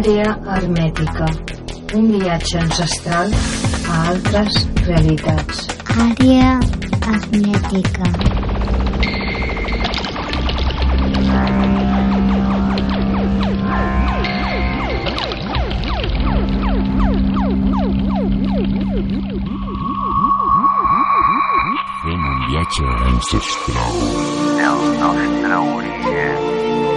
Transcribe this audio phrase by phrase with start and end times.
[0.00, 1.26] Àrea hermètica.
[1.98, 3.34] Un viatge ancestral
[3.92, 4.54] a altres
[4.86, 5.66] realitats.
[6.04, 6.54] Àrea
[7.04, 8.08] hermètica.
[22.00, 24.00] Fem un viatge ancestral.
[24.70, 26.89] El nostre origen.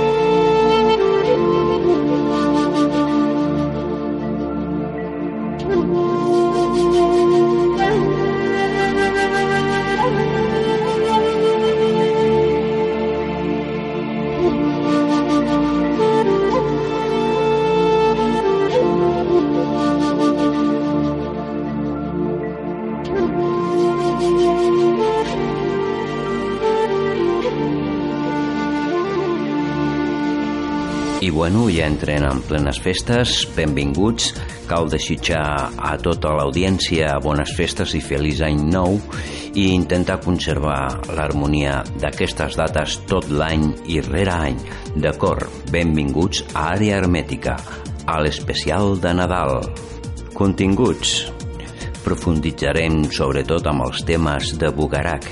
[31.33, 34.29] Bueno, ja entrem en plenes festes, benvinguts,
[34.69, 38.99] cal desitjar a tota l'audiència bones festes i feliç any nou
[39.57, 44.61] i intentar conservar l'harmonia d'aquestes dates tot l'any i rere any.
[44.95, 47.57] D'acord, benvinguts a Àrea Hermètica,
[48.05, 49.57] a l'especial de Nadal.
[50.37, 51.31] Continguts.
[52.05, 55.25] Profunditzarem sobretot amb els temes de Bugarak,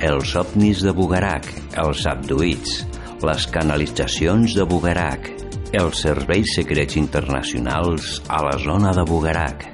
[0.00, 1.48] els ovnis de Bugarak,
[1.82, 2.84] els abduïts,
[3.24, 5.30] les canalitzacions de Bugarak,
[5.76, 9.64] els serveis secrets internacionals a la zona de Bugarak,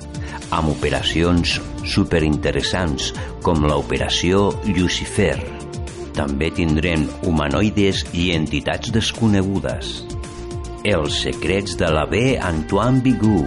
[0.54, 1.56] amb operacions
[1.88, 3.10] superinteressants
[3.42, 5.40] com l'operació Lucifer.
[6.14, 9.92] També tindrem humanoides i entitats desconegudes.
[10.84, 13.46] Els secrets de l'avé Antoine Bigou,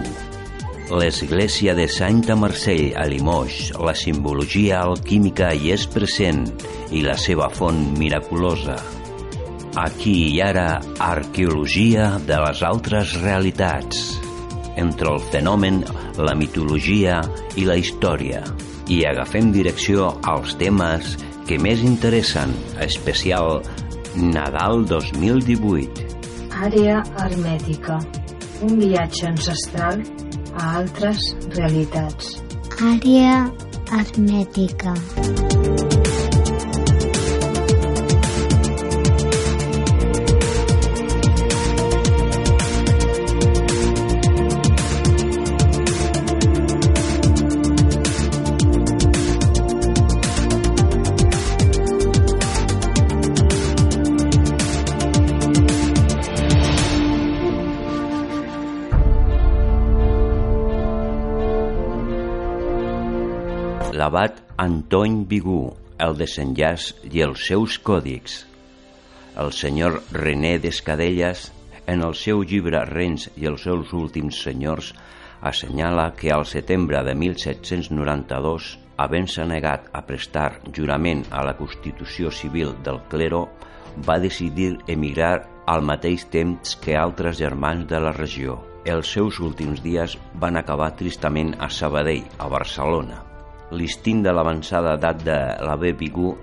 [0.86, 6.44] L'església de Santa Marcell a Limoges, la simbologia alquímica hi és present
[6.94, 8.78] i la seva font miraculosa.
[9.76, 13.98] Aquí i ara, arqueologia de les altres realitats,
[14.80, 15.82] entre el fenomen,
[16.16, 17.18] la mitologia
[17.60, 18.40] i la història.
[18.88, 23.60] I agafem direcció als temes que més interessen, especial
[24.16, 26.08] Nadal 2018.
[26.56, 28.00] Àrea hermètica.
[28.64, 30.00] Un viatge ancestral
[30.56, 31.20] a altres
[31.52, 32.38] realitats.
[32.80, 33.44] Àrea
[33.92, 34.96] hermètica.
[34.96, 35.85] L'abat
[64.76, 65.70] Antony Bigú,
[66.04, 68.34] el desenllaç i els seus còdics.
[69.40, 71.46] El senyor René Descadellas,
[71.88, 74.90] en el seu llibre Rens i els seus últims senyors,
[75.40, 78.66] assenyala que al setembre de 1792,
[79.00, 83.46] havent-se negat a prestar jurament a la Constitució Civil del clero,
[84.04, 85.38] va decidir emigrar
[85.72, 88.58] al mateix temps que altres germans de la regió.
[88.84, 93.25] Els seus últims dies van acabar tristament a Sabadell, a Barcelona.
[93.74, 96.36] L'istint de l'avançada edat de l'avé Bigú,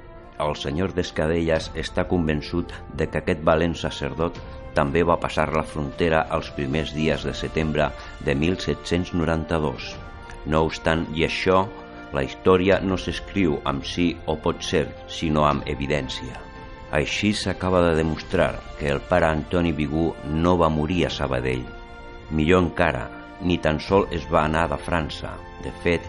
[0.44, 4.40] el senyor Descadellas està convençut de que aquest valent sacerdot
[4.76, 7.88] també va passar la frontera els primers dies de setembre
[8.28, 9.94] de 1792.
[10.52, 11.62] No obstant i això,
[12.14, 16.42] la història no s'escriu amb sí o pot ser, sinó amb evidència.
[16.92, 21.64] Així s'acaba de demostrar que el pare Antoni Bigú no va morir a Sabadell.
[22.36, 23.08] Millor encara,
[23.42, 25.32] ni tan sol es va anar de França.
[25.64, 26.06] De fet,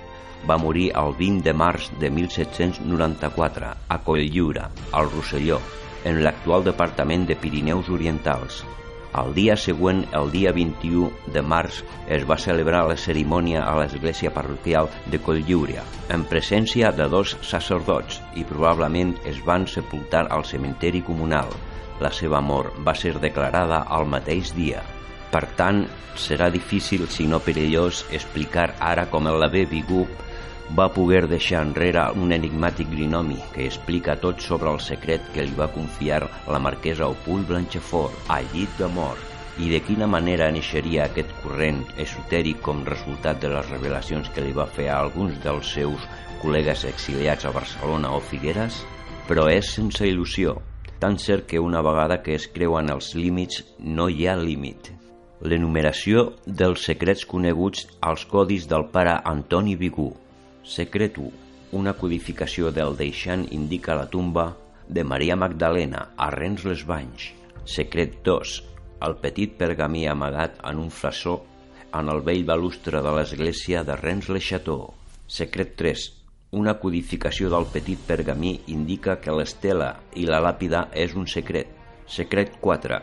[0.49, 5.61] va morir el 20 de març de 1794 a Colllura, al Rosselló,
[6.05, 8.63] en l'actual departament de Pirineus Orientals.
[9.15, 14.33] El dia següent, el dia 21 de març, es va celebrar la cerimònia a l'església
[14.35, 21.05] parroquial de Colllúria, en presència de dos sacerdots i probablement es van sepultar al cementeri
[21.07, 21.55] comunal.
[22.03, 24.83] La seva mort va ser declarada al mateix dia.
[25.31, 25.85] Per tant,
[26.19, 30.09] serà difícil, si no perillós, explicar ara com el l'avé Bigú
[30.73, 35.53] va poder deixar enrere un enigmàtic grinomi que explica tot sobre el secret que li
[35.59, 41.05] va confiar la marquesa Opul Blanchefort al llit de mort i de quina manera neixeria
[41.05, 45.69] aquest corrent esotèric com resultat de les revelacions que li va fer a alguns dels
[45.77, 46.09] seus
[46.43, 48.81] col·legues exiliats a Barcelona o Figueres?
[49.29, 50.57] Però és sense il·lusió,
[50.99, 54.91] tan cert que una vegada que es creuen els límits no hi ha límit.
[55.45, 60.11] L'enumeració dels secrets coneguts als codis del pare Antoni Bigú,
[60.65, 61.31] Secret 1.
[61.77, 64.47] Una codificació del deixant indica la tumba
[64.89, 67.27] de Maria Magdalena a Rens les Banys.
[67.69, 68.53] Secret 2.
[69.05, 71.35] el petit pergamí amagat en un flaçó
[71.93, 74.87] en el vell balustre de l'església de Rennes-le-Château.
[75.29, 76.05] Secret 3.
[76.57, 81.69] Una codificació del petit pergamí indica que l'estela i la làpida és un secret.
[82.07, 83.03] Secret 4.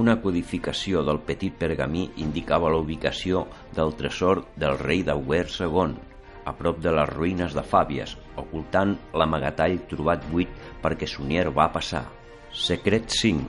[0.00, 3.44] Una codificació del petit pergamí indicava la ubicació
[3.76, 6.00] del tresor del rei d'Auer II,
[6.44, 10.50] a prop de les ruïnes de Fàbies, ocultant l'amagatall trobat buit
[10.82, 12.04] perquè Sunier va passar.
[12.52, 13.44] Secret 5.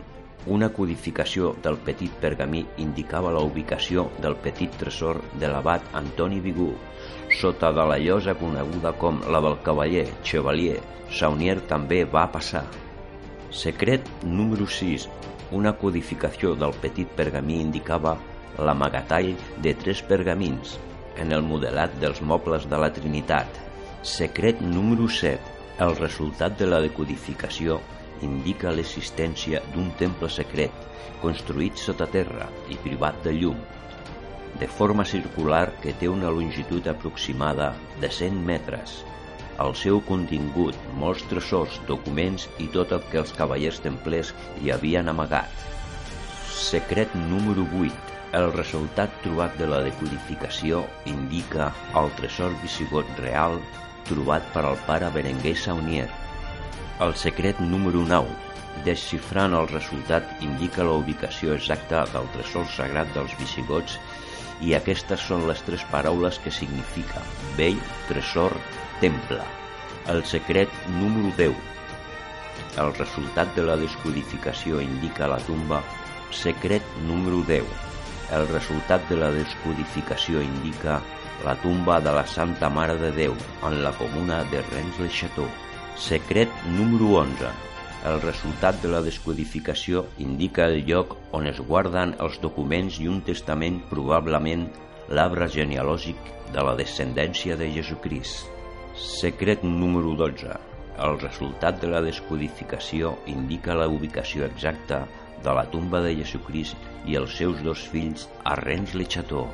[0.54, 6.74] Una codificació del petit pergamí indicava la ubicació del petit tresor de l'abat Antoni Vigú,
[7.40, 10.82] sota de la llosa coneguda com la del cavaller Chevalier.
[11.14, 12.66] Saunier també va passar.
[13.54, 15.08] Secret número 6.
[15.54, 18.18] Una codificació del petit pergamí indicava
[18.58, 20.80] l'amagatall de tres pergamins
[21.18, 23.60] en el modelat dels mobles de la Trinitat.
[24.04, 25.40] Secret número 7.
[25.84, 27.80] El resultat de la decodificació
[28.22, 30.90] indica l'existència d'un temple secret
[31.24, 33.58] construït sota terra i privat de llum,
[34.60, 39.02] de forma circular que té una longitud aproximada de 100 metres.
[39.64, 45.12] El seu contingut, molts tresors, documents i tot el que els cavallers templers hi havien
[45.14, 45.70] amagat.
[46.64, 48.13] Secret número 8.
[48.38, 51.68] El resultat trobat de la decodificació indica
[52.00, 53.60] el tresor visigot real
[54.08, 56.08] trobat per al pare Berenguer Saunier.
[57.06, 58.34] El secret número 9.
[58.88, 64.00] Desxifrant el resultat indica la ubicació exacta del tresor sagrat dels visigots
[64.66, 67.22] i aquestes són les tres paraules que significa
[67.62, 67.78] vell,
[68.10, 68.58] tresor,
[69.06, 69.46] temple.
[70.10, 72.82] El secret número 10.
[72.82, 75.86] El resultat de la descodificació indica la tumba
[76.34, 77.93] secret número 10.
[78.34, 80.96] El resultat de la descodificació indica
[81.46, 83.34] la tumba de la Santa Mare de Déu
[83.68, 85.46] en la comuna de Rennes-le-Château.
[86.06, 87.52] Secret número 11.
[88.10, 93.22] El resultat de la descodificació indica el lloc on es guarden els documents i un
[93.28, 94.66] testament probablement
[95.14, 98.50] l'arbre genealògic de la descendència de Jesucrist.
[98.98, 100.58] Secret número 12.
[101.06, 105.04] El resultat de la descodificació indica la ubicació exacta
[105.46, 109.48] de la tomba de Jesucrist i els seus dos fills a Rennes-le-Château.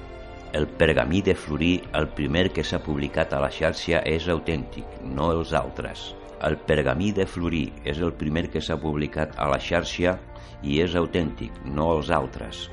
[0.53, 5.29] El pergamí de Florí, el primer que s'ha publicat a la xarxa, és autèntic, no
[5.35, 6.09] els altres.
[6.41, 10.17] El pergamí de Florí és el primer que s'ha publicat a la xarxa
[10.63, 12.67] i és autèntic, no els altres.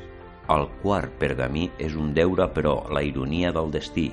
[0.55, 4.11] El quart pergamí és un deure, però la ironia del destí.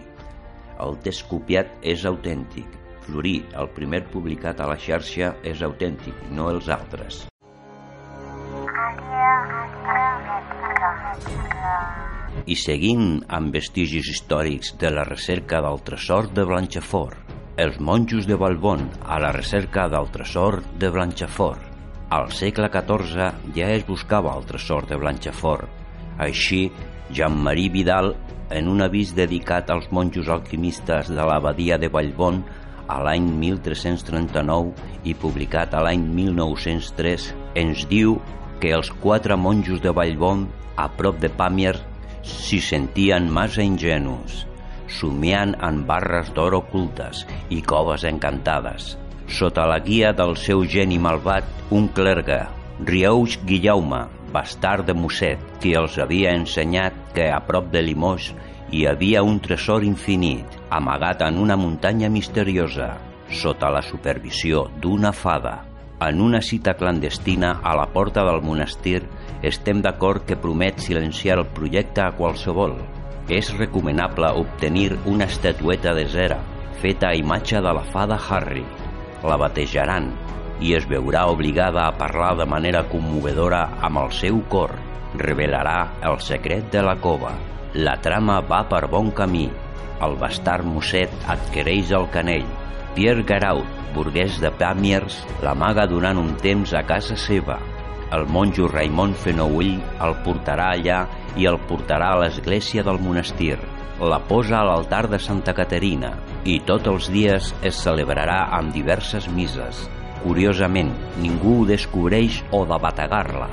[0.83, 2.79] El test copiat és autèntic.
[3.05, 7.27] Florí, el primer publicat a la xarxa, és autèntic, no els altres.
[12.43, 17.29] I seguint amb vestigis històrics de la recerca del tresor de Blanchefort,
[17.63, 21.69] els monjos de Balbon a la recerca del tresor de Blanchefort.
[22.11, 25.69] Al segle XIV ja es buscava el tresor de Blanchefort.
[26.19, 26.65] Així,
[27.15, 28.11] Jean-Marie Vidal,
[28.51, 32.43] en un avís dedicat als monjos alquimistes de l'abadia de Vallbon
[32.91, 37.31] a l'any 1339 i publicat a l'any 1903,
[37.63, 38.19] ens diu
[38.59, 41.79] que els quatre monjos de Vallbon, a prop de Pamiers,
[42.23, 44.43] s'hi sentien massa ingenus,
[44.87, 48.93] somiant en barres d'or ocultes i coves encantades.
[49.27, 52.41] Sota la guia del seu geni malvat, un clergue,
[52.83, 58.33] Rieux Guillaume, bastard de Musset, qui els havia ensenyat que a prop de Limoges
[58.73, 62.95] hi havia un tresor infinit, amagat en una muntanya misteriosa,
[63.29, 65.59] sota la supervisió d'una fada.
[66.01, 69.03] En una cita clandestina a la porta del monestir,
[69.43, 72.77] estem d'acord que promet silenciar el projecte a qualsevol.
[73.27, 76.39] És recomanable obtenir una estatueta de cera,
[76.81, 78.63] feta a imatge de la fada Harry.
[79.23, 80.09] La batejaran
[80.63, 84.75] i es veurà obligada a parlar de manera commovedora amb el seu cor.
[85.19, 85.77] Revelarà
[86.09, 87.33] el secret de la cova.
[87.73, 89.49] La trama va per bon camí.
[90.03, 92.47] El bastard Musset adquireix el canell.
[92.95, 97.59] Pierre Garaut, burguès de Pamiers, l'amaga durant un temps a casa seva.
[98.13, 99.71] El monjo Raimon Fenoull
[100.05, 100.99] el portarà allà
[101.39, 103.57] i el portarà a l'església del monestir.
[104.11, 106.11] La posa a l'altar de Santa Caterina
[106.45, 109.87] i tots els dies es celebrarà amb diverses misses.
[110.21, 110.93] Curiosament,
[111.23, 113.49] ningú ho descobreix o de bategar-la.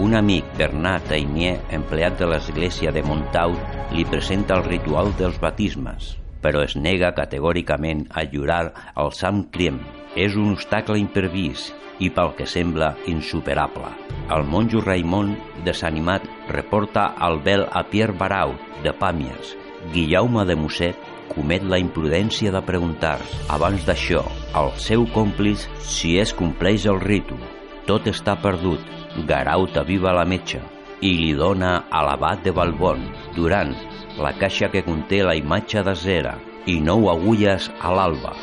[0.00, 6.14] Un amic, Bernat Tainier, empleat de l'església de Montaut, li presenta el ritual dels batismes,
[6.40, 9.82] però es nega categòricament a lliurar el Sant Criem.
[10.16, 13.92] És un obstacle imprevist i, pel que sembla, insuperable.
[14.32, 15.34] El monjo Raimon,
[15.66, 19.54] desanimat, reporta el vel a Pierre Barau, de Pàmies.
[19.92, 20.98] Guillaume de Musset
[21.30, 24.24] comet la imprudència de preguntar, abans d'això,
[24.56, 27.38] al seu còmplice si es compleix el ritu.
[27.86, 28.82] Tot està perdut.
[29.26, 30.60] Garaut aviva la metxa.
[31.00, 33.72] i li dona a l'abat de Balbon, Durant,
[34.20, 36.34] la caixa que conté la imatge de Zera
[36.68, 38.34] i nou agulles a l'alba.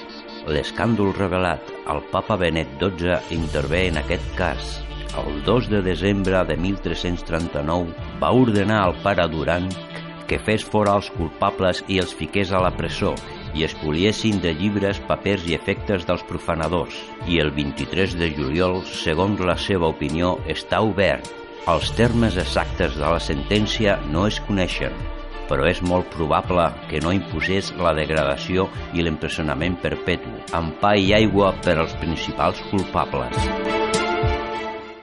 [0.47, 4.77] L'escàndol revelat, el papa Benet XII intervé en aquest cas.
[5.19, 9.67] El 2 de desembre de 1339 va ordenar al pare Durant
[10.29, 13.11] que fes fora els culpables i els fiqués a la presó
[13.57, 16.95] i espoliessin de llibres, papers i efectes dels profanadors.
[17.27, 21.27] I el 23 de juliol, segons la seva opinió, està obert.
[21.67, 24.95] Els termes exactes de la sentència no es coneixen,
[25.49, 31.13] però és molt probable que no imposés la degradació i l'empresonament perpetu, amb pa i
[31.15, 33.35] aigua per als principals culpables.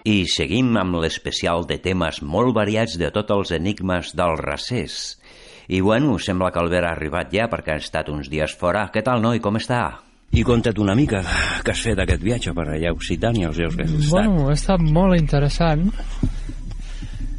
[0.04, 5.16] I seguim amb l'especial de temes molt variats de tots els enigmes del racés.
[5.68, 8.90] I bueno, sembla que Albert ha arribat ja perquè ha estat uns dies fora.
[8.92, 9.86] Què tal, noi, com està?
[10.34, 11.22] I conta't una mica
[11.64, 14.10] que has fet aquest viatge per allà a Occitània, els llocs que has estat.
[14.10, 15.86] Bueno, ha estat molt interessant.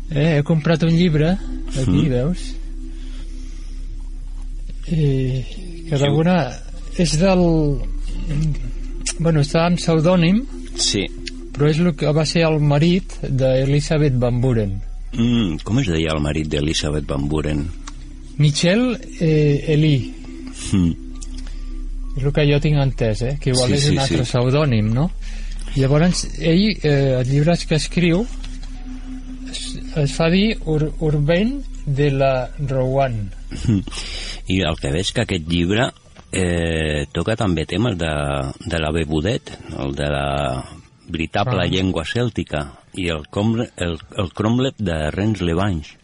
[0.10, 1.34] Eh, he comprat un llibre,
[1.70, 2.10] aquí, Mm.
[2.10, 2.56] veus?
[4.92, 6.39] I que d'alguna...
[6.98, 7.42] És del...
[9.20, 10.42] Bueno, està en pseudònim,
[10.80, 11.06] Sí.
[11.56, 14.74] però és el que va ser el marit d'Elisabeth Van Buren.
[15.15, 17.65] Mm, com es deia el marit d'Elisabeth Van Buren?
[18.38, 19.98] Michel eh, Eli,
[20.72, 20.92] Mm.
[22.18, 23.38] és el que jo tinc entès, eh?
[23.42, 24.32] que igual Sí, és sí, un altre sí.
[24.32, 25.10] pseudònim, no?
[25.75, 28.25] Llavors, ell, eh, els llibres que escriu,
[29.51, 29.63] es,
[30.00, 33.18] es fa dir Ur Urbain de la Rowan.
[34.48, 35.90] I el que veig que aquest llibre
[36.32, 38.12] eh, toca també temes de,
[38.66, 40.28] de la bebudet, el de la
[41.10, 41.70] veritable Ah.
[41.70, 45.98] llengua cèltica i el, comre, el, el cromlet de Rennes Levange.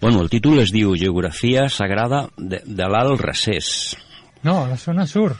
[0.00, 3.96] Bueno, el títol es diu Geografia Sagrada de, de l'Alt Recés.
[4.42, 5.32] No, la zona sur,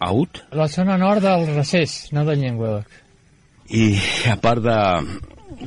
[0.00, 0.42] Out?
[0.52, 2.86] la zona nord del Recés, no de Llenguadoc.
[3.70, 3.94] I
[4.32, 4.76] a part de,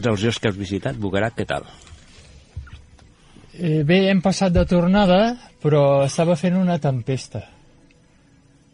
[0.01, 1.65] dels llocs que has visitat, Bugarat, què tal?
[3.53, 7.43] Eh, bé, hem passat de tornada, però estava fent una tempesta.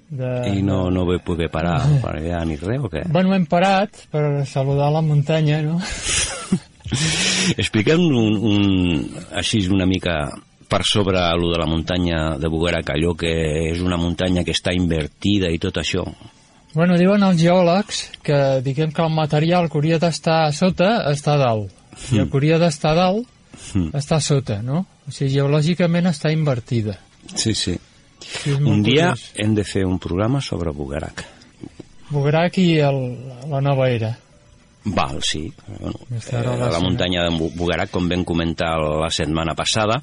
[0.08, 0.27] De...
[0.56, 3.03] I no, no vaig poder parar per allà ni res o què?
[3.12, 5.82] Bueno, hem parat per saludar la muntanya, no?
[7.62, 8.62] Expliquem un, un,
[9.36, 10.22] així una mica
[10.67, 13.32] per sobre lo de la muntanya de Bugarac, allò que
[13.72, 16.03] és una muntanya que està invertida i tot això.
[16.74, 21.36] Bueno, diuen els geòlegs que diguem que el material que hauria d'estar a sota està
[21.36, 21.72] a dalt.
[22.13, 23.37] I el que hauria d'estar a dalt
[23.73, 23.89] Mm.
[23.97, 24.85] està sota, no?
[25.07, 26.97] O sigui, geològicament està invertida.
[27.35, 27.77] Sí, sí.
[28.59, 29.31] Un dia curiós.
[29.35, 31.23] hem de fer un programa sobre Bugarac.
[32.09, 32.97] Bugarac i el,
[33.51, 34.13] la nova era.
[34.87, 35.51] Val, sí.
[35.67, 39.97] Bueno, eh, la muntanya de Bu- Bugarac, com vam comentar la setmana passada,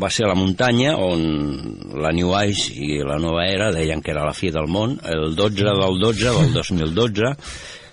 [0.00, 1.20] va ser la muntanya on
[2.00, 5.34] la New Age i la Nova Era deien que era la fi del món, el
[5.36, 7.34] 12 del 12 del 2012,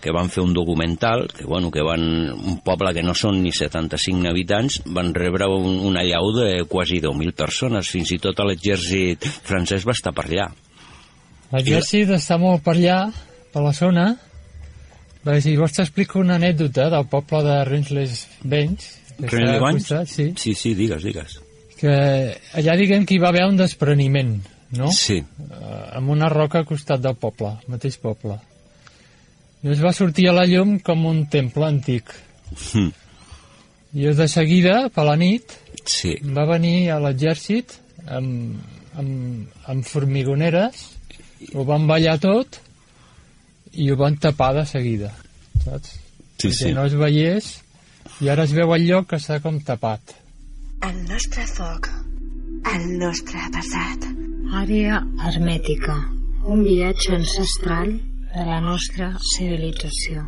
[0.02, 3.52] que van fer un documental, que, bueno, que van, un poble que no són ni
[3.56, 9.26] 75 habitants, van rebre un, una llau de quasi 10.000 persones, fins i tot l'exèrcit
[9.48, 10.48] francès va estar per allà.
[11.54, 13.00] L'exèrcit està molt per allà,
[13.54, 14.08] per la zona.
[15.24, 17.58] Perquè si vols t'explico una anècdota del poble de
[19.18, 21.40] que està Rennes Sí, Sí, sí, digues, digues.
[21.78, 21.94] que
[22.58, 24.38] allà diguem que hi va haver un despreniment,
[24.78, 24.92] no?
[24.92, 25.20] Sí.
[25.22, 28.40] Eh, amb una roca al costat del poble, mateix poble.
[29.64, 32.12] I es va sortir a la llum com un temple antic.
[32.74, 32.92] Hm.
[33.98, 35.56] I de seguida, per la nit,
[35.88, 36.18] Sí.
[36.36, 37.72] va venir a l'exèrcit
[38.08, 38.60] amb,
[39.00, 40.84] amb, amb formigoneres,
[41.54, 42.60] ho van ballar tot
[43.74, 45.14] i ho van tapar de seguida,
[45.64, 45.94] saps?
[46.38, 46.74] Sí, Perquè sí.
[46.74, 47.48] no es veiés
[48.22, 50.14] i ara es veu el lloc que està com tapat.
[50.84, 51.88] El nostre foc.
[52.74, 54.06] El nostre passat.
[54.54, 55.00] Àrea
[55.30, 55.96] hermètica.
[56.46, 57.96] Un viatge ancestral
[58.38, 60.28] de la nostra civilització.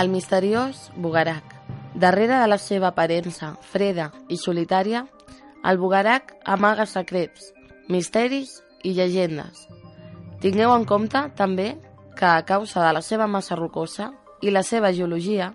[0.00, 1.44] El misteriós Bugarac.
[1.92, 5.04] Darrere de la seva aparença freda i solitària,
[5.68, 7.52] el Bugarac amaga secrets,
[7.92, 9.66] misteris i llegendes.
[10.40, 11.74] Tingueu en compte, també,
[12.16, 15.52] que a causa de la seva massa rocosa i la seva geologia,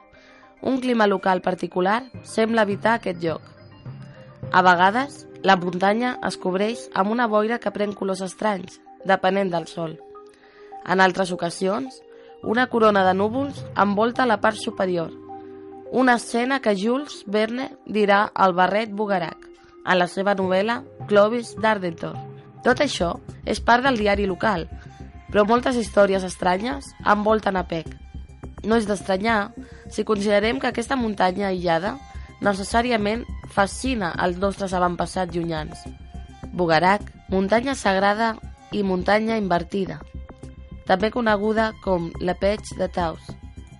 [0.62, 3.42] un clima local particular sembla evitar aquest lloc.
[4.54, 9.66] A vegades, la muntanya es cobreix amb una boira que pren colors estranys, depenent del
[9.66, 9.98] sol.
[10.88, 12.02] En altres ocasions,
[12.44, 15.12] una corona de núvols envolta la part superior.
[15.92, 19.48] Una escena que Jules Verne dirà al barret Bugarac,
[19.86, 22.16] en la seva novel·la Clovis d'Ardentor.
[22.64, 23.14] Tot això
[23.46, 24.68] és part del diari local,
[25.28, 27.88] però moltes històries estranyes envolten a Pec.
[28.64, 29.54] No és d'estranyar
[29.92, 31.96] si considerem que aquesta muntanya aïllada
[32.44, 35.80] necessàriament fascina els nostres avantpassats llunyans.
[36.54, 38.36] Bugarac, muntanya sagrada
[38.72, 40.02] i muntanya invertida,
[40.88, 43.22] també coneguda com la Peix de Taus,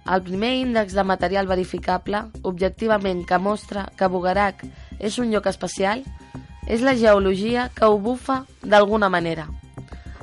[0.08, 4.64] el primer índex de material verificable, objectivament que mostra que Bugarak
[5.00, 6.04] és un lloc especial,
[6.68, 9.48] és la geologia que ho bufa d'alguna manera.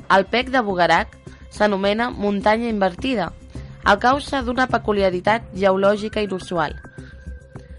[0.09, 1.13] El pec de Bugarak
[1.53, 3.31] s'anomena muntanya invertida,
[3.85, 6.73] a causa d'una peculiaritat geològica inusual.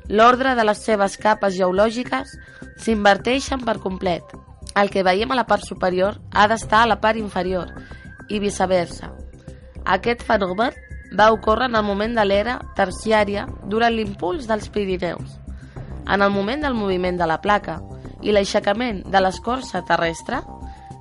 [0.06, 2.36] L'ordre de les seves capes geològiques
[2.78, 4.22] s'inverteixen per complet.
[4.78, 7.72] El que veiem a la part superior ha d'estar a la part inferior
[8.28, 9.12] i viceversa.
[9.86, 10.74] Aquest fenomen
[11.18, 15.38] va ocórrer en el moment de l'era terciària durant l'impuls dels Pirineus.
[16.06, 17.80] En el moment del moviment de la placa
[18.22, 20.42] i l'aixecament de l'escorça terrestre,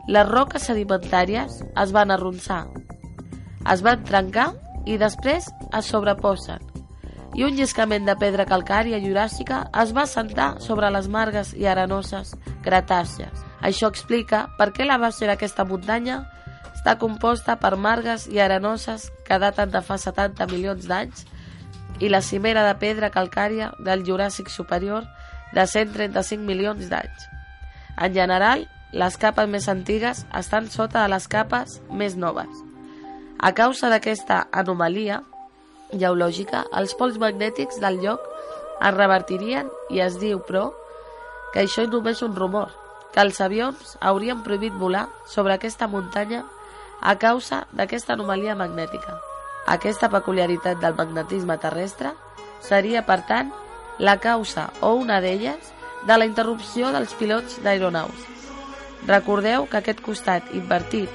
[0.07, 2.65] les roques sedimentàries es van arronsar,
[3.71, 4.51] es van trencar
[4.85, 6.61] i després es sobreposen.
[7.35, 12.35] I un lliscament de pedra calcària juràssica es va assentar sobre les margues i arenoses
[12.63, 13.41] cretàcies.
[13.65, 16.21] Això explica per què la base d'aquesta muntanya
[16.85, 21.23] està composta per margues i arenoses que daten de fa 70 milions d'anys
[21.97, 25.07] i la cimera de pedra calcària del Juràssic superior
[25.55, 27.25] de 135 milions d'anys.
[27.97, 32.53] En general, les capes més antigues estan sota de les capes més noves.
[33.41, 35.23] A causa d'aquesta anomalia
[35.89, 38.21] geològica, els pols magnètics del lloc
[38.77, 40.67] es revertirien i es diu, però,
[41.49, 42.69] que això és només un rumor,
[43.09, 46.45] que els avions haurien prohibit volar sobre aquesta muntanya
[47.05, 49.19] a causa d'aquesta anomalia magnètica.
[49.69, 52.15] Aquesta peculiaritat del magnetisme terrestre
[52.65, 53.51] seria, per tant,
[53.99, 55.71] la causa o una d'elles
[56.09, 58.25] de la interrupció dels pilots d'aeronaus.
[59.05, 61.13] Recordeu que aquest costat invertit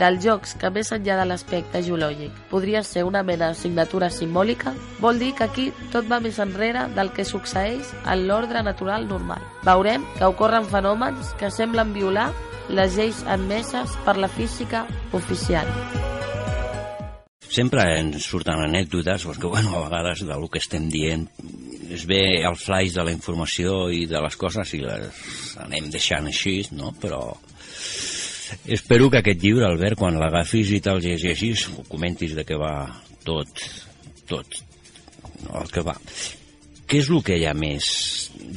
[0.00, 4.74] dels jocs que més enllà de l'aspecte geològic podria ser una mena de signatura simbòlica,
[5.00, 9.40] vol dir que aquí tot va més enrere del que succeeix en l'ordre natural normal.
[9.64, 12.30] Veurem que ocorren fenòmens que semblen violar
[12.68, 15.68] les lleis admeses per la física oficial.
[17.46, 21.28] Sempre ens surten anècdotes, perquè bueno, a vegades del que estem dient
[21.94, 25.20] es ve el flaix de la informació i de les coses i les
[25.62, 26.90] anem deixant així, no?
[27.00, 27.20] però
[28.66, 32.74] espero que aquest llibre, Albert, quan l'agafis i te'l llegeixis, ho comentis de què va
[33.26, 33.62] tot,
[34.26, 34.58] tot,
[35.44, 35.94] no, el que va.
[36.86, 37.86] Què és el que hi ha més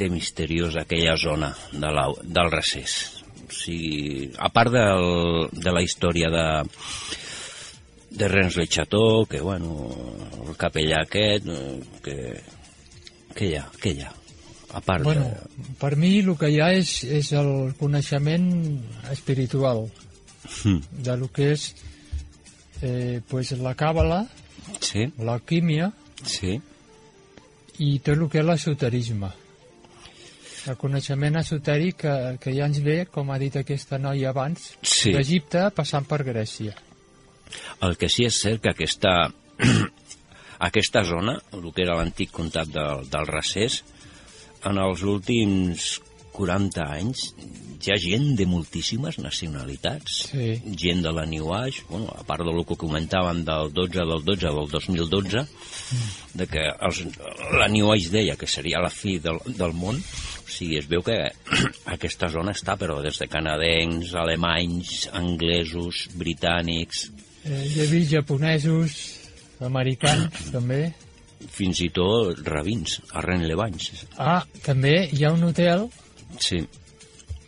[0.01, 3.18] de misteriós aquella zona de la, del recés?
[3.49, 6.45] O sigui, a part del, de la història de,
[8.21, 9.89] de Rens Le Chateau, que, bueno,
[10.45, 11.49] el capellà aquest,
[12.05, 12.17] que,
[13.35, 13.65] què hi ha?
[13.81, 14.13] Què hi ha?
[14.77, 15.63] A part Bueno, de...
[15.81, 18.45] per mi el que hi ha és, és el coneixement
[19.11, 19.87] espiritual
[20.63, 20.79] Hmm.
[21.03, 21.75] de lo que és
[22.81, 24.23] eh, pues la càbala,
[24.81, 25.91] Sí, l'alquímia
[26.23, 26.55] sí.
[27.77, 29.29] i tot el que és l'esoterisme.
[30.67, 35.13] El coneixement esotèric que, que ja ens ve, com ha dit aquesta noia abans, Sí.
[35.15, 36.75] d'Egipte passant per Grècia.
[37.85, 39.31] El que sí és cert que aquesta,
[40.69, 43.83] aquesta zona, el que era l'antic comtat del, del Recés,
[44.67, 46.01] en els últims
[46.39, 47.29] 40 anys
[47.79, 50.15] hi ha gent de moltíssimes nacionalitats.
[50.33, 50.47] Sí.
[50.81, 54.49] Gent de la New Age, bueno, a part del que comentàvem del 12 del 12
[54.51, 55.45] del 2012,
[56.41, 56.99] de que els,
[57.55, 61.05] la New Age deia que seria la fi del, del món, o sigui, es veu
[61.07, 61.15] que
[61.95, 67.09] aquesta zona està, però des de canadencs, alemanys, anglesos, britànics,
[67.47, 68.97] Eh, hi havia japonesos,
[69.63, 70.89] americans, també.
[71.55, 74.03] fins i tot rabins, a Renlevanys.
[74.19, 75.85] Ah, també hi ha un hotel,
[76.39, 76.63] Sí.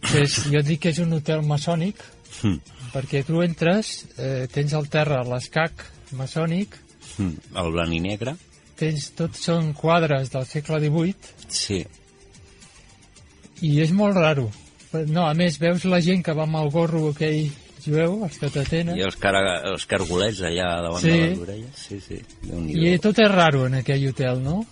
[0.02, 1.96] que és, jo dic que és un hotel maçònic,
[2.42, 2.58] Hm.
[2.94, 5.86] perquè tu entres, eh, tens al terra l'escac
[6.18, 6.78] maçònic,
[7.18, 7.34] Hm.
[7.60, 8.36] El blanc i negre,
[8.80, 11.16] tens, tots són quadres del segle XVIII,
[11.50, 11.86] sí.
[13.62, 14.50] i és molt raro.
[15.08, 17.52] No, a més, veus la gent que va amb el gorro aquell
[17.86, 21.12] jueu, els que t'atenen, I els, cara, els cargolets allà davant Sí.
[21.12, 21.78] de les orelles.
[21.88, 22.20] Sí, sí.
[22.50, 24.66] I tot és raro en aquell hotel, no?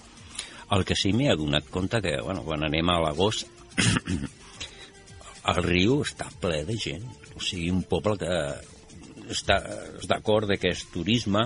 [0.72, 3.48] El que sí m'he adonat compte que, bueno, quan anem a l'agost,
[5.54, 7.06] el riu està ple de gent.
[7.36, 8.36] O sigui, un poble que
[9.34, 9.60] està
[10.10, 11.46] d'acord de que és turisme,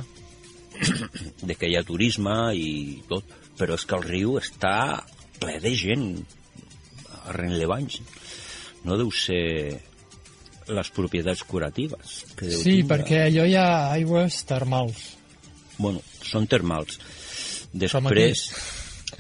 [1.48, 3.28] de que hi ha turisme i tot,
[3.60, 4.76] però és que el riu està
[5.40, 6.08] ple de gent
[7.24, 8.00] a Renlevanys.
[8.84, 9.80] No deu ser
[10.74, 12.24] les propietats curatives.
[12.40, 12.88] Que deu Sí, tindre.
[12.96, 15.04] perquè allò hi ha aigües termals.
[15.78, 17.00] Bueno, són termals.
[17.74, 18.44] Després,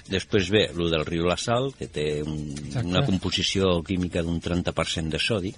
[0.09, 2.87] després ve el del riu La Sal, que té un, Exacte.
[2.87, 5.53] una composició química d'un 30% de sodi,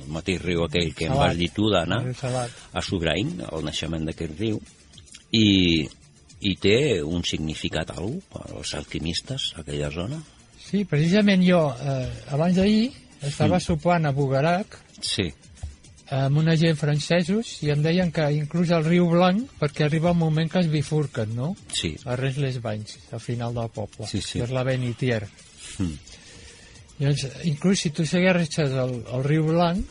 [0.00, 1.28] el mateix riu aquell que em Salat.
[1.28, 2.00] vas dir tu d'anar
[2.72, 4.60] a Sobrain, el naixement d'aquest riu,
[5.32, 5.88] i,
[6.40, 8.20] i té un significat algú
[8.56, 10.20] als alquimistes, aquella zona.
[10.60, 12.90] Sí, precisament jo, eh, abans d'ahir,
[13.26, 15.30] estava sopant a Bugarac, Sí,
[16.10, 20.18] amb una gent francesos i em deien que inclús el riu Blanc, perquè arriba un
[20.18, 21.52] moment que es bifurquen, no?
[21.72, 21.92] Sí.
[22.04, 24.08] A res les banys, al final del poble.
[24.10, 24.38] Sí, sí.
[24.40, 25.22] Que és la Benitier.
[25.78, 25.94] Mm.
[27.00, 29.86] Llavors, inclús si tu segueixes el, el riu Blanc,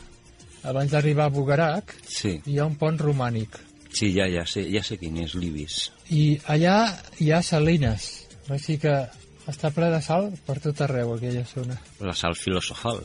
[0.68, 3.56] abans d'arribar a Bugarac, Sí, hi ha un pont romànic.
[3.90, 5.90] sí ja, ja, sé, ja sé quin és l'Ibis.
[6.14, 6.76] I allà
[7.18, 8.26] hi ha salines.
[8.50, 8.92] Així que
[9.50, 11.80] està ple de sal per tot arreu, aquella zona.
[12.00, 13.00] La sal filosofal.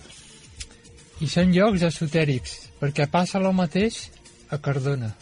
[1.23, 4.05] I són llocs esotèrics, perquè passa el mateix
[4.51, 5.13] a Cardona.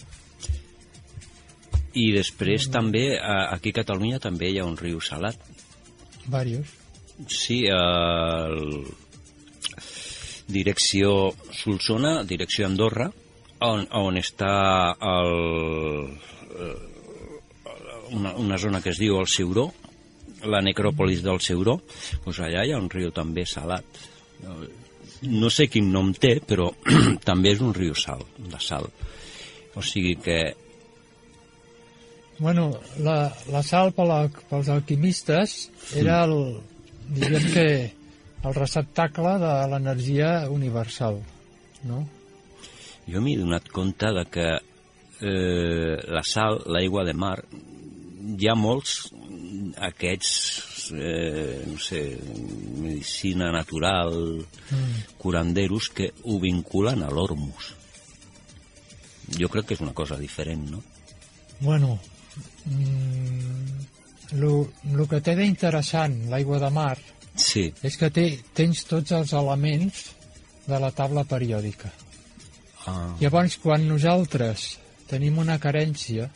[1.94, 5.38] I després també, aquí a Catalunya també hi ha un riu salat.
[6.26, 6.72] Varios.
[7.30, 8.88] Sí, el...
[10.48, 13.12] direcció Solsona, direcció Andorra,
[13.64, 14.54] on, on està
[15.00, 15.32] el,
[16.58, 16.74] eh,
[18.12, 19.70] una, una zona que es diu el Ceuró,
[20.44, 21.78] la necròpolis del Ceuró,
[22.26, 24.04] doncs allà hi ha un riu també salat.
[25.30, 26.70] No sé quin nom té, però
[27.30, 28.90] també és un riu sal, de sal.
[29.76, 30.42] O sigui que
[32.40, 35.54] Bueno, la, la sal per la, pels alquimistes
[35.96, 36.34] era el,
[37.14, 37.68] diguem que,
[38.44, 41.22] el receptacle de l'energia universal,
[41.88, 42.02] no?
[43.08, 48.98] Jo m'he donat compte de que eh, la sal, l'aigua de mar, hi ha molts
[49.90, 50.34] aquests,
[50.92, 52.18] eh, no sé,
[52.78, 55.18] medicina natural, Mm.
[55.18, 57.74] curanderos, que ho vinculen a l'ormus.
[59.40, 60.84] Jo crec que és una cosa diferent, no?
[61.60, 62.00] Bueno,
[62.66, 66.98] mm, lo, lo que té d'interessant l'aigua de mar
[67.36, 70.04] Sí, és que té, tens tots els elements
[70.68, 71.90] de la taula periòdica.
[72.86, 74.78] ah, Llavors, quan nosaltres
[75.10, 76.30] tenim una carència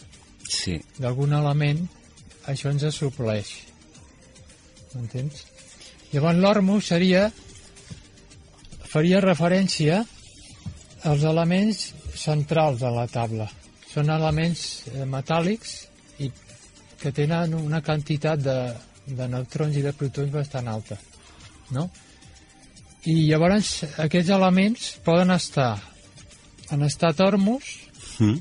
[0.49, 1.83] sí, d'algun element,
[2.47, 3.66] això ens supleix.
[4.97, 5.45] M'entens?
[6.11, 7.27] Llavors l'ormus seria
[8.87, 10.01] faria referència
[11.05, 11.83] als elements
[12.17, 13.47] centrals de la taula.
[13.91, 15.75] Són elements eh, metàl·lics
[16.23, 16.31] i
[16.97, 18.57] que tenen una quantitat de,
[19.05, 20.97] de neutrons i de protons bastant alta.
[21.75, 21.85] No?
[23.07, 25.75] I llavors aquests elements poden estar
[26.73, 27.69] en estat ormus
[28.19, 28.39] mm,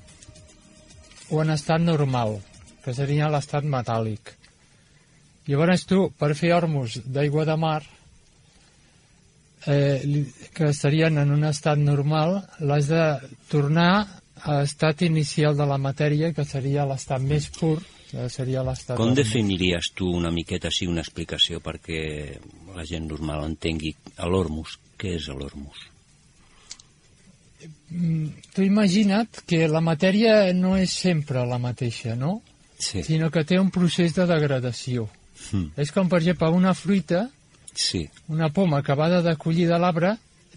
[1.30, 2.38] o en estat normal,
[2.82, 4.32] que seria l'estat metàl·lic.
[5.46, 7.82] Llavors tu, per fer ormus d'aigua de mar,
[9.66, 13.02] eh, que estarien en un estat normal, l'has de
[13.50, 13.92] tornar
[14.42, 17.78] a l'estat inicial de la matèria, que seria l'estat més pur,
[18.11, 22.38] que seria l'estat Com definiries tu una miqueta així una explicació perquè
[22.76, 24.78] la gent normal entengui l'ormus?
[24.96, 25.76] Què és l'ormus?
[27.90, 32.40] Mm, Tu imagina't que la matèria no és sempre la mateixa, no?
[32.78, 35.06] Sí, Sinó que té un procés de degradació.
[35.06, 35.25] mm,
[35.77, 37.27] És com, per exemple, una fruita
[37.77, 40.16] sí, Una poma acabada de collir de l'arbre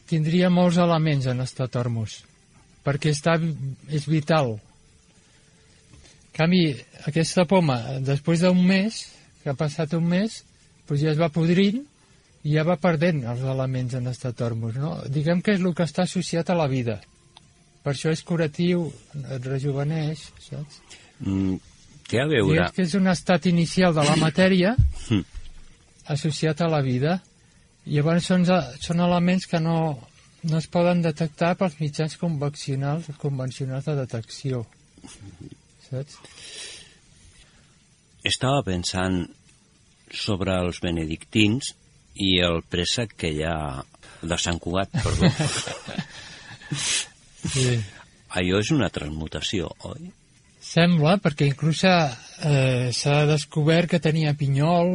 [0.10, 2.24] tindria molts elements en estat ormus,
[2.86, 3.36] perquè està,
[3.92, 4.56] és vital.
[6.30, 6.64] En canvi,
[7.06, 9.04] aquesta poma, després d'un mes,
[9.44, 10.40] que ha passat un mes,
[10.88, 11.84] doncs ja es va podrint
[12.48, 14.80] i ja va perdent els elements en estat ormus.
[14.80, 14.96] No?
[15.12, 17.02] Diguem que és el que està associat a la vida.
[17.84, 18.88] Per això és curatiu,
[19.36, 20.80] et rejuveneix, saps?
[21.20, 21.60] Mm,
[22.10, 22.56] té a veure...
[22.56, 24.76] Diguem que és un estat inicial de la matèria
[26.16, 27.20] associat a la vida.
[27.90, 29.78] Llavors són, són elements que no,
[30.50, 34.64] no es poden detectar pels mitjans convencionals, convencionals de detecció.
[35.90, 36.18] Saps?
[38.30, 39.22] Estava pensant
[40.14, 41.74] sobre els benedictins
[42.20, 43.84] i el préssec que hi ha
[44.22, 45.30] de Sant Cugat, perdó.
[47.40, 47.78] Sí.
[48.36, 50.10] Allò és una transmutació, oi?
[50.70, 51.96] Sembla, perquè inclús s'ha
[52.46, 54.92] eh, s'ha descobert que tenia pinyol,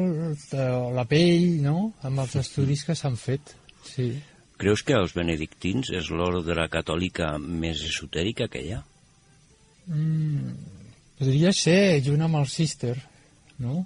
[0.55, 3.55] eh, la pell, no?, amb els estudis que s'han fet.
[3.85, 4.13] Sí.
[4.61, 8.81] Creus que els benedictins és l'ordre catòlica més esotèrica que hi ha?
[9.91, 10.55] Mm,
[11.19, 12.95] podria ser junt amb el Cister,
[13.59, 13.83] no?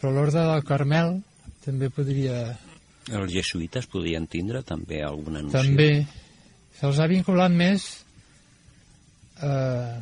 [0.00, 1.18] Però l'ordre del Carmel
[1.64, 2.40] també podria...
[3.08, 5.60] Els jesuïtes podien tindre també alguna noció.
[5.60, 6.06] També
[6.78, 7.86] se'ls ha vinculat més
[9.42, 9.96] eh,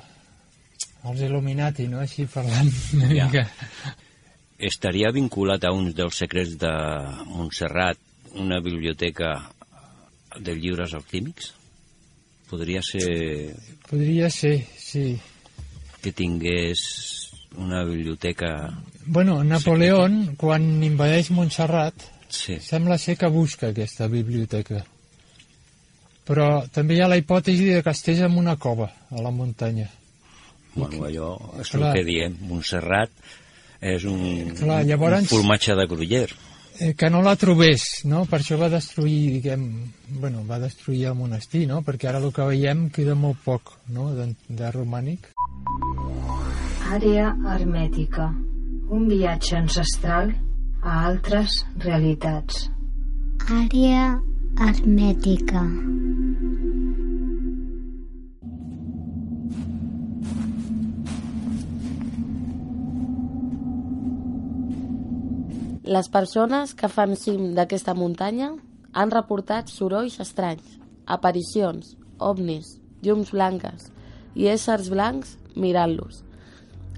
[1.07, 2.01] als Illuminati, no?
[2.01, 3.27] Així parlant una Ja.
[3.27, 3.47] mica.
[4.59, 6.73] Estaria vinculat a un dels secrets de
[7.29, 7.99] Montserrat,
[8.35, 9.51] una biblioteca
[10.41, 11.53] de llibres alquímics?
[12.49, 13.55] Podria ser
[13.91, 15.19] Podria ser, sí.
[16.03, 18.71] que tingués una biblioteca...
[19.07, 21.95] Bueno, Napoleón, quan invadeix Montserrat,
[22.29, 24.81] Sí, sembla ser que busca aquesta biblioteca.
[26.27, 29.87] Però també hi ha la hipòtesi de que estigués en una cova, a la muntanya.
[30.77, 31.89] Bueno, allò és Clar.
[31.91, 32.37] el que diem.
[32.49, 33.11] Montserrat
[33.81, 36.35] és un, Clar, llavors- un formatge de Gruyère.
[36.79, 38.25] eh, que no la trobés, no?
[38.27, 39.63] Per això va destruir, diguem,
[40.21, 41.83] bueno, va destruir el monestir, no?
[41.83, 45.31] Perquè ara el que veiem queda molt poc, no?, de, de romànic.
[46.93, 48.29] Àrea hermètica.
[48.91, 50.35] Un viatge ancestral
[50.83, 52.69] a altres realitats.
[53.49, 54.21] Àrea
[54.61, 55.65] hermètica.
[65.87, 68.49] Les persones que fan cim d'aquesta muntanya
[68.91, 72.73] han reportat sorolls estranys, aparicions, ovnis,
[73.07, 73.85] llums blanques
[74.35, 76.25] i éssers blancs mirant-los.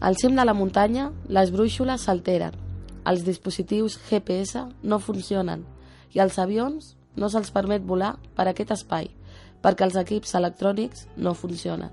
[0.01, 2.57] Al cim de la muntanya, les brúixoles s'alteren,
[3.05, 5.68] els dispositius GPS no funcionen
[6.16, 9.12] i els avions no se'ls permet volar per aquest espai
[9.61, 11.92] perquè els equips electrònics no funcionen.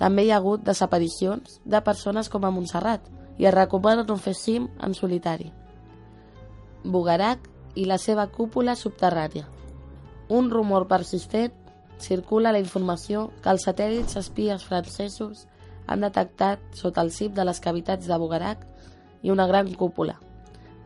[0.00, 4.38] També hi ha hagut desaparicions de persones com a Montserrat i es recomana no fer
[4.38, 5.52] cim en solitari.
[6.88, 9.44] Bugarak i la seva cúpula subterrània.
[10.28, 11.52] Un rumor persistent
[12.00, 15.46] circula la informació que els satèl·lits espies francesos
[15.86, 18.64] han detectat sota el cim de les cavitats de Bugarak
[19.22, 20.16] i una gran cúpula.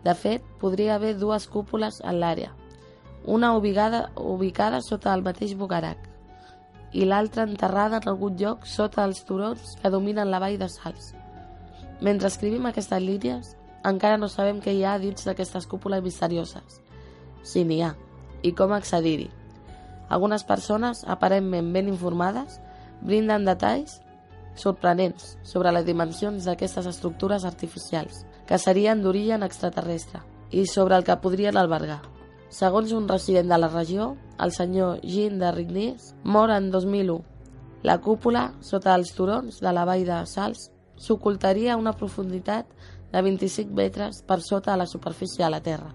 [0.02, 2.50] De fet, podria haver dues cúpules en l'àrea,
[3.24, 6.08] una ubicada, ubicada sota el mateix Bugarak
[6.92, 11.12] i l'altra enterrada en algun lloc sota els turons que dominen la vall de Sals.
[12.00, 16.80] Mentre escrivim aquestes línies, encara no sabem què hi ha dins d'aquestes cúpules misterioses,
[17.42, 17.94] si n'hi ha,
[18.42, 19.30] i com accedir-hi.
[20.12, 22.60] Algunes persones, aparentment ben informades,
[23.02, 24.00] brinden detalls
[24.54, 31.16] sorprenents sobre les dimensions d'aquestes estructures artificials, que serien d'origen extraterrestre, i sobre el que
[31.16, 32.02] podrien albergar.
[32.52, 37.22] Segons un resident de la regió, el senyor Jean de Rignis, mor en 2001.
[37.82, 40.68] La cúpula, sota els turons de la vall de Sals,
[41.00, 42.68] s'ocultaria a una profunditat
[43.12, 45.92] de 25 metres per sota de la superfície de la Terra.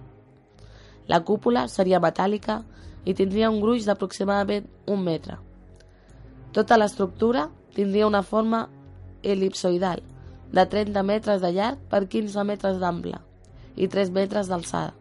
[1.08, 2.62] La cúpula seria metàl·lica
[3.04, 5.38] i tindria un gruix d'aproximadament un metre.
[6.52, 8.68] Tota l'estructura tindria una forma
[9.22, 10.02] elipsoidal,
[10.52, 13.18] de 30 metres de llarg per 15 metres d'ample
[13.76, 14.94] i 3 metres d'alçada.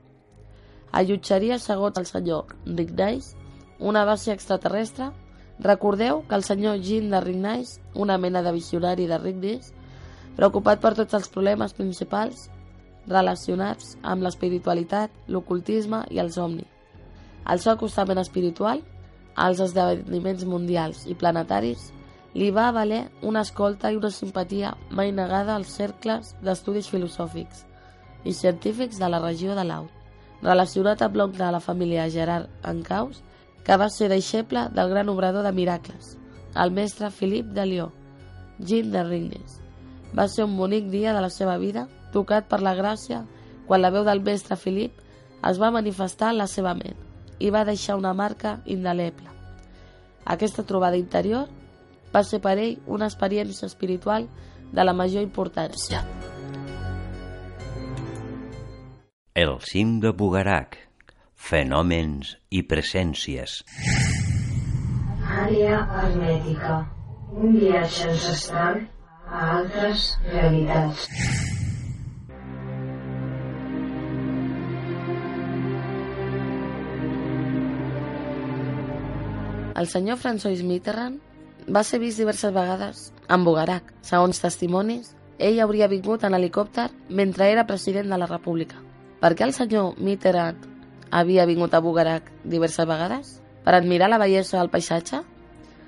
[0.91, 3.35] Allotjaria, segons el senyor Rignais,
[3.79, 5.11] una base extraterrestre.
[5.59, 9.73] Recordeu que el senyor Jean de Rignais, una mena de visionari de Rignis,
[10.37, 12.47] preocupat per tots els problemes principals
[13.09, 16.67] relacionats amb l'espiritualitat, l'ocultisme i els omnis.
[17.47, 18.81] El seu acostament espiritual,
[19.35, 21.91] als esdeveniments mundials i planetaris,
[22.37, 27.63] li va valer una escolta i una simpatia mai negada als cercles d'estudis filosòfics
[28.25, 29.89] i científics de la regió de Laut,
[30.43, 33.23] relacionat amb l'oncle de la família Gerard Encaus,
[33.63, 36.17] que va ser deixeble del gran obrador de miracles,
[36.55, 37.91] el mestre Philippe de Lió,
[38.59, 39.66] Jean de Rignes.
[40.17, 43.21] Va ser un bonic dia de la seva vida, tocat per la gràcia,
[43.67, 45.03] quan la veu del mestre Philip
[45.45, 46.97] es va manifestar en la seva ment
[47.39, 49.29] i va deixar una marca indeleble.
[50.25, 51.45] Aquesta trobada interior
[52.13, 54.25] va ser per ell una experiència espiritual
[54.73, 56.01] de la major importància.
[59.37, 60.79] El cim de Bugarak.
[61.37, 63.59] Fenòmens i presències.
[65.45, 66.79] Àrea hermètica.
[67.37, 68.79] Un viatge ancestral
[69.31, 71.07] a altres realitats.
[79.77, 81.19] El senyor François Mitterrand
[81.69, 83.91] va ser vist diverses vegades en Bugarak.
[84.01, 88.81] Segons testimonis, ell hauria vingut en helicòpter mentre era president de la República.
[89.21, 90.65] Per què el senyor Mitterrand
[91.11, 93.35] havia vingut a Bugarak diverses vegades?
[93.63, 95.21] Per admirar la bellesa del paisatge?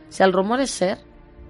[0.10, 1.02] Si el rumor és cert,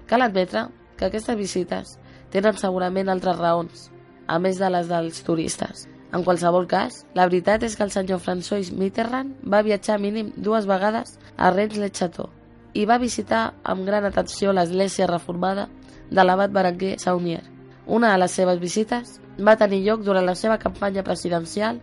[0.06, 0.68] cal admetre
[1.00, 1.96] que aquestes visites
[2.30, 3.88] tenen segurament altres raons,
[4.28, 5.86] a més de les dels turistes.
[6.12, 10.66] En qualsevol cas, la veritat és que el senyor François Mitterrand va viatjar mínim dues
[10.68, 12.28] vegades a Rennes-le-Château
[12.74, 15.68] i va visitar amb gran atenció l'església reformada
[16.10, 17.42] de l'abat Berenguer Saunier.
[17.86, 21.80] Una de les seves visites va tenir lloc durant la seva campanya presidencial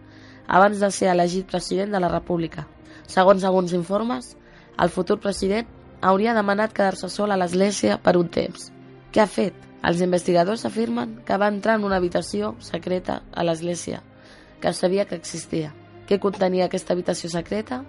[0.48, 2.68] abans de ser elegit president de la República.
[3.08, 4.36] Segons alguns informes,
[4.78, 5.68] el futur president
[6.02, 8.72] hauria demanat quedar-se sol a l'església per un temps.
[9.12, 9.56] Què ha fet?
[9.88, 14.02] Els investigadors afirmen que va entrar en una habitació secreta a l'església,
[14.60, 15.72] que sabia que existia.
[16.08, 17.84] Què contenia aquesta habitació secreta?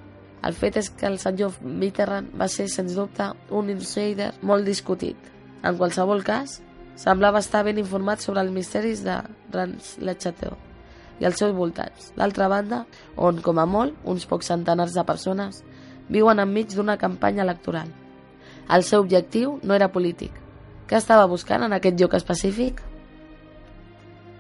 [0.46, 5.18] El fet és que el senyor Mitterrand va ser, sens dubte, un insider molt discutit.
[5.66, 6.60] En qualsevol cas,
[6.94, 9.18] semblava estar ben informat sobre els misteris de
[9.50, 10.54] Rennes-le-Château
[11.18, 12.12] i els seus voltants.
[12.14, 12.84] D'altra banda,
[13.16, 15.64] on, com a molt, uns pocs centenars de persones
[16.08, 17.90] viuen enmig d'una campanya electoral.
[18.70, 20.46] El seu objectiu no era polític.
[20.88, 22.78] Què estava buscant en aquest lloc específic?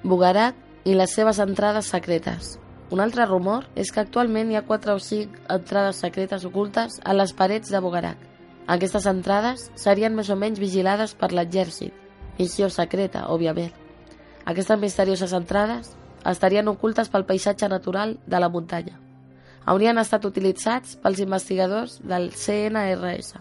[0.00, 2.54] Bugarak i les seves entrades secretes.
[2.88, 7.12] Un altre rumor és que actualment hi ha 4 o 5 entrades secretes ocultes a
[7.12, 8.22] les parets de Bogarac.
[8.66, 11.92] Aquestes entrades serien més o menys vigilades per l'exèrcit.
[12.38, 13.74] Missió secreta, òbviament.
[14.48, 15.92] Aquestes misterioses entrades
[16.32, 18.96] estarien ocultes pel paisatge natural de la muntanya.
[19.68, 23.36] Haurien estat utilitzats pels investigadors del CNRS.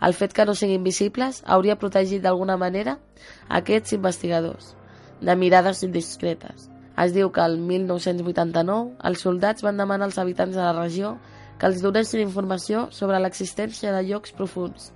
[0.00, 2.96] El fet que no siguin visibles hauria protegit d'alguna manera
[3.60, 4.74] aquests investigadors
[5.20, 6.70] de mirades indiscretes.
[7.00, 11.18] Es diu que el 1989 els soldats van demanar als habitants de la regió
[11.60, 14.90] que els donessin informació sobre l'existència de llocs profuns,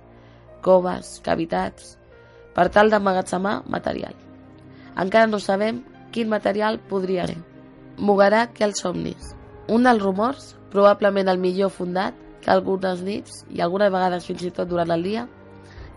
[0.65, 1.95] coves, cavitats,
[2.57, 4.15] per tal d'emmagatzemar material.
[4.97, 5.83] Encara no sabem
[6.15, 7.37] quin material podria ser.
[7.97, 9.33] Mugarak i els somnis.
[9.69, 14.53] Un dels rumors, probablement el millor fundat, que algunes nits, i algunes vegades fins i
[14.53, 15.25] tot durant el dia,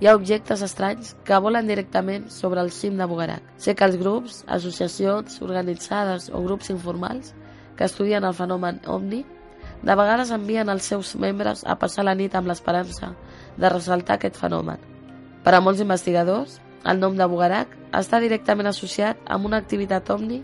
[0.01, 3.43] hi ha objectes estranys que volen directament sobre el cim de Bugarak.
[3.59, 7.35] Sé que els grups, associacions organitzades o grups informals
[7.77, 9.25] que estudien el fenomen OVNI
[9.83, 13.13] de vegades envien els seus membres a passar la nit amb l'esperança
[13.57, 14.79] de ressaltar aquest fenomen.
[15.45, 20.41] Per a molts investigadors, el nom de Bugarak està directament associat amb una activitat OVNI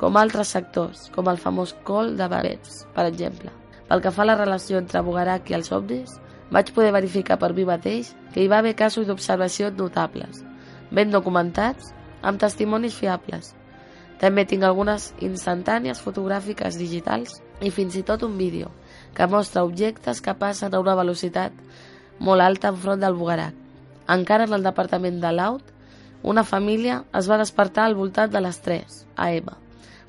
[0.00, 3.52] com altres sectors, com el famós col de Barets, per exemple.
[3.88, 6.16] Pel que fa a la relació entre Bugarak i els ovnis,
[6.50, 10.42] vaig poder verificar per mi mateix que hi va haver casos d'observació notables,
[10.90, 13.52] ben documentats, amb testimonis fiables.
[14.18, 18.72] També tinc algunes instantànies fotogràfiques digitals i fins i tot un vídeo
[19.14, 21.52] que mostra objectes que passen a una velocitat
[22.18, 23.54] molt alta enfront del Bugarak.
[24.08, 25.62] Encara en el departament de l'Aut,
[26.22, 29.54] una família es va despertar al voltant de les 3 AM,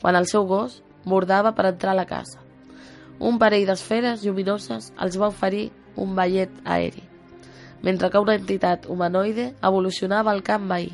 [0.02, 2.47] quan el seu gos bordava per entrar a la casa.
[3.20, 7.02] Un parell d'esferes lluminoses els va oferir un ballet aeri,
[7.82, 10.92] mentre que una entitat humanoide evolucionava al camp veí.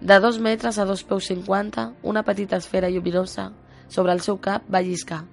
[0.00, 3.50] De dos metres a dos peus cinquanta, una petita esfera lluminosa
[3.88, 5.24] sobre el seu cap va lliscar.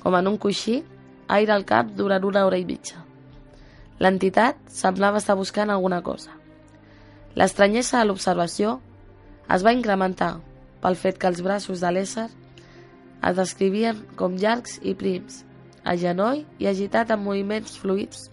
[0.00, 0.82] Com en un coixí,
[1.28, 3.04] aire al cap durant una hora i mitja.
[4.00, 6.32] L'entitat semblava estar buscant alguna cosa.
[7.36, 8.78] L'estranyesa de l'observació
[9.52, 10.38] es va incrementar
[10.80, 12.28] pel fet que els braços de l'ésser
[13.28, 15.42] es descrivien com llargs i prims,
[15.88, 18.28] a genoll i agitat amb moviments fluids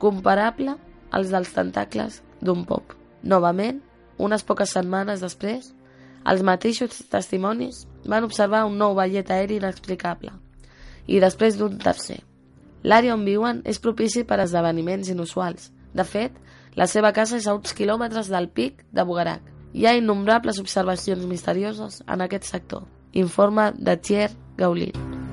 [0.00, 0.76] comparable
[1.12, 2.94] als dels tentacles d'un pop.
[3.22, 3.82] Novament,
[4.18, 5.72] unes poques setmanes després,
[6.26, 10.32] els mateixos testimonis van observar un nou ballet aeri inexplicable
[11.06, 12.18] i després d'un tercer.
[12.86, 15.70] L'àrea on viuen és propici per a esdeveniments inusuals.
[15.94, 16.34] De fet,
[16.76, 19.42] la seva casa és a uns quilòmetres del pic de Bugarak.
[19.72, 22.86] Hi ha innombrables observacions misterioses en aquest sector.
[23.12, 25.25] Informa de Thierry Gaulin.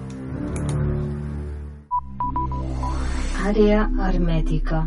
[3.43, 4.77] Àrea hermètica.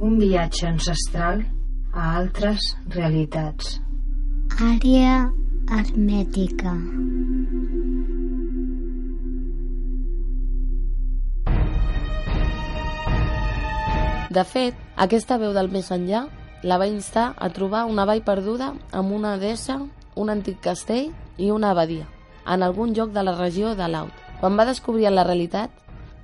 [0.00, 1.42] Un viatge ancestral
[1.92, 3.74] a altres realitats.
[4.56, 5.26] Àrea
[5.68, 6.72] hermètica.
[14.30, 16.24] De fet, aquesta veu del més enllà
[16.64, 18.70] la va instar a trobar una vall perduda
[19.02, 19.76] amb una deessa,
[20.16, 22.08] un antic castell i una abadia,
[22.48, 24.16] en algun lloc de la regió de Laut.
[24.40, 25.68] Quan va descobrir la realitat,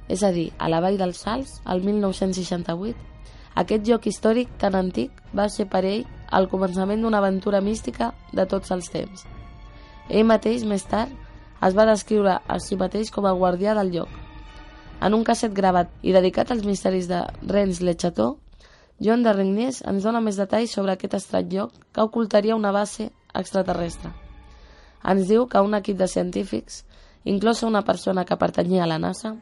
[0.09, 2.97] és a dir, a la Vall dels Salts, el 1968,
[3.57, 6.05] aquest lloc històric tan antic va ser per ell
[6.38, 9.25] el començament d'una aventura mística de tots els temps.
[10.09, 11.12] Ell mateix, més tard,
[11.64, 14.11] es va descriure a si mateix com a guardià del lloc.
[15.01, 18.37] En un casset gravat i dedicat als misteris de Rennes Le Chateau,
[19.01, 23.11] John de Regnés ens dona més detalls sobre aquest estrany lloc que ocultaria una base
[23.35, 24.12] extraterrestre.
[25.05, 26.85] Ens diu que un equip de científics,
[27.25, 29.35] inclosa una persona que pertanyia a la NASA,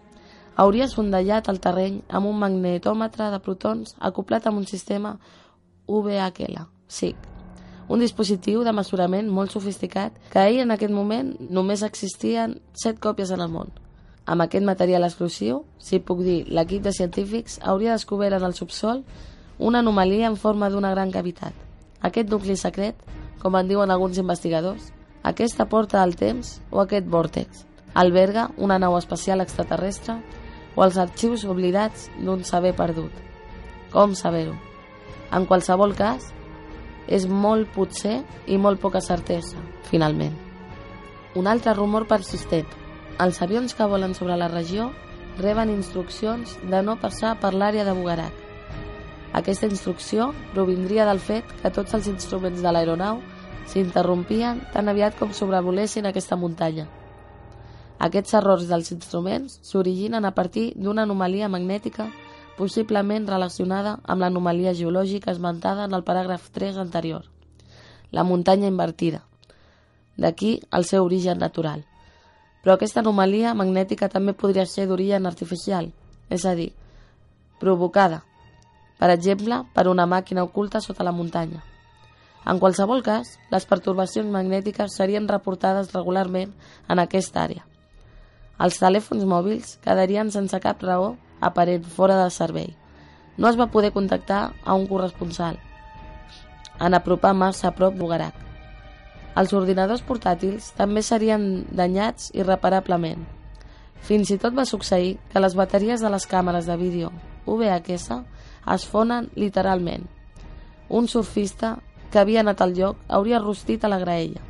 [0.57, 5.17] hauria sondellat el terreny amb un magnetòmetre de protons acoplat amb un sistema
[5.89, 7.17] VHL, SIG,
[7.89, 13.35] un dispositiu de mesurament molt sofisticat que ahir en aquest moment només existien 7 còpies
[13.35, 13.73] en el món.
[14.25, 19.03] Amb aquest material exclusiu, si puc dir, l'equip de científics hauria descobert en el subsol
[19.59, 21.53] una anomalia en forma d'una gran cavitat.
[22.01, 22.97] Aquest nucli secret,
[23.43, 24.89] com en diuen alguns investigadors,
[25.23, 30.19] aquesta porta del temps o aquest vòrtex, alberga una nau espacial extraterrestre
[30.75, 33.13] o els arxius oblidats d'un saber perdut.
[33.93, 34.57] Com saber-ho?
[35.35, 36.31] En qualsevol cas,
[37.07, 40.35] és molt potser i molt poca certesa, finalment.
[41.35, 42.69] Un altre rumor persistent.
[43.21, 44.91] Els avions que volen sobre la regió
[45.39, 48.35] reben instruccions de no passar per l'àrea de Bugarak.
[49.35, 53.19] Aquesta instrucció provindria del fet que tots els instruments de l'aeronau
[53.67, 56.87] s'interrompien tan aviat com sobrevolessin aquesta muntanya.
[57.99, 62.11] Aquests errors dels instruments s'originen a partir d'una anomalia magnètica
[62.59, 67.25] possiblement relacionada amb l'anomalia geològica esmentada en el paràgraf 3 anterior,
[68.11, 69.25] la muntanya invertida.
[70.17, 71.85] D'aquí el seu origen natural.
[72.65, 75.91] però aquesta anomalia magnètica també podria ser d'origen artificial,
[76.33, 76.71] és a dir,
[77.61, 78.23] provocada,
[78.97, 81.61] per exemple, per una màquina oculta sota la muntanya.
[82.49, 86.57] En qualsevol cas, les pertorbacions magnètiques serien reportades regularment
[86.89, 87.69] en aquesta àrea.
[88.63, 92.75] Els telèfons mòbils quedarien sense cap raó aparent fora de servei.
[93.37, 95.59] No es va poder contactar a un corresponsal
[96.81, 98.35] en apropar massa a prop Bugarak.
[99.39, 103.25] Els ordinadors portàtils també serien danyats irreparablement.
[104.05, 107.11] Fins i tot va succeir que les bateries de les càmeres de vídeo
[107.47, 108.21] VHS
[108.75, 110.07] es fonen literalment.
[110.89, 111.79] Un surfista
[112.13, 114.41] que havia anat al lloc hauria rostit a la graella.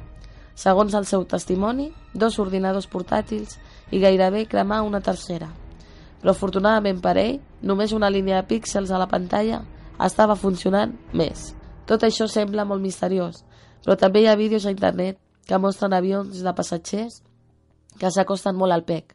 [0.55, 3.57] Segons el seu testimoni, dos ordinadors portàtils
[3.95, 5.49] i gairebé cremar una tercera.
[6.20, 9.61] Però afortunadament per ell, només una línia de píxels a la pantalla
[10.03, 11.53] estava funcionant més.
[11.86, 13.45] Tot això sembla molt misteriós,
[13.84, 17.20] però també hi ha vídeos a internet que mostren avions de passatgers
[18.01, 19.12] que s'acosten molt al PEC,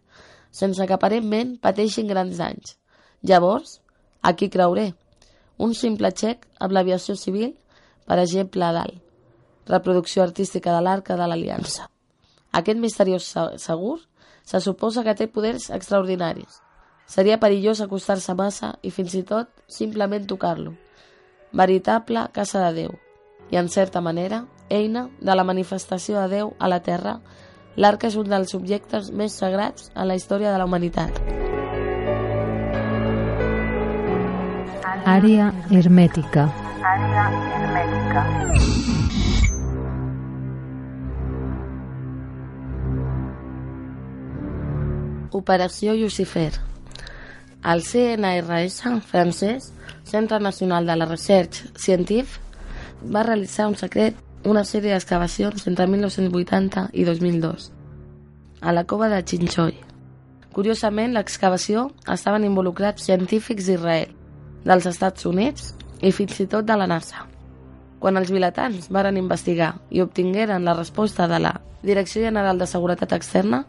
[0.51, 2.77] sense que aparentment pateixin grans danys.
[3.25, 3.80] Llavors,
[4.21, 4.93] a qui creuré?
[5.59, 7.55] Un simple xec amb l'aviació civil,
[8.07, 9.01] per exemple, a dalt.
[9.67, 11.89] Reproducció artística de l'Arca de l'Aliança.
[12.55, 13.27] Aquest misteriós
[13.61, 13.97] segur
[14.49, 16.63] se suposa que té poders extraordinaris.
[17.05, 20.73] Seria perillós acostar-se massa i fins i tot simplement tocar-lo.
[21.53, 22.95] Veritable casa de Déu.
[23.53, 27.19] I en certa manera, eina de la manifestació de Déu a la Terra,
[27.77, 31.21] l'arca és un dels objectes més sagrats en la història de la humanitat.
[35.05, 36.49] Àrea hermètica.
[36.97, 39.28] Àrea hermètica.
[45.32, 46.51] Operació Lucifer.
[47.63, 49.73] El CNRS francès,
[50.03, 52.39] Centre Nacional de la Research Scientifique,
[53.03, 54.15] va realitzar un secret
[54.45, 57.71] una sèrie d'excavacions entre 1980 i 2002
[58.61, 59.75] a la cova de Chinchoy.
[60.51, 64.11] Curiosament, l'excavació estaven involucrats científics d'Israel,
[64.65, 67.27] dels Estats Units i fins i tot de la NASA.
[67.99, 71.53] Quan els vilatans varen investigar i obtingueren la resposta de la
[71.84, 73.63] Direcció General de Seguretat Externa,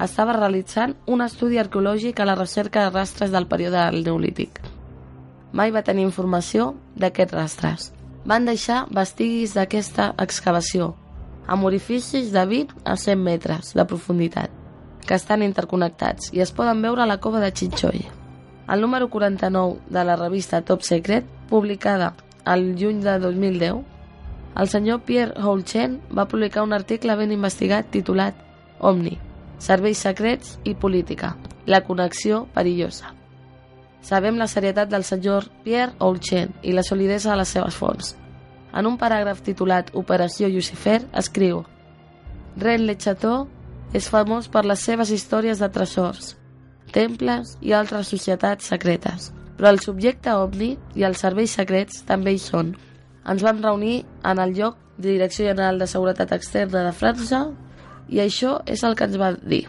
[0.00, 4.60] estava realitzant un estudi arqueològic a la recerca de rastres del període del Neolític.
[5.52, 7.92] Mai va tenir informació d'aquests rastres.
[8.24, 10.94] Van deixar vestigis d'aquesta excavació,
[11.46, 14.50] amb orificis de 20 a 100 metres de profunditat,
[15.06, 18.06] que estan interconnectats i es poden veure a la cova de Chinchoy.
[18.66, 22.14] El número 49 de la revista Top Secret, publicada
[22.44, 23.84] al juny de 2010,
[24.56, 28.34] el senyor Pierre Houlchen va publicar un article ben investigat titulat
[28.78, 29.18] Omni,
[29.58, 31.36] serveis secrets i política,
[31.66, 33.14] la connexió perillosa.
[34.04, 38.14] Sabem la serietat del senyor Pierre Houlchen i la solidesa de les seves fonts.
[38.74, 41.62] En un paràgraf titulat Operació Lucifer escriu
[42.60, 43.46] Ren Le Chateau
[43.94, 46.34] és famós per les seves històries de tresors,
[46.92, 49.32] temples i altres societats secretes.
[49.56, 52.74] Però el subjecte OVNI i els serveis secrets també hi són.
[53.24, 57.46] Ens vam reunir en el lloc de Direcció General de Seguretat Externa de França
[58.08, 59.64] i això és el que ens va dir.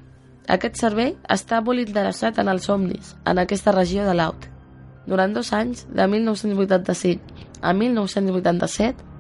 [0.52, 4.46] Aquest servei està molt interessat en els somnis, en aquesta regió de l'Aut.
[5.06, 9.14] Durant dos anys, de 1985 a 1987,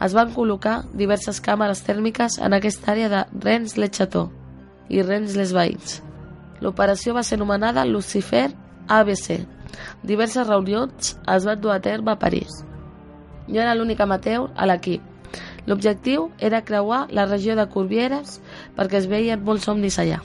[0.00, 4.30] es van col·locar diverses càmeres tèrmiques en aquesta àrea de Rennes-le-Chateau
[4.88, 6.00] i Rennes-les-Veïns.
[6.64, 8.48] L'operació va ser anomenada Lucifer
[8.88, 9.40] ABC.
[10.04, 12.62] Diverses reunions es van dur a terme a París.
[13.48, 15.09] Jo era l'únic amateur a l'equip.
[15.70, 18.40] L'objectiu era creuar la regió de Corbieres
[18.74, 20.18] perquè es veien molts somnis allà.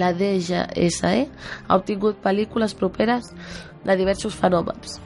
[0.00, 1.14] La DGSE
[1.66, 3.28] ha obtingut pel·lícules properes
[3.84, 5.00] de diversos fenòmens.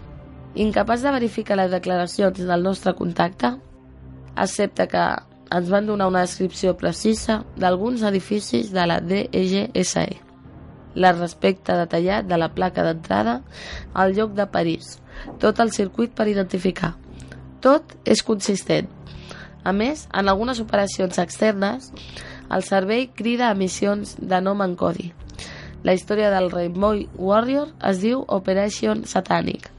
[0.54, 3.56] Incapaç de verificar les declaracions del nostre contacte,
[4.38, 5.04] excepte que
[5.50, 10.06] ens van donar una descripció precisa d'alguns edificis de la DGSE,
[10.94, 13.40] la respecte detallat de la placa d'entrada
[13.94, 14.98] al lloc de París,
[15.42, 16.94] tot el circuit per identificar.
[17.64, 18.90] Tot és consistent.
[19.64, 21.90] A més, en algunes operacions externes,
[22.52, 25.12] el servei crida a missions de nom en codi.
[25.84, 29.70] La història del Rainbow Warrior es diu Operation Satanic.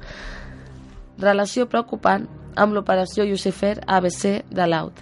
[1.21, 5.01] Relació preocupant amb l'operació Lucifer ABC de l'AUT.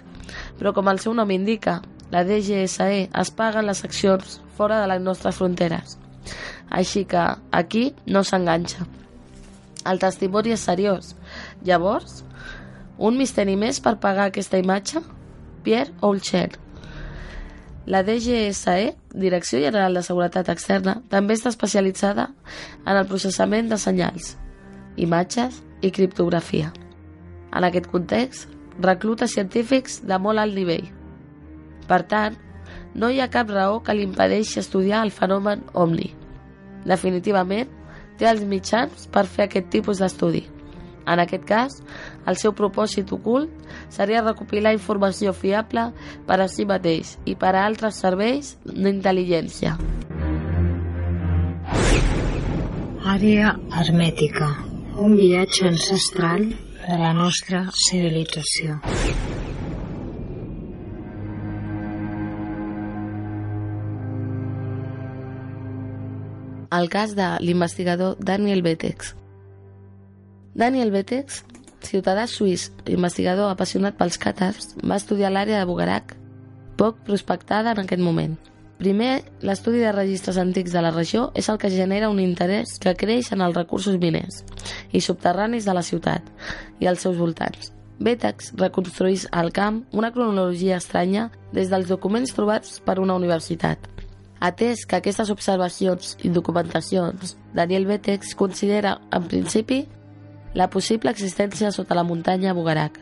[0.58, 1.80] Però com el seu nom indica,
[2.12, 5.96] la DGSE es paguen les accions fora de les nostres fronteres.
[6.70, 8.86] Així que aquí no s'enganxa.
[9.84, 11.12] El testimoni és seriós.
[11.64, 12.22] Llavors,
[12.98, 15.02] un misteri més per pagar aquesta imatge?
[15.64, 16.52] Pierre Olchen.
[17.86, 22.30] La DGSE, Direcció General de Seguretat Externa, també està especialitzada
[22.86, 24.34] en el processament de senyals,
[24.96, 26.72] imatges i criptografia.
[27.52, 28.48] En aquest context,
[28.80, 30.88] recluta científics de molt alt nivell.
[31.88, 32.38] Per tant,
[32.94, 36.10] no hi ha cap raó que li impedeixi estudiar el fenomen OVNI.
[36.88, 37.68] Definitivament,
[38.18, 40.44] té els mitjans per fer aquest tipus d'estudi.
[41.04, 41.80] En aquest cas,
[42.26, 43.50] el seu propòsit ocult
[43.92, 45.90] seria recopilar informació fiable
[46.28, 49.76] per a si mateix i per a altres serveis d'intel·ligència.
[53.14, 54.48] Àrea hermètica.
[55.04, 56.46] Un viatge ancestral
[56.84, 58.78] de la nostra civilització.
[66.74, 69.14] El cas de l'investigador Daniel Betex.
[70.54, 71.44] Daniel Betex,
[71.86, 76.16] ciutadà suís, investigador apassionat pels càtars, va estudiar l'àrea de Bugarak,
[76.76, 78.34] poc prospectada en aquest moment.
[78.78, 82.96] Primer, l'estudi de registres antics de la regió és el que genera un interès que
[82.98, 84.42] creix en els recursos miners
[84.92, 86.26] i subterranis de la ciutat
[86.82, 87.70] i els seus voltants.
[88.02, 93.78] Betex reconstruís al camp una cronologia estranya des dels documents trobats per una universitat.
[94.44, 99.84] Atès que aquestes observacions i documentacions, Daniel Betex considera, en principi,
[100.54, 103.00] la possible existència sota la muntanya Bugarak,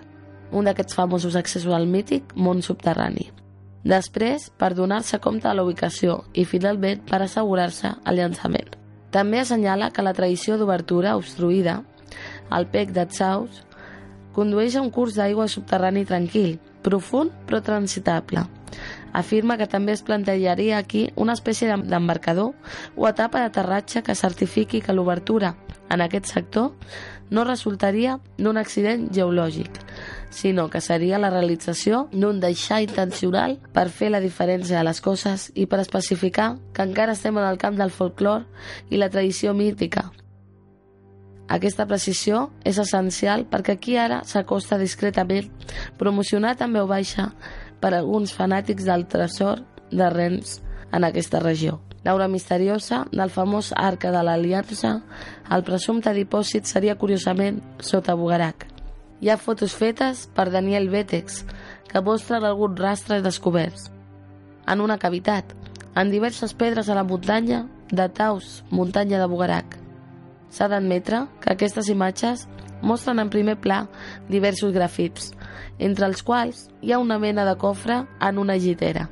[0.52, 3.30] un d'aquests famosos accessos al mític món subterrani.
[3.84, 8.76] Després, per donar-se compte de la ubicació i, finalment, per assegurar-se el llançament.
[9.12, 11.82] També assenyala que la tradició d'obertura obstruïda,
[12.56, 13.64] el pec de Tsaus,
[14.32, 18.46] condueix a un curs d'aigua subterrani tranquil, profund però transitable.
[19.12, 22.54] Afirma que també es plantejaria aquí una espècie d'embarcador
[22.96, 25.56] o etapa d'aterratge que certifiqui que l'obertura
[25.92, 26.72] en aquest sector
[27.32, 29.70] no resultaria d'un accident geològic,
[30.30, 35.50] sinó que seria la realització d'un deixar intencional per fer la diferència de les coses
[35.54, 38.44] i per especificar que encara estem en el camp del folklore
[38.90, 40.10] i la tradició mítica.
[41.52, 45.50] Aquesta precisió és essencial perquè aquí ara s'acosta discretament,
[45.98, 47.32] promocionat en veu baixa
[47.82, 50.60] per alguns fanàtics del tresor de Rens
[50.92, 51.80] en aquesta regió.
[52.02, 54.96] L'aura misteriosa del famós Arca de l'Aliança,
[55.54, 58.66] el presumpte dipòsit seria curiosament sota Bugarak.
[59.22, 61.44] Hi ha fotos fetes per Daniel Betex
[61.90, 63.90] que mostren alguns rastres descoberts.
[64.66, 65.54] En una cavitat,
[65.94, 69.78] en diverses pedres a la muntanya de Taus, muntanya de Bugarak.
[70.50, 72.48] S'ha d'admetre que aquestes imatges
[72.82, 73.86] mostren en primer pla
[74.28, 75.32] diversos grafits,
[75.78, 79.08] entre els quals hi ha una mena de cofre en una gitera,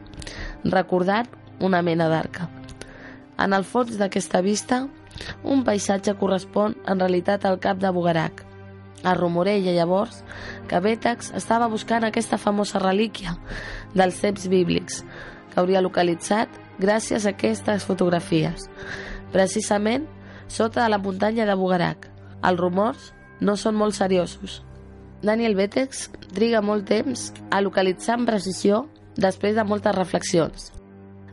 [0.64, 2.48] recordant una mena d'arca.
[3.40, 4.84] En el fons d'aquesta vista,
[5.42, 8.44] un paisatge correspon en realitat al cap de Bugarak.
[9.00, 10.20] Es rumoreia llavors
[10.68, 13.32] que Bètax estava buscant aquesta famosa relíquia
[13.96, 15.00] dels temps bíblics
[15.50, 18.68] que hauria localitzat gràcies a aquestes fotografies,
[19.32, 20.06] precisament
[20.48, 22.10] sota de la muntanya de Bugarak.
[22.44, 23.10] Els rumors
[23.40, 24.60] no són molt seriosos.
[25.22, 28.86] Daniel Betex triga molt temps a localitzar amb precisió
[29.16, 30.70] després de moltes reflexions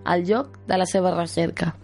[0.07, 1.75] el lloc de la seva recerca.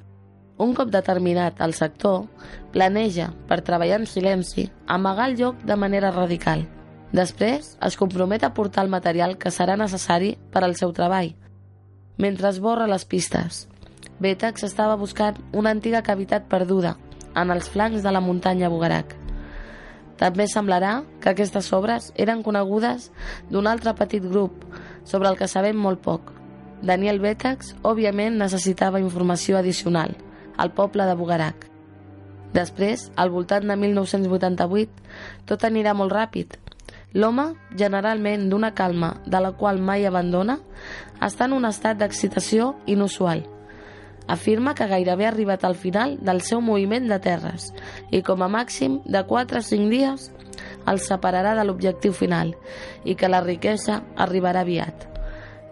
[0.57, 2.28] Un cop determinat el sector,
[2.71, 6.63] planeja, per treballar en silenci, amagar el lloc de manera radical.
[7.13, 11.34] Després, es compromet a portar el material que serà necessari per al seu treball.
[12.17, 13.67] Mentre esborra les pistes,
[14.21, 16.95] Betax estava buscant una antiga cavitat perduda
[17.36, 19.22] en els flancs de la muntanya Bugarak.
[20.18, 23.09] També semblarà que aquestes obres eren conegudes
[23.49, 24.66] d'un altre petit grup,
[25.03, 26.32] sobre el que sabem molt poc.
[26.84, 30.16] Daniel Betax, òbviament, necessitava informació addicional–
[30.57, 31.68] al poble de Bugarak.
[32.53, 34.91] Després, al voltant de 1988,
[35.49, 36.57] tot anirà molt ràpid.
[37.14, 40.59] L'home, generalment d'una calma de la qual mai abandona,
[41.22, 43.43] està en un estat d'excitació inusual.
[44.28, 47.71] Afirma que gairebé ha arribat al final del seu moviment de terres
[48.11, 50.30] i com a màxim de 4 a 5 dies
[50.88, 52.53] el separarà de l'objectiu final
[53.03, 55.07] i que la riquesa arribarà aviat.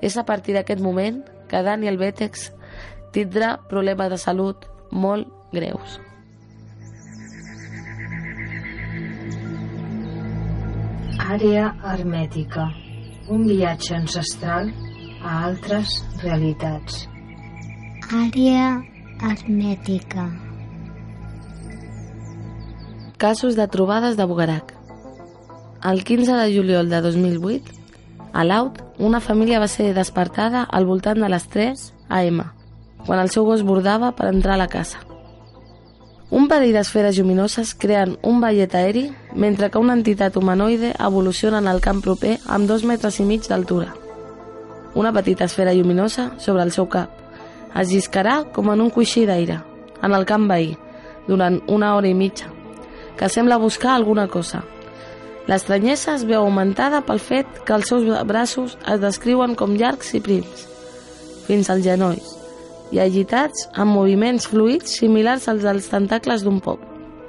[0.02, 2.50] És a partir d'aquest moment que Daniel Betex
[3.16, 6.00] tindrà problemes de salut molt greus.
[11.32, 12.68] Àrea hermètica.
[13.32, 14.72] Un viatge ancestral
[15.24, 17.06] a altres realitats.
[18.10, 18.82] Àrea
[19.22, 20.30] hermètica.
[23.18, 24.74] Casos de trobades de Bugarak.
[25.84, 27.62] El 15 de juliol de 2008,
[28.34, 32.50] a Laut, una família va ser despertada al voltant de les 3 a.m
[33.06, 35.02] quan el seu gos bordava per entrar a la casa.
[36.32, 41.68] Un parell d'esferes lluminoses creen un ballet aeri mentre que una entitat humanoide evoluciona en
[41.68, 43.92] el camp proper amb dos metres i mig d'altura.
[44.96, 47.21] Una petita esfera lluminosa sobre el seu cap.
[47.76, 49.62] Es lliscarà com en un coixí d'aire,
[50.02, 50.76] en el camp veí,
[51.28, 52.50] durant una hora i mitja,
[53.18, 54.64] que sembla buscar alguna cosa.
[55.48, 60.22] L'estranyesa es veu augmentada pel fet que els seus braços es descriuen com llargs i
[60.22, 60.68] prims.
[61.42, 62.28] fins als genolls
[62.92, 66.80] i agitats amb moviments fluids similars als dels tentacles d'un pop.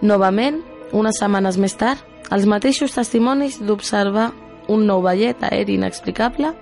[0.02, 0.60] Novament,
[0.92, 4.30] unes setmanes més tard, els mateixos testimonis d'observar
[4.68, 6.52] un nou ballet aeri inexplicable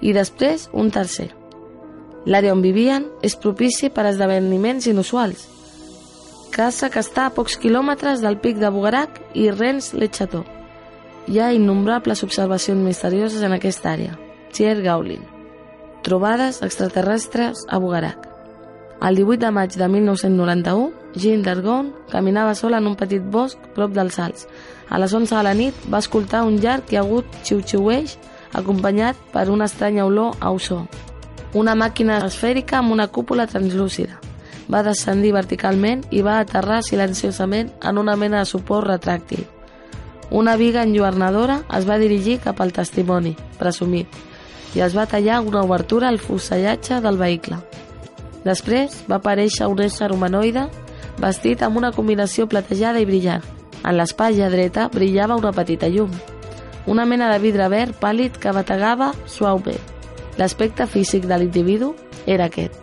[0.00, 1.30] i després un tercer.
[2.24, 5.44] L'àrea on vivien és propici per esdeveniments inusuals.
[6.54, 10.44] Casa que està a pocs quilòmetres del pic de Bugarac i Rens Lechateau.
[11.28, 14.16] Hi ha innombrables observacions misterioses en aquesta àrea.
[14.54, 15.24] Thier Gaulin.
[16.04, 18.28] Trobades extraterrestres a Bugarac.
[19.04, 23.92] El 18 de maig de 1991, Jean Dargon caminava sola en un petit bosc prop
[23.92, 24.46] dels Alts.
[24.88, 28.16] A les 11 de la nit va escoltar un llarg i agut xiu-xiueix
[28.54, 30.86] acompanyat per una estranya olor a osó.
[31.54, 34.16] Una màquina esfèrica amb una cúpula translúcida.
[34.66, 39.44] Va descendir verticalment i va aterrar silenciosament en una mena de suport retràctil.
[40.34, 44.08] Una viga enlluernadora es va dirigir cap al testimoni, presumit,
[44.74, 47.60] i es va tallar una obertura al fusellatge del vehicle.
[48.42, 50.66] Després va aparèixer un ésser humanoide
[51.22, 53.46] vestit amb una combinació platejada i brillant.
[53.84, 56.10] En l'espatlla dreta brillava una petita llum,
[56.86, 59.93] una mena de vidre verd pàl·lid que bategava suaument.
[60.38, 61.92] L'aspecte físic de l'individu
[62.26, 62.74] era aquest.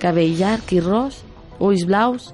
[0.00, 1.20] Cabell llarg i ros,
[1.60, 2.32] ulls blaus,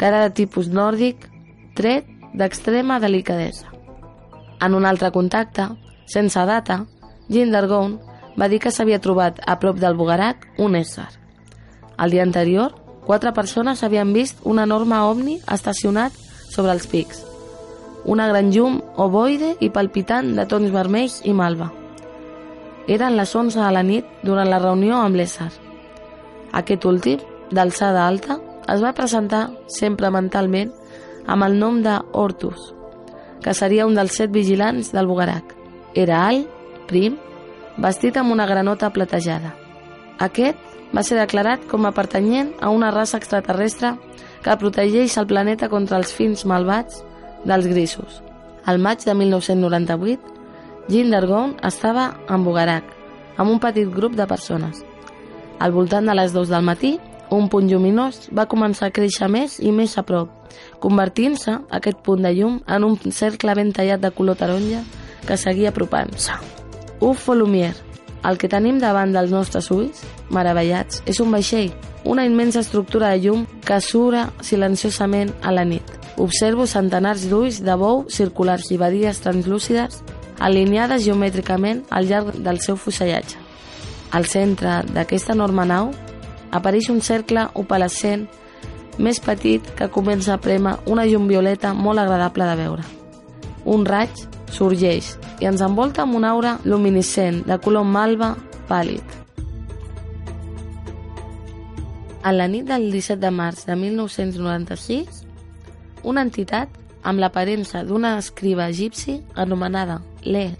[0.00, 1.28] cara de tipus nòrdic,
[1.76, 3.68] tret d'extrema delicadesa.
[4.64, 5.68] En un altre contacte,
[6.06, 6.84] sense data,
[7.28, 7.98] Jean Dargon
[8.40, 11.10] va dir que s'havia trobat a prop del Bugarac un ésser.
[11.98, 12.74] El dia anterior,
[13.04, 16.16] quatre persones havien vist un enorme ovni estacionat
[16.48, 17.22] sobre els pics.
[18.04, 21.70] Una gran llum ovoide i palpitant de tons vermells i malva.
[22.86, 25.48] Eren les 11 de la nit durant la reunió amb l'ésser.
[26.52, 30.72] Aquest últim, d'alçada alta, es va presentar, sempre mentalment,
[31.26, 32.74] amb el nom de Hortus,
[33.40, 35.54] que seria un dels set vigilants del Bugarac.
[35.94, 36.48] Era alt,
[36.88, 37.16] prim,
[37.80, 39.54] vestit amb una granota platejada.
[40.20, 40.60] Aquest
[40.94, 43.94] va ser declarat com a pertanyent a una raça extraterrestre
[44.44, 47.00] que protegeix el planeta contra els fins malvats
[47.48, 48.20] dels grisos.
[48.64, 50.33] Al maig de 1998,
[50.88, 52.84] Dargon estava en Bugarac,
[53.38, 54.84] amb un petit grup de persones.
[55.58, 56.98] Al voltant de les 2 del matí,
[57.30, 60.28] un punt lluminós va començar a créixer més i més a prop,
[60.80, 64.82] convertint-se aquest punt de llum en un cercle ben tallat de color taronja
[65.26, 66.36] que seguia apropant-se.
[67.00, 67.80] UFO Lumière,
[68.24, 71.72] el que tenim davant dels nostres ulls, meravellats, és un vaixell,
[72.04, 75.84] una immensa estructura de llum que sura silenciosament a la nit.
[76.20, 80.02] Observo centenars d'ulls de bou circulars i badies translúcides
[80.40, 83.38] alineades geomètricament al llarg del seu fusellatge.
[84.14, 85.90] Al centre d'aquesta enorme nau
[86.54, 88.28] apareix un cercle opalescent
[88.98, 92.84] més petit que comença a prema una llum violeta molt agradable de veure.
[93.64, 94.10] Un raig
[94.54, 98.34] sorgeix i ens envolta amb una aura luminescent de color malva
[98.68, 99.02] pàl·lid.
[102.24, 105.24] A la nit del 17 de març de 1996,
[106.04, 106.70] una entitat
[107.02, 110.56] amb l'aparença d'una escriba egipci anomenada Le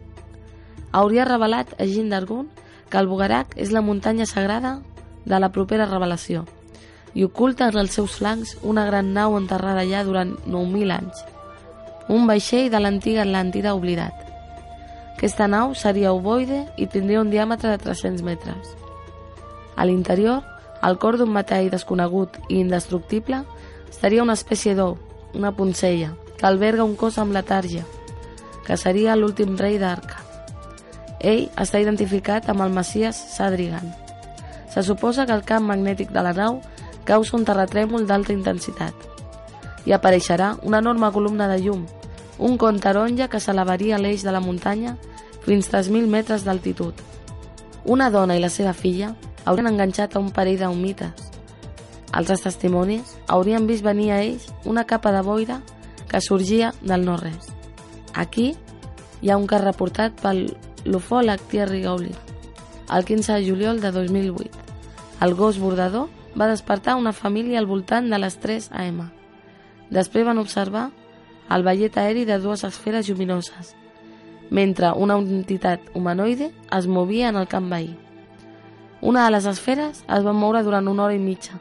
[0.93, 2.51] hauria revelat a Jean d'Argun
[2.91, 4.77] que el Bugarac és la muntanya sagrada
[5.25, 6.45] de la propera revelació
[7.15, 11.23] i oculta en els seus flancs una gran nau enterrada allà durant 9.000 anys,
[12.11, 14.15] un vaixell de l'antiga Atlàntida oblidat.
[15.15, 18.75] Aquesta nau seria ovoide i tindria un diàmetre de 300 metres.
[19.77, 20.43] A l'interior,
[20.83, 23.45] el cor d'un metall desconegut i indestructible
[23.89, 24.99] estaria una espècie d'ou,
[25.35, 27.87] una poncella, que alberga un cos amb letàrgia,
[28.67, 30.23] que seria l'últim rei d'Arca.
[31.21, 33.95] Ell està identificat amb el Messias Sadrigan.
[34.73, 36.61] Se suposa que el camp magnètic de la nau
[37.05, 38.95] causa un terratrèmol d'alta intensitat
[39.85, 41.85] i apareixerà una enorme columna de llum,
[42.39, 44.97] un con taronja que s'elevaria a l'eix de la muntanya
[45.45, 46.95] fins 3.000 metres d'altitud.
[47.85, 51.31] Una dona i la seva filla haurien enganxat a un parell d'humites.
[52.13, 55.61] Altres testimonis haurien vist venir a ells una capa de boira
[56.09, 57.54] que sorgia del no-res.
[58.15, 58.55] Aquí
[59.23, 60.47] hi ha un cas reportat pel
[60.85, 62.15] l'ufòleg Thierry Gauli
[62.93, 64.51] el 15 de juliol de 2008.
[65.21, 66.09] El gos bordador
[66.39, 69.11] va despertar una família al voltant de les 3 AM.
[69.91, 70.91] Després van observar
[71.55, 73.75] el ballet aeri de dues esferes lluminoses,
[74.51, 77.95] mentre una entitat humanoide es movia en el camp veí.
[79.01, 81.61] Una de les esferes es va moure durant una hora i mitja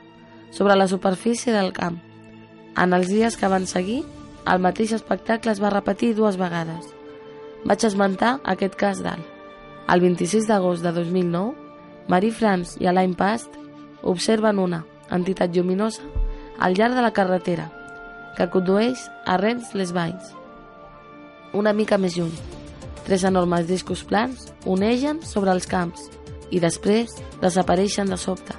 [0.51, 1.99] sobre la superfície del camp.
[2.77, 4.03] En els dies que van seguir,
[4.51, 6.89] el mateix espectacle es va repetir dues vegades.
[7.63, 9.23] Vaig esmentar aquest cas dalt.
[9.87, 11.53] El 26 d'agost de 2009,
[12.11, 13.55] Marie France i Alain Past
[14.01, 16.03] observen una entitat lluminosa
[16.59, 17.69] al llarg de la carretera
[18.37, 20.33] que condueix a Rennes les Valls.
[21.53, 22.33] Una mica més lluny,
[23.05, 26.09] tres enormes discos plans onegen sobre els camps
[26.51, 28.55] i després desapareixen de sobte.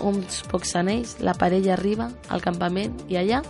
[0.00, 3.42] Uns pocs anells, la parella arriba al campament i allà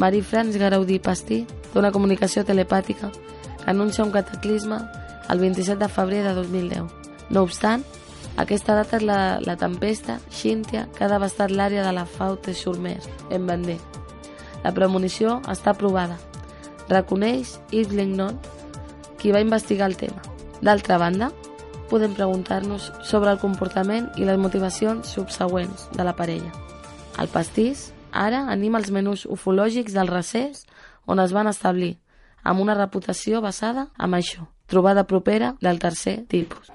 [0.00, 4.78] Marie France Garaudí Pastí té una comunicació telepàtica que anuncia un cataclisme
[5.28, 6.86] el 27 de febrer de 2010.
[7.28, 7.84] No obstant,
[8.40, 12.96] aquesta data és la, la tempesta Xíntia que ha devastat l'àrea de la Faute-sur-Mer,
[13.28, 13.76] en Vendée.
[14.64, 16.16] La premonició està aprovada.
[16.88, 18.40] Reconeix Yves Lignon,
[19.20, 20.24] qui va investigar el tema.
[20.64, 21.28] D'altra banda,
[21.92, 26.56] podem preguntar-nos sobre el comportament i les motivacions subsegüents de la parella.
[27.20, 30.66] El pastís ara anima els menús ufològics del recés
[31.06, 31.96] on es van establir,
[32.42, 36.70] amb una reputació basada en això, trobada propera del tercer tipus.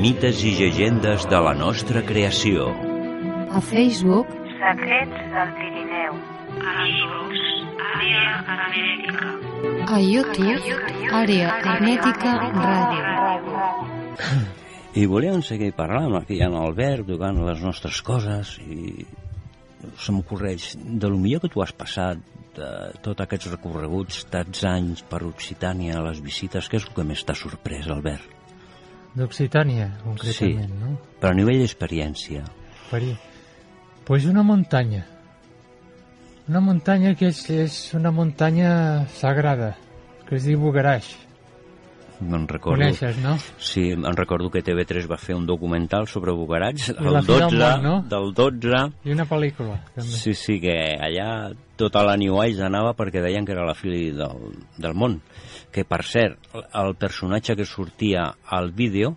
[0.00, 2.70] Mites i llegendes de la nostra creació.
[3.52, 6.16] A Facebook, Secrets del Pirineu.
[6.56, 7.49] A Hermètica.
[9.90, 10.64] A YouTube,
[11.12, 13.02] Àrea Hermètica Ràdio.
[14.96, 19.04] I volíem seguir parlant aquí en Albert, tocant les nostres coses i
[20.00, 22.18] se m'ocorreix de lo millor que tu has passat
[22.56, 22.70] de
[23.04, 27.36] tots aquests recorreguts, tants anys per Occitània, les visites, què és el que més t'ha
[27.38, 28.26] sorprès, Albert?
[29.14, 30.96] D'Occitània, concretament, no?
[31.20, 32.44] Però a nivell d'experiència.
[34.06, 35.04] Pues una muntanya.
[36.50, 39.76] Una muntanya que és, és una muntanya sagrada,
[40.26, 41.06] que es diu Bugaraix.
[42.20, 42.74] Me'n recordo...
[42.74, 43.36] Coneixes, no?
[43.62, 47.54] Sí, em recordo que TV3 va fer un documental sobre Bugarats, el fi del 12,
[47.54, 47.94] món, no?
[48.10, 50.10] del 12, I una pel·lícula, també.
[50.10, 51.28] Sí, sí, que allà
[51.80, 55.20] tota la New Age anava perquè deien que era la fi del, del món.
[55.70, 56.50] Que, per cert,
[56.82, 59.14] el personatge que sortia al vídeo,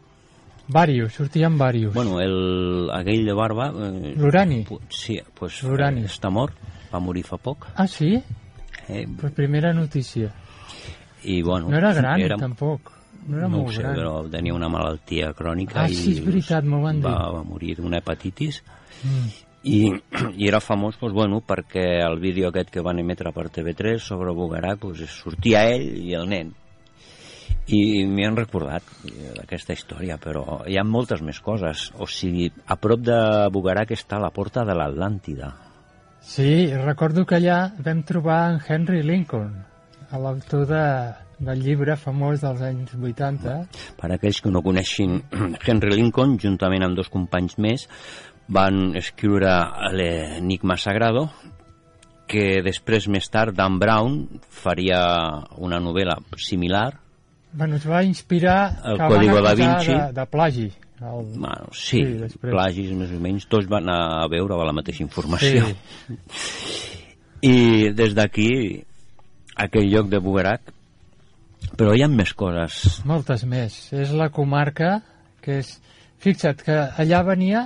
[0.66, 1.94] Varios, sortien varios.
[1.94, 3.74] bueno, el, aquell de barba...
[3.76, 4.62] Eh, L'Urani.
[4.88, 6.06] Sí, pues, L'Urani.
[6.06, 6.56] eh, està mort,
[6.94, 7.68] va morir fa poc.
[7.76, 8.16] Ah, sí?
[8.88, 10.32] Eh, Pues primera notícia.
[11.24, 12.92] I, bueno, No era gran, era, tampoc.
[13.28, 13.96] No era no ho molt sé, gran.
[13.96, 17.06] però tenia una malaltia crònica Ah, i sí, és veritat, m'ho van dir.
[17.08, 18.62] va, va morir d'una hepatitis
[19.04, 19.30] Mm.
[19.64, 19.78] i,
[20.40, 24.32] i era famós doncs, bueno, perquè el vídeo aquest que van emetre per TV3 sobre
[24.36, 26.52] Bugarak doncs, sortia ell i el nen
[27.68, 32.50] i m'hi han recordat eh, d'aquesta història però hi ha moltes més coses o sigui,
[32.68, 33.18] a prop de
[33.52, 35.54] Bugarak està la porta de l'Atlàntida
[36.24, 39.52] Sí, recordo que allà vam trobar en Henry Lincoln,
[40.10, 40.86] a l'autor de,
[41.44, 43.58] del llibre famós dels anys 80.
[44.00, 45.20] Per aquells que no coneixin
[45.68, 47.88] Henry Lincoln, juntament amb dos companys més,
[48.48, 49.52] van escriure
[49.94, 51.28] l'Enigma Sagrado,
[52.28, 55.04] que després, més tard, Dan Brown faria
[55.60, 56.88] una novel·la similar.
[57.54, 59.92] Bueno, es va inspirar El Código da Vinci.
[59.92, 60.72] De, de plagi.
[61.04, 61.26] El...
[61.36, 62.54] Bueno, sí, Sí, després.
[62.54, 65.66] plagis més o menys, tots van anar a veure la mateixa informació.
[65.68, 66.16] Sí.
[67.44, 68.50] I des d'aquí,
[69.60, 70.72] aquell lloc de Bugarak,
[71.78, 73.02] però hi ha més coses.
[73.10, 73.76] Moltes més.
[73.94, 75.02] És la comarca
[75.44, 75.80] que és...
[76.24, 77.66] Fixa't que allà venia,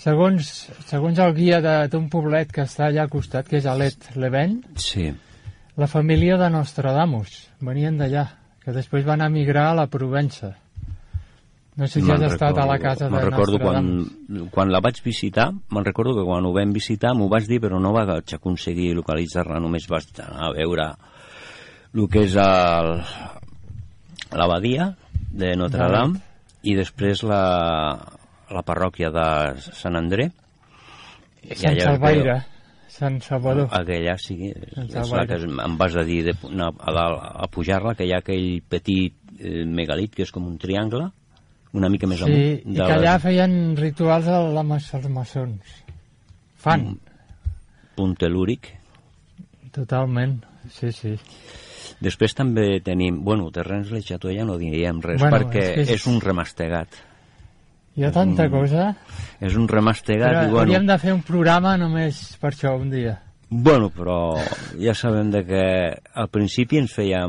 [0.00, 0.46] segons,
[0.88, 1.58] segons el guia
[1.92, 5.10] d'un poblet que està allà al costat, que és Alet Leven, Sí.
[5.76, 7.34] la família de Nostradamus.
[7.60, 8.24] Venien d'allà,
[8.64, 10.54] que després van emigrar a la Provença.
[11.76, 13.86] No sé si has estat a la recordo- casa de recordo quan,
[14.54, 17.80] quan la vaig visitar, me'n recordo que quan ho vam visitar m'ho vas dir, però
[17.82, 20.86] no vaig aconseguir localitzar-la, només vaig anar a veure
[21.94, 22.34] el que és
[24.32, 24.94] l'abadia
[25.34, 25.88] de Notre.
[25.90, 26.20] Dame
[26.64, 27.42] i després la,
[28.50, 29.26] la parròquia de
[29.60, 30.30] Sant André.
[31.44, 32.38] I Sant Salvaire,
[32.88, 33.68] Sant Salvador.
[33.76, 38.06] Aquella sí, és la que em vas a dir de, a, dalt, a pujar-la, que
[38.08, 41.10] hi ha aquell petit eh, megalit que és com un triangle,
[41.74, 42.72] una mica més Sí, amunt.
[42.72, 44.62] i que allà feien rituals la,
[44.94, 45.74] als maçons.
[46.64, 46.94] Fan,
[47.96, 48.70] punt telúric.
[49.74, 50.38] totalment.
[50.70, 51.16] Sí, sí.
[52.00, 56.06] Després també tenim, bueno, Terrens Leixató ja no diríem res, Bueno, perquè és és, és-
[56.06, 56.88] un remastegat.
[57.96, 58.88] Hi ha tanta cosa.
[59.40, 62.90] És un remastegat Però i, bueno, hauríem de fer un programa només per això un
[62.90, 63.20] dia.
[63.50, 64.36] bueno, però
[64.80, 65.62] ja sabem de que
[66.14, 67.24] al principi ens feia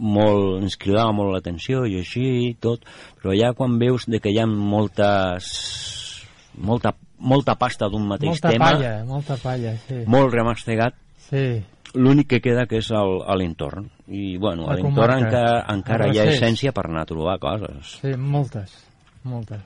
[0.00, 2.86] molt, ens cridava molt l'atenció i així i tot,
[3.20, 5.50] però ja quan veus de que hi ha moltes
[6.56, 10.02] molta, molta pasta d'un mateix molta tema, palla, molta palla, sí.
[10.10, 10.96] molt remastegat,
[11.30, 11.60] Sí,
[11.94, 15.42] l'únic que queda que és l'entorn i bueno, a l'entorn comarca.
[15.70, 18.72] encara, hi ha essència per anar a trobar coses sí, moltes,
[19.22, 19.60] moltes.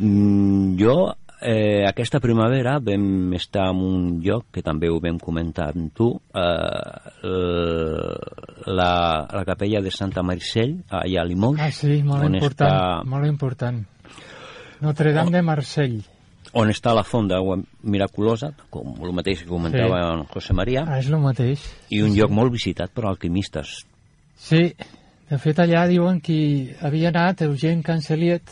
[0.00, 0.96] mm, jo
[1.44, 6.08] eh, aquesta primavera vam estar en un lloc que també ho vam comentar amb tu
[6.34, 8.14] eh,
[8.66, 13.26] la, la capella de Santa Marcell allà a Limoges Ah, sí, molt important, està molt
[13.28, 13.82] important.
[14.84, 16.00] Notre Dame de Marsell.
[16.54, 20.10] on està la font d'aigua miraculosa, com el mateix que comentava Sí.
[20.12, 21.60] en José María, Ah, és el mateix.
[21.90, 23.84] i un lloc molt visitat per alquimistes.
[24.36, 24.72] Sí,
[25.30, 28.42] de fet allà diuen que havia anat Eugen Canceliet,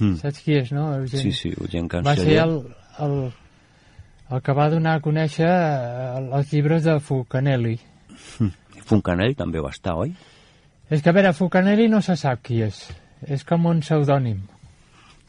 [0.00, 0.14] Mm.
[0.20, 0.88] saps qui és, no?
[0.98, 1.20] Eugen?
[1.20, 2.42] Sí, sí, Eugen Va ser Canceller.
[2.42, 2.54] el,
[3.04, 3.32] el,
[4.30, 7.76] el que va donar a conèixer eh, els llibres de Fulcanelli.
[8.84, 10.12] Foncanell també va estar, oi?
[10.90, 12.82] És que, a veure, Fulcanelli no se sap qui és.
[13.26, 14.42] És com un pseudònim.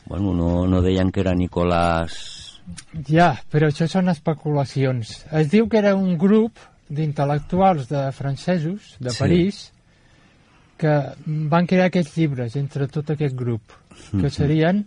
[0.07, 2.17] Bueno, no, no deien que era Nicolás...
[3.07, 5.19] Ja, però això són especulacions.
[5.37, 6.57] Es diu que era un grup
[6.89, 9.19] d'intel·lectuals de francesos, de Sí.
[9.21, 9.59] París,
[10.77, 10.91] que
[11.53, 13.61] van crear aquests llibres entre tot aquest grup,
[14.11, 14.85] que serien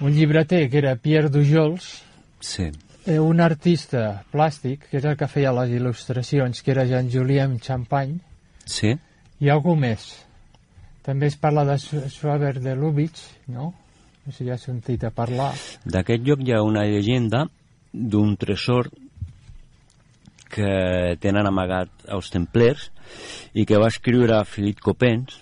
[0.00, 2.02] un llibreter, que era Pierre Dujols,
[2.40, 2.70] Sí.
[3.06, 8.18] eh, un artista plàstic, que és el que feia les il·lustracions, que era Jean-Julien Champagne,
[8.66, 8.94] Sí?
[9.40, 10.24] i algú més.
[11.02, 13.74] També es parla de Suaver de Lubitsch, no?
[14.26, 15.52] No sé si has sentit a parlar.
[15.84, 17.46] D'aquest lloc hi ha una llegenda
[17.92, 18.88] d'un tresor
[20.54, 22.90] que tenen amagat els templers
[23.54, 25.40] i que va escriure Philippe Copens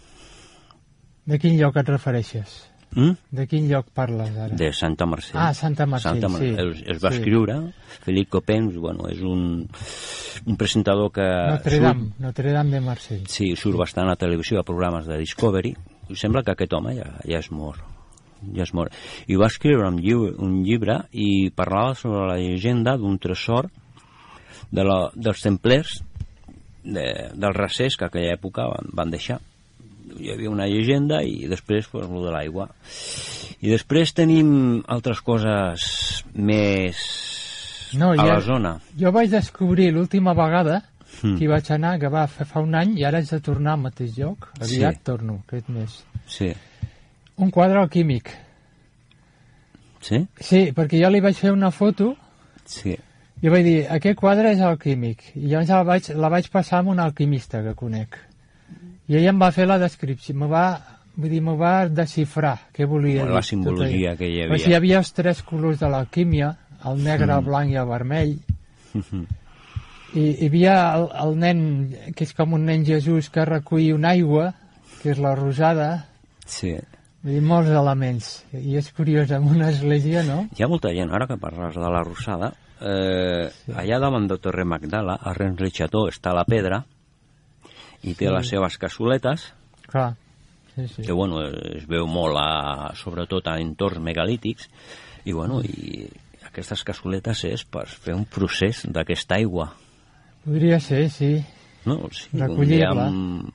[1.26, 2.68] De quin lloc et refereixes?
[2.96, 3.12] mm?
[3.32, 4.54] De quin lloc parles ara?
[4.58, 5.32] de Santa Mercè.
[5.38, 6.50] Ah, Santa Mercè, Santa Mer- sí.
[6.58, 7.18] Es, es va Sí.
[7.20, 7.54] escriure,
[8.04, 9.66] Philippe Copens, bueno, és un,
[10.46, 13.24] un presentador que Notre Dame, Notre Dame de Marsella.
[13.28, 15.74] Sí, surt bastant a televisió, a programes de Discovery,
[16.10, 17.80] i sembla que aquest home ja, ja és mort.
[18.52, 18.92] Ja és mort.
[19.30, 23.70] I va escriure un llibre, un llibre i parlava sobre la llegenda d'un tresor
[24.72, 26.02] de la, dels templers
[26.82, 29.38] de, dels racers que a aquella època van, van deixar.
[30.20, 32.68] Hi havia una llegenda i després pues, lo de l'aigua.
[33.62, 36.96] I després tenim altres coses més
[37.94, 38.80] No, a ja- la zona.
[38.98, 40.82] Jo vaig descobrir l'última vegada
[41.22, 41.36] Mm.
[41.38, 43.74] que hi vaig anar, que va fer fa un any, i ara haig de tornar
[43.74, 44.48] al mateix lloc.
[44.60, 45.00] Aviat Sí.
[45.04, 46.04] torno, aquest mes.
[46.26, 46.52] Sí.
[47.36, 48.30] Un quadre alquímic.
[50.00, 50.26] Sí?
[50.40, 52.16] Sí, perquè jo li vaig fer una foto
[52.64, 52.96] Sí.
[53.42, 55.22] i vaig dir, aquest quadre és alquímic.
[55.36, 58.18] I llavors la vaig, la vaig passar amb un alquimista que conec.
[59.12, 60.64] I ell em va fer la descripció, me va,
[61.18, 63.48] vull dir, me va desxifrar què volia La dir.
[63.50, 64.18] simbologia tot allò.
[64.18, 64.58] que hi havia.
[64.58, 66.54] sigui, hi havia els tres colors de l'alquímia,
[66.88, 67.46] el negre, el Mm.
[67.50, 68.32] blanc i el vermell.
[70.14, 71.60] I hi havia el, el nen,
[72.16, 74.50] que és com un nen Jesús, que recull una aigua,
[75.02, 76.06] que és la rosada,
[76.44, 76.74] Sí.
[77.22, 78.44] Vull dir, molts elements.
[78.52, 80.48] I és curiós, en una església, no?
[80.58, 82.52] Hi ha molta gent, ara que parles de la Rosada,
[82.82, 83.48] eh,
[83.78, 86.84] allà davant de Torre Magdala, a Rens està la pedra,
[88.02, 88.32] i té Sí.
[88.34, 89.52] les seves cassoletes,
[89.88, 90.14] Clar.
[90.74, 91.02] Sí, sí.
[91.02, 94.70] que bueno, es veu molt, a, sobretot a entorns megalítics,
[95.24, 96.08] i bueno, i
[96.46, 99.74] aquestes cassoletes és per fer un procés d'aquesta aigua.
[100.44, 101.44] Podria ser, sí.
[101.84, 101.96] No?
[102.06, 102.76] O sigui, un Recollir-la.
[102.76, 103.50] dia amb,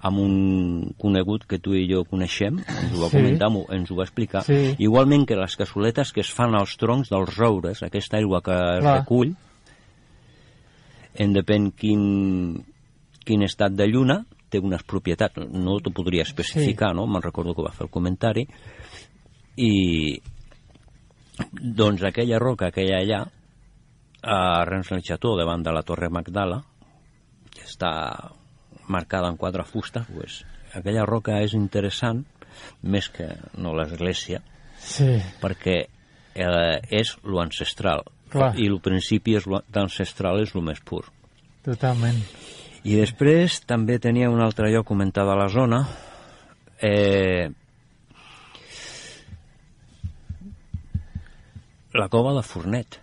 [0.00, 3.16] amb un conegut que tu i jo coneixem, ens ho va Sí.
[3.18, 4.42] comentar, ens ho va explicar.
[4.44, 4.74] Sí.
[4.78, 8.80] Igualment que les cassoletes que es fan als troncs dels roures, aquesta aigua que es
[8.80, 8.98] Clar.
[9.00, 9.34] recull,
[11.14, 12.64] en depèn quin,
[13.26, 17.06] quin estat de lluna, té unes propietats, no t'ho podria especificar, no?
[17.10, 18.46] Me'n recordo que va fer el comentari,
[19.56, 19.72] i
[21.52, 23.20] doncs aquella roca que hi ha allà,
[24.26, 26.62] a Rens del Cható, davant de la Torre Magdala,
[27.52, 27.92] que està
[28.88, 30.40] marcada en quatre fustes, pues,
[30.74, 32.24] aquella roca és interessant,
[32.82, 34.42] més que no l'església,
[34.78, 35.16] Sí.
[35.40, 35.86] perquè
[36.36, 38.04] eh, és lo ancestral.
[38.28, 38.52] Clar.
[38.58, 41.04] I el principi és lo ancestral és el més pur.
[41.64, 42.18] Totalment.
[42.86, 45.80] I després també tenia un altre lloc comentat a la zona,
[46.78, 47.48] eh,
[51.96, 53.00] la cova de Fornet.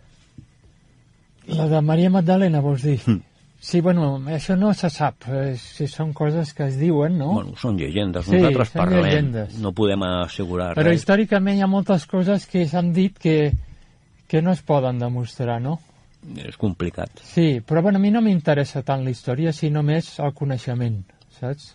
[1.47, 2.99] La de Maria Magdalena, vols dir?
[3.05, 3.19] Mm.
[3.63, 5.23] Sí, bueno, això no se sap.
[5.31, 7.29] Eh, si són coses que es diuen, no?
[7.33, 9.57] Bueno, són llegendes, Sí, nosaltres són parlem, llegendes.
[9.63, 10.99] no podem assegurar Però res.
[11.01, 13.53] històricament hi ha moltes coses que s'han dit que,
[14.27, 15.79] que no es poden demostrar, no?
[16.39, 17.19] És complicat.
[17.27, 21.01] Sí, però bueno, a mi no m'interessa tant la història, sinó més el coneixement,
[21.39, 21.73] saps?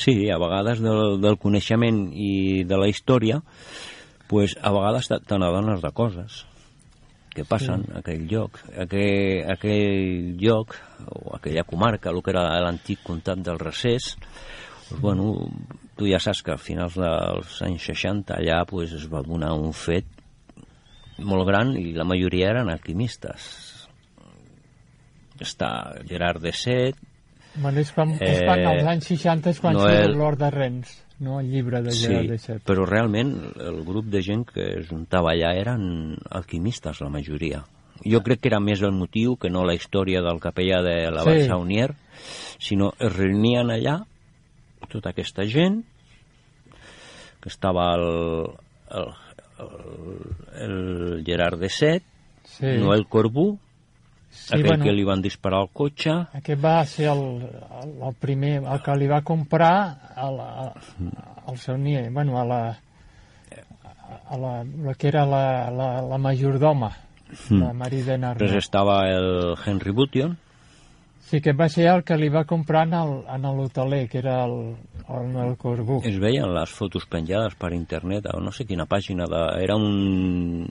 [0.00, 3.42] Sí, a vegades del, del coneixement i de la història,
[4.30, 6.44] pues, a vegades te, n'adones de coses
[7.36, 7.92] que passen Sí.
[7.92, 8.56] a aquell lloc.
[8.72, 10.72] Aquell, aquell lloc,
[11.12, 14.14] o aquella comarca, el que era l'antic comtat del Recés,
[14.88, 15.50] pues, bueno,
[15.96, 19.74] tu ja saps que a finals dels anys 60 allà pues, es va donar un
[19.76, 20.08] fet
[21.18, 23.46] molt gran i la majoria eren alquimistes.
[25.40, 25.70] Està
[26.08, 26.96] Gerard de Set,
[27.58, 30.90] Bueno, és, quan, Eh, és quan als anys 60 és quan Noel- l'Hort de Rennes,
[31.20, 31.38] no?
[31.40, 32.62] el llibre de Gerard de Set.
[32.66, 37.64] però realment el grup de gent que es juntava allà eren alquimistes, la majoria.
[38.04, 41.22] Jo crec que era més el motiu que no la història del capellà de la
[41.22, 41.28] Sí.
[41.30, 41.94] Vall Saunier,
[42.58, 44.04] sinó es reunien allà
[44.90, 45.82] tota aquesta gent
[47.40, 48.50] que estava el,
[48.90, 49.08] el,
[49.58, 52.02] el, Gerard de Set,
[52.44, 52.66] Sí.
[52.78, 53.58] Noel Corbú,
[54.30, 54.84] Sí, aquell bueno.
[54.84, 57.42] que li van disparar al cotxe, Aquest va ser el,
[57.82, 60.48] el, el primer, el que li va comprar a la,
[61.46, 62.60] al seu nie, bueno, a la,
[64.28, 66.90] a la, la que era la, la, la majordoma,
[67.50, 68.20] la Marida Mm.
[68.20, 68.58] després Narna.
[68.58, 70.36] estava el Henry Bution,
[71.26, 74.44] Sí, que va ser el que li va comprar en el- en l'hoteler, que era
[74.44, 74.76] el,
[75.10, 76.00] el Noel Corbú.
[76.04, 80.68] es veien les fotos penjades per internet, a no sé quina pàgina, de, era un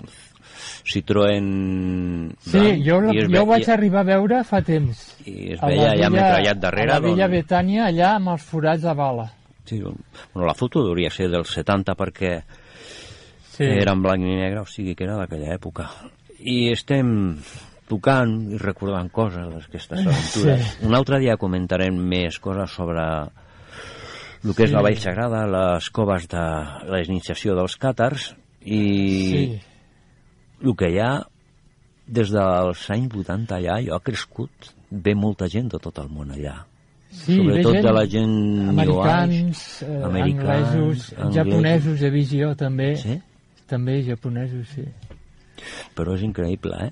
[0.86, 5.02] Citroën Sí, blanc, jo, la, jo ho vaig arribar a veure fa temps.
[5.26, 6.92] i es veia allà villa- metrallat darrere.
[6.92, 9.32] A la Villa doncs- Betània, allà amb els forats de bala.
[9.66, 12.44] Sí, bueno, la foto hauria ser dels 70 perquè
[13.52, 13.64] Sí.
[13.64, 15.90] era en blanc i negre, o sigui que era d'aquella època.
[16.40, 17.38] I estem
[17.88, 20.64] tocant i recordant coses d'aquestes aventures.
[20.80, 20.86] Sí.
[20.88, 23.04] Un altre dia comentarem més coses sobre
[24.46, 24.76] el que és Sí.
[24.76, 26.46] la Vall Sagrada, les coves de
[26.92, 28.34] la iniciació dels càtars
[28.66, 28.82] i
[29.32, 29.60] Sí.
[30.64, 31.26] el que hi ha
[32.08, 34.52] des dels anys 80 allà, jo ha crescut,
[34.92, 36.64] ve molta gent de tot el món allà.
[37.10, 41.36] Sí, Sobretot de la gent americans, eh, Americans, anglesos, anglesos.
[41.36, 42.96] japonesos he vist jo també.
[42.98, 43.22] Sí?
[43.68, 44.84] També japonesos, sí.
[45.96, 46.92] però és increïble, eh?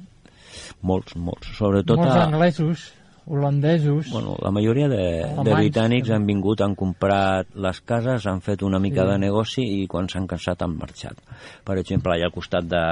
[0.82, 1.48] Molts, molts.
[1.58, 2.84] Sobretot Molts a, anglesos,
[3.26, 4.10] holandesos.
[4.12, 6.16] bueno, la majoria de, de Alemanys, britànics també.
[6.16, 9.10] han vingut, han comprat les cases, han fet una mica Sí.
[9.12, 11.22] de negoci i quan s'han cansat han marxat.
[11.64, 12.84] Per exemple, allà al costat de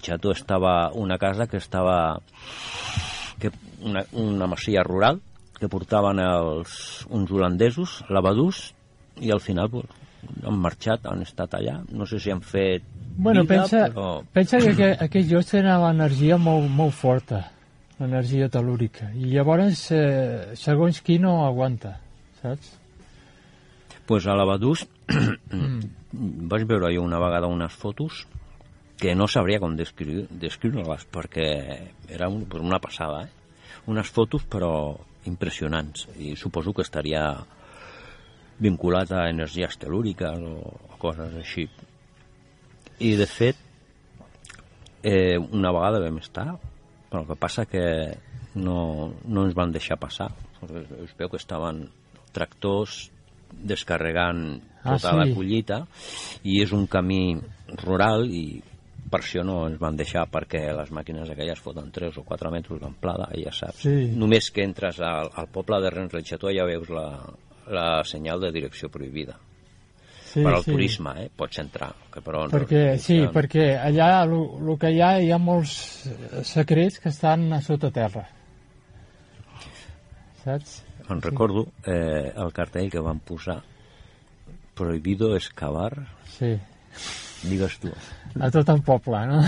[0.00, 2.20] Chateau estava una casa que estava
[3.38, 3.50] que
[3.82, 5.20] una, una masia rural
[5.58, 8.72] que portaven els, uns holandesos, lavadús,
[9.20, 9.84] i al final pues,
[10.42, 11.78] han marxat, han estat allà.
[11.92, 12.82] No sé si han fet
[13.16, 14.22] Bueno, vida, pensa, però...
[14.34, 17.44] pensa que aqu- aquests llocs tenen l'energia molt, molt forta,
[18.00, 21.98] l'energia telúrica, i llavors eh, segons qui no aguanta,
[22.42, 22.72] saps?
[24.04, 24.82] pues a Lavadús
[26.50, 28.26] vaig veure jo una vegada unes fotos
[29.00, 31.48] que no sabria com descriure- descriure-les perquè
[32.08, 33.30] era un, pues una passada, eh?
[33.90, 34.96] Unes fotos però
[35.28, 37.24] impressionants i suposo que estaria
[38.62, 40.58] vinculat a energies telúriques o,
[40.94, 41.66] o coses així.
[43.02, 43.56] I de fet,
[45.02, 46.52] eh, una vegada vam estar,
[47.10, 47.84] però el que passa que
[48.54, 50.30] no, no ens van deixar passar.
[50.64, 51.84] Es veu que estaven
[52.32, 53.08] tractors
[53.54, 55.32] descarregant Ah, tota la sí.
[55.32, 55.78] collita
[56.44, 57.32] i és un camí
[57.80, 58.60] rural i
[59.08, 62.80] per això no ens van deixar perquè les màquines aquelles foten 3 o 4 metres
[62.82, 63.80] d'amplada ja saps.
[63.86, 63.94] Sí.
[64.12, 67.06] Només que entres al, al poble de Rens ja veus la,
[67.68, 69.38] la senyal de direcció prohibida.
[70.34, 70.72] Sí, per al sí.
[70.72, 71.30] turisme, eh?
[71.36, 71.92] Pots entrar.
[72.10, 76.08] Que però no- Perquè, sí, no- perquè allà el que hi ha, hi ha molts
[76.42, 78.26] secrets que estan a sota terra.
[80.44, 80.82] Saps?
[81.08, 83.60] Em recordo eh, el cartell que van posar
[84.74, 86.58] prohibido excavar, Sí.
[87.44, 87.92] digues tu.
[88.40, 89.42] A tot el poble, no?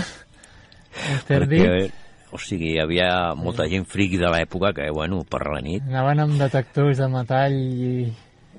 [1.27, 1.91] Perquè,
[2.31, 3.09] o sigui, hi havia
[3.39, 7.55] molta gent friqui de l'època que, bueno, per la nit, Anaven amb detectors de metall
[7.55, 7.91] i...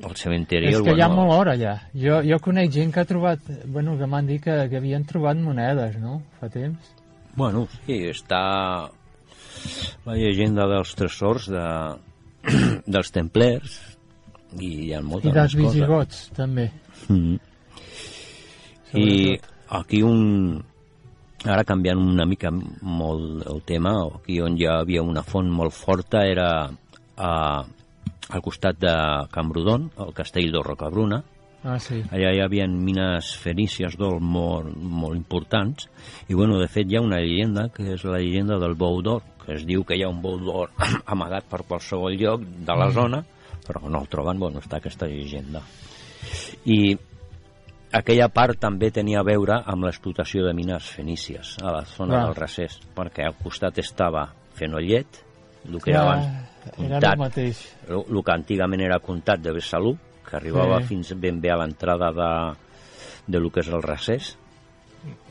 [0.03, 0.71] al cementeri...
[0.71, 1.75] És el, que hi ha bueno, molt or allà.
[1.93, 3.51] Jo, jo conec gent que ha trobat...
[3.67, 6.23] Bueno, que m'han dit que, que havien trobat monedes, no?
[6.41, 6.95] Fa temps.
[7.39, 8.41] Bueno, sí, està
[10.07, 11.67] la llegenda dels tresors de,
[12.95, 13.79] dels templers
[14.59, 16.71] i hi ha moltes I dels visigots, també.
[17.09, 17.37] Mm.
[18.97, 19.37] I
[19.79, 20.63] aquí un...
[21.47, 26.25] Ara canviant una mica molt el tema, aquí on hi havia una font molt forta
[26.27, 27.33] era a,
[27.63, 28.95] al costat de
[29.31, 31.23] Camprodon, el castell de Rocabruna.
[31.63, 32.01] Ah, sí.
[32.15, 35.89] Allà hi havia mines fenícies d'or molt, molt importants
[36.27, 39.23] i, bueno, de fet hi ha una llegenda que és la llegenda del bou d'or,
[39.45, 40.75] que es diu que hi ha un bou d'or
[41.15, 43.23] amagat per qualsevol lloc de la zona,
[43.67, 45.63] però no el troben, bueno, està aquesta llegenda.
[46.67, 46.97] I
[47.93, 52.25] aquella part també tenia a veure amb l'explotació de mines fenícies a la zona Clar.
[52.27, 54.27] del Recés, perquè al costat estava
[54.59, 55.23] Fenollet,
[55.69, 56.27] el que era abans
[56.79, 57.63] era el mateix.
[57.89, 59.97] el, el que antigament era comtat de Besalú,
[60.29, 60.89] que arribava Sí.
[60.95, 62.57] fins ben bé a l'entrada de,
[63.27, 64.37] de lo que és el Recés.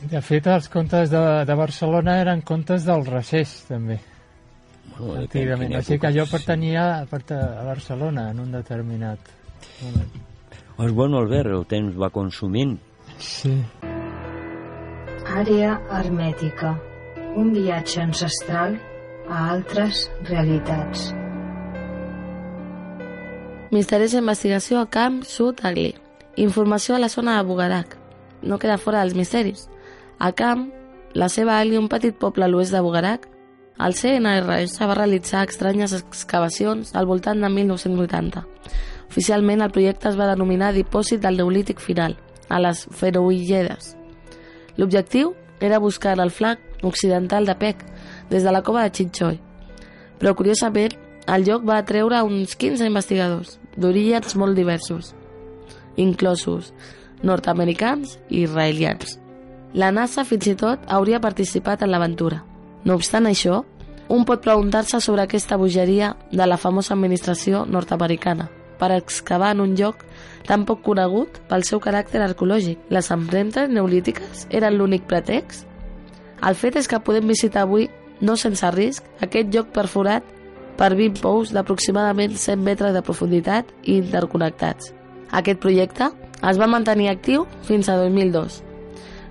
[0.10, 4.00] De fet, els contes de, de Barcelona eren contes del Recés, també,
[4.98, 5.76] Bueno, antigament.
[5.76, 6.32] Així que època, sí.
[6.32, 9.20] pertanyia a, perta- a Barcelona en un determinat
[9.84, 10.10] moment.
[10.78, 12.78] Pues bueno, Albert, el temps va consumint.
[13.18, 13.50] Sí.
[15.26, 16.76] Àrea hermètica.
[17.36, 18.76] Un viatge ancestral
[19.26, 21.08] a altres realitats.
[23.74, 25.96] Misteris d'investigació a Camp Sud Agli.
[26.38, 27.98] Informació a la zona de Bugarac.
[28.44, 29.66] No queda fora dels misteris.
[30.20, 30.70] A Camp,
[31.14, 33.26] la seva Agli, un petit poble a l'oest de Bugarac,
[33.82, 38.46] el CNRS va realitzar estranyes excavacions al voltant de 1980.
[39.10, 42.18] Oficialment, el projecte es va denominar Dipòsit del Neolític Final,
[42.50, 43.96] a les Feroïlledes.
[44.78, 47.84] L'objectiu era buscar el flanc occidental de Pec,
[48.30, 49.40] des de la cova de Chinchoy.
[50.20, 50.94] Però, curiosament,
[51.28, 55.14] el lloc va atreure uns 15 investigadors, d'orígens molt diversos,
[55.96, 56.74] inclosos
[57.24, 59.18] nord-americans i israelians.
[59.74, 62.44] La NASA fins i tot hauria participat en l'aventura.
[62.86, 63.64] No obstant això,
[64.08, 68.48] un pot preguntar-se sobre aquesta bogeria de la famosa administració nord-americana
[68.80, 70.04] per excavar en un lloc
[70.48, 72.80] tan poc conegut pel seu caràcter arqueològic.
[72.90, 75.68] Les empremtes neolítiques eren l'únic pretext?
[76.46, 77.90] El fet és que podem visitar avui,
[78.22, 80.26] no sense risc, aquest lloc perforat
[80.78, 84.94] per 20 pous d'aproximadament 100 metres de profunditat i interconnectats.
[85.34, 86.12] Aquest projecte
[86.48, 88.62] es va mantenir actiu fins a 2002,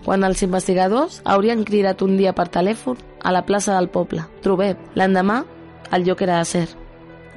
[0.04, 4.26] quan els investigadors haurien cridat un dia per telèfon a la plaça del poble.
[4.42, 5.44] Trobem, l'endemà,
[5.92, 6.85] el lloc era desert.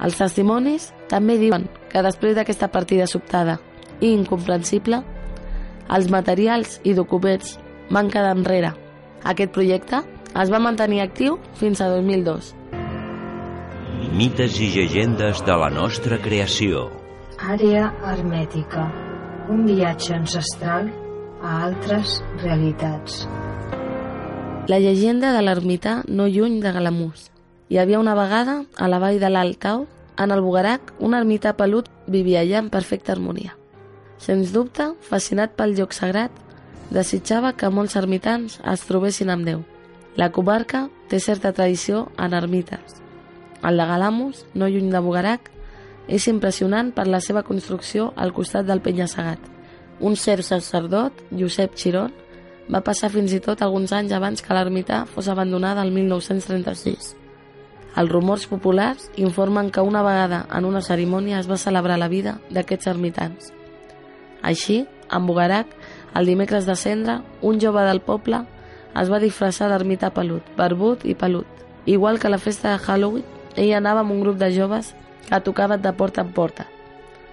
[0.00, 3.58] Els testimonis també diuen que després d'aquesta partida sobtada
[4.00, 5.02] i incomprensible,
[5.90, 7.58] els materials i documents
[7.90, 8.72] van quedar enrere.
[9.28, 10.00] Aquest projecte
[10.40, 12.54] es va mantenir actiu fins a 2002.
[14.16, 16.88] Mites i llegendes de la nostra creació.
[17.40, 18.86] Àrea hermètica.
[19.50, 20.88] Un viatge ancestral
[21.42, 23.24] a altres realitats.
[24.70, 27.29] La llegenda de l'ermità no lluny de Galamús.
[27.70, 29.84] Hi havia una vegada, a la vall de l'Altau,
[30.18, 33.52] en el Bugarac, un ermità pelut vivia allà en perfecta harmonia.
[34.18, 36.34] Sens dubte, fascinat pel lloc sagrat,
[36.90, 39.62] desitjava que molts ermitans es trobessin amb Déu.
[40.18, 42.98] La comarca té certa tradició en ermites.
[43.62, 45.46] El de Galamus, no lluny de Bugarac,
[46.08, 49.38] és impressionant per la seva construcció al costat del penya-segat.
[50.00, 52.18] Un cert sacerdot, Josep Chirón,
[52.66, 57.19] va passar fins i tot alguns anys abans que l'ermità fos abandonada el 1936.
[57.98, 62.38] Els rumors populars informen que una vegada en una cerimònia es va celebrar la vida
[62.50, 63.50] d'aquests ermitans.
[64.42, 65.72] Així, en Bugarac,
[66.14, 68.44] el dimecres de cendre, un jove del poble
[69.00, 71.46] es va disfressar d'ermità pelut, barbut i pelut.
[71.86, 73.26] Igual que a la festa de Halloween,
[73.56, 74.94] ell anava amb un grup de joves
[75.28, 76.66] que tocaven de porta en porta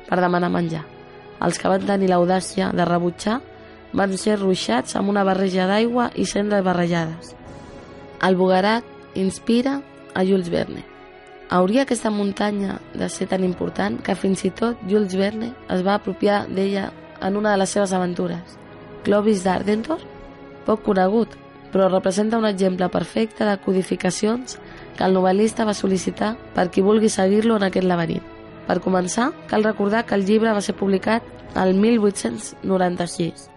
[0.07, 0.85] per demanar menjar.
[1.43, 3.41] Els que van tenir l'audàcia de rebutjar
[3.93, 7.35] van ser ruixats amb una barreja d'aigua i cendres barrejades.
[8.25, 8.85] El Bugarac
[9.15, 9.81] inspira
[10.13, 10.83] a Jules Verne.
[11.49, 15.95] Hauria aquesta muntanya de ser tan important que fins i tot Jules Verne es va
[15.95, 16.91] apropiar d'ella
[17.21, 18.57] en una de les seves aventures.
[19.03, 20.01] Clovis d'Ardentor,
[20.67, 21.37] poc conegut,
[21.71, 24.57] però representa un exemple perfecte de codificacions
[24.97, 28.23] que el novel·lista va sol·licitar per qui vulgui seguir-lo en aquest laberint.
[28.67, 31.23] Per començar, cal recordar que el llibre va ser publicat
[31.55, 33.47] el 1896,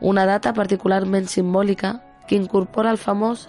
[0.00, 3.48] una data particularment simbòlica que incorpora el famós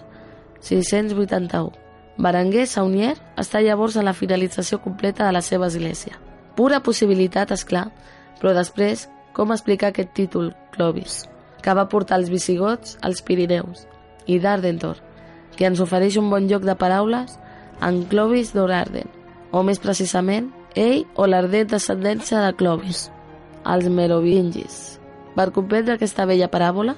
[0.60, 1.83] 681.
[2.16, 6.14] Berenguer Saunier està llavors a la finalització completa de la seva església.
[6.54, 7.88] Pura possibilitat, és clar,
[8.38, 11.24] però després, com explicar aquest títol, Clovis,
[11.62, 13.88] que va portar els visigots als Pirineus,
[14.30, 15.00] i d'Ardentor,
[15.56, 17.34] que ens ofereix un bon lloc de paraules
[17.82, 19.10] en Clovis d'Orarden,
[19.50, 23.08] o més precisament, ell o l'ardent descendència de Clovis,
[23.66, 25.00] els merovingis.
[25.34, 26.94] Per comprendre aquesta vella paràbola,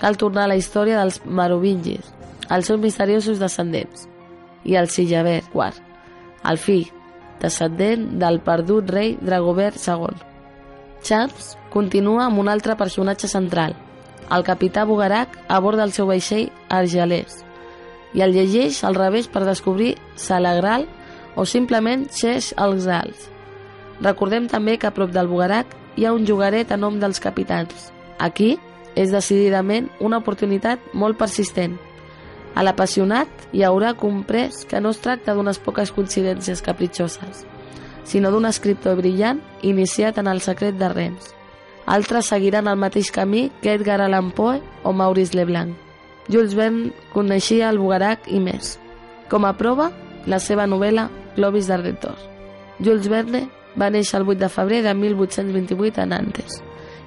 [0.00, 2.12] cal tornar a la història dels merovingis,
[2.48, 4.06] els seus misteriosos descendents,
[4.66, 5.80] i el Sillabert IV,
[6.50, 6.90] el fill,
[7.40, 10.18] descendent del perdut rei Dragobert II.
[11.06, 13.76] Charles continua amb un altre personatge central,
[14.32, 17.42] el capità Bugarac a bord del seu vaixell Argelès,
[18.16, 20.86] i el llegeix al revés per descobrir Salagral
[21.36, 23.28] o simplement Xeix els Alts.
[24.02, 27.92] Recordem també que a prop del Bugarac hi ha un jugaret a nom dels capitans.
[28.18, 28.56] Aquí
[28.96, 31.76] és decididament una oportunitat molt persistent.
[32.56, 37.44] A l'apassionat hi haurà comprès que no es tracta d'unes poques coincidències capritxoses,
[38.08, 41.34] sinó d'un escriptor brillant iniciat en el secret de Rennes.
[41.86, 45.76] Altres seguiran el mateix camí que Edgar Allan Poe o Maurice Leblanc.
[46.32, 48.78] Jules Verne coneixia el Bugarac i més.
[49.30, 49.92] Com a prova,
[50.26, 51.06] la seva novel·la
[51.36, 52.16] Clovis d'Ardentor.
[52.80, 53.44] Jules Verne
[53.78, 56.62] va néixer el 8 de febrer de 1828 a Nantes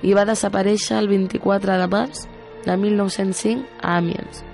[0.06, 2.28] i va desaparèixer el 24 de març
[2.68, 4.46] de 1905 a Amiens.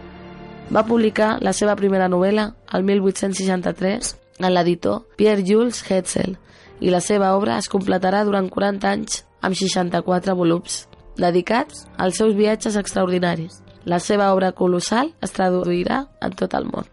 [0.73, 6.33] Va publicar la seva primera novel·la el 1863 en l'editor Pierre Jules Hetzel
[6.81, 10.81] i la seva obra es completarà durant 40 anys amb 64 volums,
[11.21, 13.61] dedicats als seus viatges extraordinaris.
[13.85, 16.89] La seva obra colossal es traduirà en tot el món.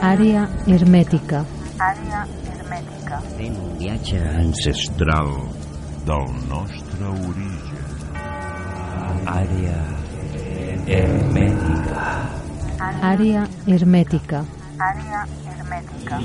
[0.00, 1.42] Àrea hermètica.
[1.76, 3.18] Àrea hermètica.
[3.36, 5.28] Fent un viatge ancestral
[6.08, 7.82] del nostre origen.
[9.28, 9.76] Àrea
[10.88, 12.06] Hermètica.
[12.80, 14.40] Àrea hermètica.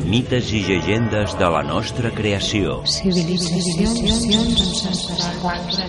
[0.07, 2.79] Mites i llegendes de la nostra creació.
[2.87, 3.99] Civilitzacions
[4.87, 5.83] ancestrals.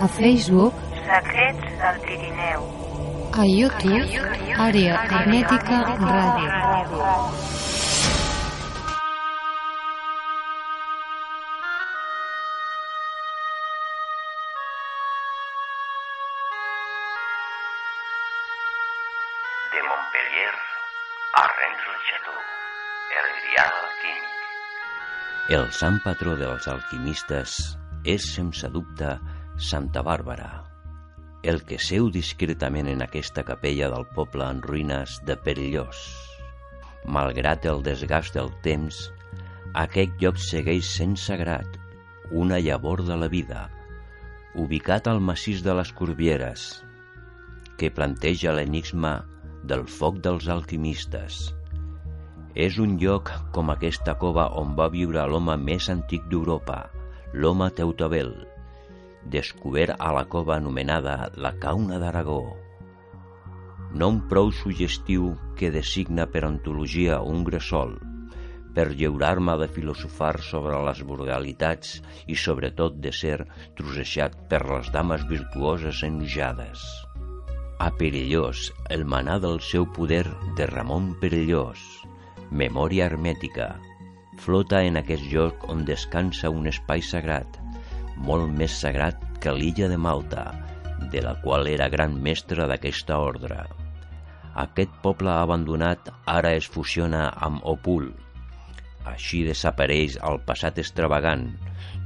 [0.00, 0.74] A Facebook,
[1.06, 2.89] Secrets del Pirineu.
[3.32, 4.10] A YouTube,
[4.58, 6.48] Àrea Hermètica Ràdio.
[19.72, 20.54] De Montpellier
[21.34, 22.40] a Rennes-le-Château.
[23.20, 25.52] El dial químic.
[25.60, 27.60] El sant patró dels alquimistes
[28.04, 29.14] és, sense dubte,
[29.70, 30.59] Santa Bàrbara,
[31.42, 36.00] el que seu discretament en aquesta capella del poble en ruïnes de Perillós.
[37.08, 39.06] Malgrat el desgast del temps,
[39.84, 41.78] aquest lloc segueix sent sagrat,
[42.30, 43.70] una llavor de la vida,
[44.54, 46.68] ubicat al massís de les Corbieres,
[47.80, 49.16] que planteja l'enigma
[49.64, 51.40] del foc dels alquimistes.
[52.52, 56.82] És un lloc com aquesta cova on va viure l'home més antic d'Europa,
[57.32, 58.34] l'home Teutobel,
[59.24, 62.42] descobert a la cova anomenada la Cauna d'Aragó.
[63.92, 67.96] Nom prou suggestiu que designa per antologia un gressol,
[68.74, 71.98] per lliurar-me de filosofar sobre les brutalitats
[72.30, 73.36] i sobretot de ser
[73.78, 76.84] trossejat per les dames virtuoses enojades.
[77.80, 80.26] A Perellós, el manà del seu poder
[80.56, 81.80] de Ramon Perellós,
[82.50, 83.72] memòria hermètica,
[84.40, 87.58] flota en aquest lloc on descansa un espai sagrat,
[88.26, 90.50] molt més sagrat que l'illa de Malta,
[91.12, 93.62] de la qual era gran mestre d'aquesta ordre.
[94.60, 98.10] Aquest poble abandonat ara es fusiona amb Opul.
[99.08, 101.46] Així desapareix el passat extravagant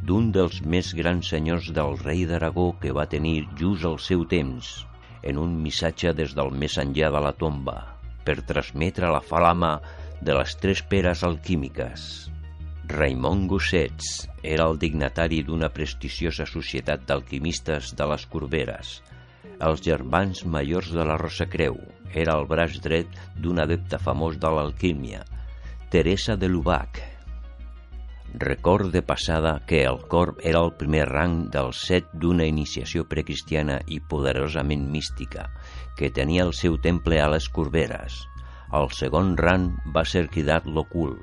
[0.06, 4.84] d'un dels més grans senyors del rei d'Aragó que va tenir just el seu temps,
[5.24, 7.78] en un missatge des del més enllà de la tomba,
[8.24, 9.78] per transmetre la falama
[10.20, 12.33] de les tres peres alquímiques.
[12.86, 18.90] Raimon Gossets era el dignatari d'una prestigiosa societat d'alquimistes de les Corberes.
[19.64, 21.78] Els germans majors de la Rosa Creu
[22.12, 25.24] era el braç dret d'un adepte famós de l'alquímia,
[25.90, 27.00] Teresa de Lubac.
[28.44, 33.80] Record de passada que el corp era el primer rang del set d'una iniciació precristiana
[33.88, 35.48] i poderosament mística,
[35.96, 38.26] que tenia el seu temple a les Corberes.
[38.76, 41.22] El segon rang va ser cridat l'ocult,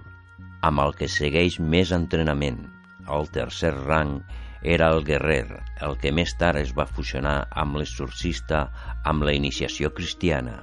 [0.62, 2.64] amb el que segueix més entrenament.
[3.10, 4.20] El tercer rang
[4.62, 8.68] era el guerrer, el que més tard es va fusionar amb l'exorcista
[9.10, 10.60] amb la iniciació cristiana.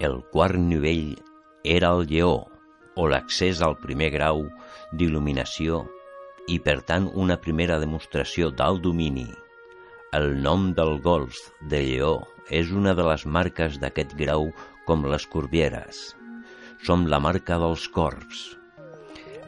[0.00, 1.16] El quart nivell
[1.64, 2.50] era el lleó,
[2.96, 4.44] o l'accés al primer grau
[4.92, 5.86] d'il·luminació
[6.48, 9.28] i, per tant, una primera demostració d'alt domini.
[10.12, 11.38] El nom del golf
[11.72, 12.14] de lleó
[12.50, 14.50] és una de les marques d'aquest grau
[14.84, 16.10] com les corbieres.
[16.84, 18.59] Som la marca dels corps.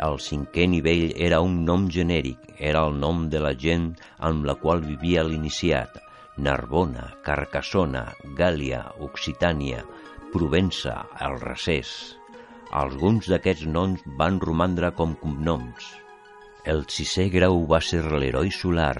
[0.02, 3.92] El cinquè nivell era un nom genèric, era el nom de la gent
[4.28, 6.00] amb la qual vivia l'iniciat,
[6.42, 8.02] Narbona, Carcassona,
[8.38, 9.84] Gàlia, Occitània,
[10.32, 10.96] Provença,
[11.26, 11.92] el Recés.
[12.82, 15.92] Alguns d'aquests noms van romandre com cognoms.
[16.64, 18.96] El sisè grau va ser l'heroi solar,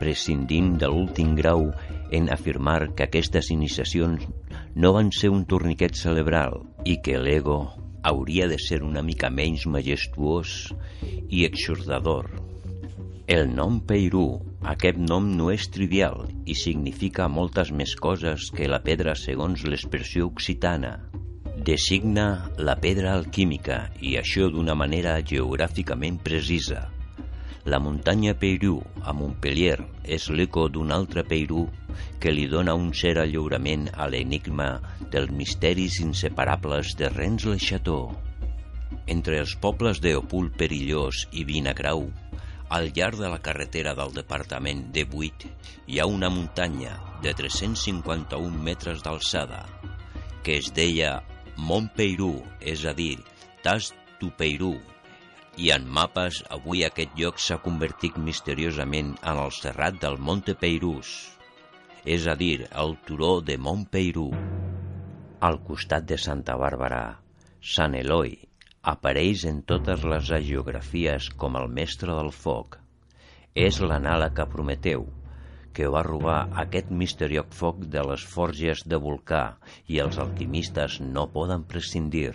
[0.00, 1.70] prescindint de l'últim grau
[2.18, 4.26] en afirmar que aquestes iniciacions
[4.74, 7.62] no van ser un torniquet cerebral i que l'ego
[8.04, 10.54] hauria de ser una mica menys majestuós
[11.28, 12.28] i exhortador.
[13.26, 14.26] El nom Peirú,
[14.74, 20.28] aquest nom no és trivial i significa moltes més coses que la pedra segons l'expressió
[20.28, 20.98] occitana.
[21.64, 22.26] Designa
[22.58, 26.93] la pedra alquímica i això d'una manera geogràficament precisa.
[27.64, 31.62] La muntanya Peirú, a Montpellier, és l'eco d'un altre Peirú
[32.20, 34.66] que li dona un cert allaurament a l'enigma
[35.14, 38.12] dels misteris inseparables de Rennes-le-Château.
[39.08, 42.04] Entre els pobles d'Eopul Perillós i Vinagrau,
[42.68, 45.48] al llarg de la carretera del departament de Buit,
[45.88, 49.64] hi ha una muntanya de 351 metres d'alçada,
[50.44, 51.22] que es deia
[51.56, 53.16] Mont Peirú, és a dir,
[53.64, 54.74] Tas du Peirú,
[55.56, 61.12] i en mapes avui aquest lloc s'ha convertit misteriosament en el serrat del Monte Peirús,
[62.04, 64.26] és a dir, el turó de Mont Peirú.
[65.40, 67.20] Al costat de Santa Bàrbara,
[67.74, 68.34] Sant Eloi
[68.92, 72.76] apareix en totes les agiografies com el mestre del foc.
[73.54, 75.06] És l'anàleg a Prometeu,
[75.72, 79.44] que va robar aquest misteriós foc de les forges de volcà
[79.88, 82.34] i els alquimistes no poden prescindir.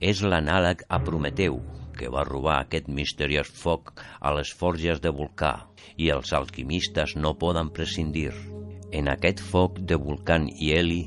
[0.00, 1.62] És l'anàleg a Prometeu,
[2.00, 5.52] que va robar aquest misteriós foc a les forges de volcà
[6.00, 8.32] i els alquimistes no poden prescindir.
[8.96, 11.02] En aquest foc de volcán i heli,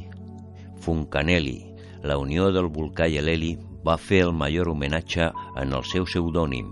[0.83, 1.59] Funcanelli,
[2.03, 3.53] la unió del volcà i l'heli,
[3.87, 5.29] va fer el major homenatge
[5.61, 6.69] en el seu pseudònim,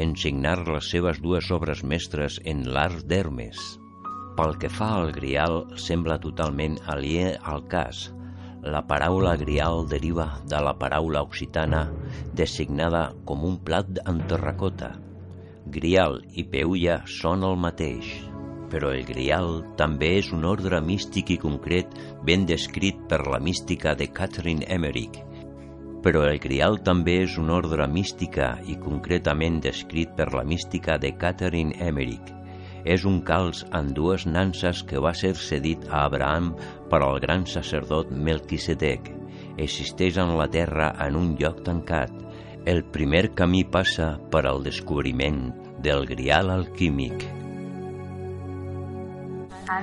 [0.00, 3.60] en signar les seves dues obres mestres en l'art d'Hermes.
[4.38, 8.08] Pel que fa al grial, sembla totalment aliè al cas,
[8.64, 11.82] la paraula grial deriva de la paraula occitana
[12.32, 14.94] designada com un plat en terracota.
[15.74, 18.08] Grial i peulla són el mateix,
[18.72, 21.92] però el grial també és un ordre místic i concret
[22.24, 25.20] ben descrit per la mística de Catherine Emmerich.
[26.04, 31.12] Però el grial també és una ordre mística i concretament descrit per la mística de
[31.20, 32.43] Catherine Emmerich
[32.84, 36.52] és un calç en dues nanses que va ser cedit a Abraham
[36.90, 39.10] per al gran sacerdot Melquisedec.
[39.56, 42.12] Existeix en la terra en un lloc tancat.
[42.66, 45.50] El primer camí passa per al descobriment
[45.84, 47.26] del grial alquímic.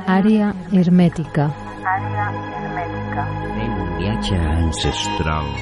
[0.08, 1.50] Àrea hermètica.
[1.82, 3.28] Àrea hermètica.
[3.58, 5.54] Fent un viatge ancestral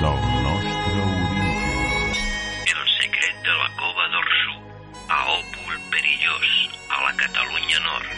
[0.00, 1.15] del nostre
[7.26, 8.10] Catalunya Nord,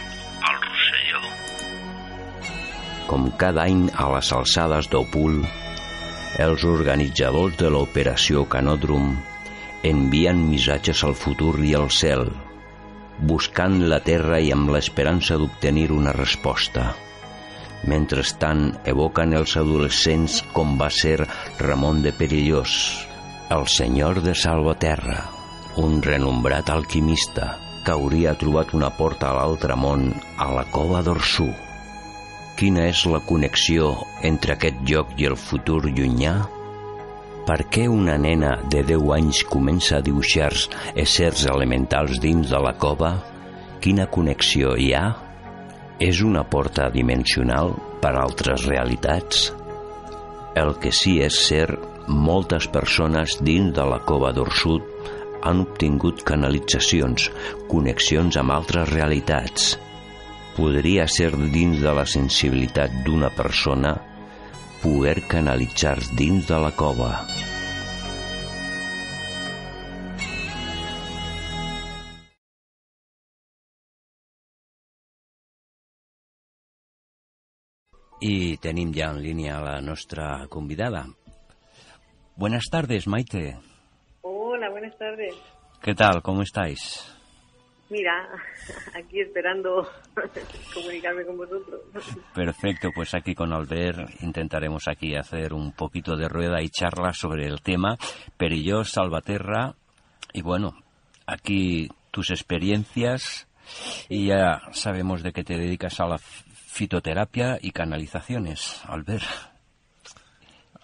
[0.45, 1.21] al Rosselló.
[3.09, 5.39] Com cada any a les alçades d'Opul,
[6.43, 9.07] els organitzadors de l'operació Canòdrom
[9.91, 12.21] envien missatges al futur i al cel,
[13.31, 16.91] buscant la terra i amb l'esperança d'obtenir una resposta.
[17.89, 18.61] Mentrestant,
[18.93, 21.15] evoquen els adolescents com va ser
[21.63, 22.77] Ramon de Perillós,
[23.57, 25.17] el senyor de Salvaterra,
[25.81, 27.49] un renombrat alquimista
[27.85, 31.49] que hauria trobat una porta a l'altre món a la cova d'Orsú.
[32.59, 33.93] Quina és la connexió
[34.29, 36.33] entre aquest lloc i el futur llunyà?
[37.47, 40.51] Per què una nena de 10 anys comença a dibuixar
[41.03, 43.13] éssers elementals dins de la cova?
[43.81, 45.05] Quina connexió hi ha?
[45.99, 47.73] És una porta dimensional
[48.03, 49.47] per a altres realitats?
[50.59, 51.79] El que sí és cert,
[52.09, 57.29] moltes persones dins de la cova d'Orsut han obtingut canalitzacions,
[57.71, 59.73] connexions amb altres realitats.
[60.57, 63.95] Podria ser dins de la sensibilitat d'una persona
[64.83, 67.13] poder canalitzar dins de la cova.
[78.21, 81.07] Y tenim ya en línea a la nuestra convidada.
[82.35, 83.68] Buenas tardes, Maite.
[84.69, 85.35] Hola, buenas tardes.
[85.81, 86.21] ¿Qué tal?
[86.21, 87.11] ¿Cómo estáis?
[87.89, 88.29] Mira,
[88.95, 89.89] aquí esperando
[90.75, 91.81] comunicarme con vosotros.
[92.35, 97.47] Perfecto, pues aquí con Albert intentaremos aquí hacer un poquito de rueda y charla sobre
[97.47, 97.97] el tema
[98.37, 99.73] Perillo, Salvaterra
[100.33, 100.75] y bueno,
[101.25, 103.47] aquí tus experiencias
[104.07, 109.25] y ya sabemos de que te dedicas a la fitoterapia y canalizaciones, Albert.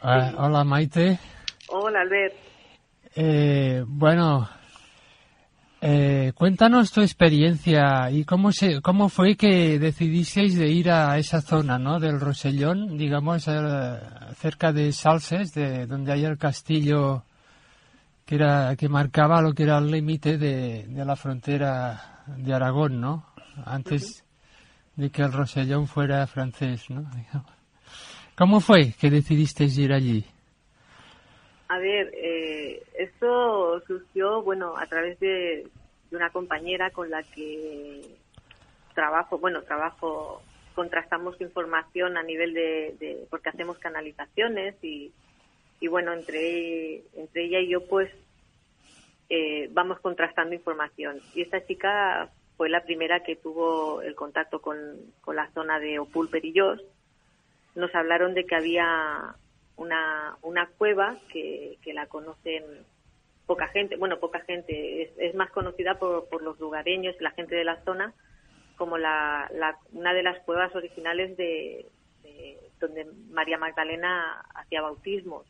[0.02, 1.20] Ah, hola Maite.
[1.68, 2.55] Hola, Albert.
[3.18, 4.50] Eh, bueno,
[5.80, 11.40] eh, cuéntanos tu experiencia y cómo se, cómo fue que decidisteis de ir a esa
[11.40, 12.02] zona, ¿no?
[12.02, 14.00] Del Rosellón, digamos, eh,
[14.38, 17.24] cerca de Salses, de donde hay el castillo
[18.26, 23.00] que era que marcaba lo que era el límite de, de la frontera de Aragón,
[23.00, 23.28] ¿no?
[23.64, 24.26] Antes
[24.98, 27.10] de que el Rosellón fuera francés, ¿no?
[28.36, 30.26] ¿Cómo fue que decidisteis ir allí?
[31.76, 35.68] A ver, eh, esto surgió, bueno, a través de,
[36.10, 38.02] una compañera con la que
[38.94, 40.42] trabajo, bueno, trabajo,
[40.74, 45.12] contrastamos información a nivel de, porque hacemos canalizaciones y,
[45.82, 48.10] y bueno, entre, entre ella y yo pues
[49.28, 51.20] eh, vamos contrastando información.
[51.34, 56.00] Y esta chica fue la primera que tuvo el contacto con, con la zona de
[56.00, 56.82] Opul Perillós.
[57.76, 59.36] Nos hablaron de que había
[59.78, 62.64] una, una cueva que, que la conocen
[63.46, 67.32] poca gente, bueno, poca gente, es, es más conocida por, por, los lugareños y la
[67.32, 68.14] gente de la zona
[68.76, 71.86] como la, la, una de las cuevas originales de,
[72.24, 75.46] de, donde María Magdalena hacía bautismos.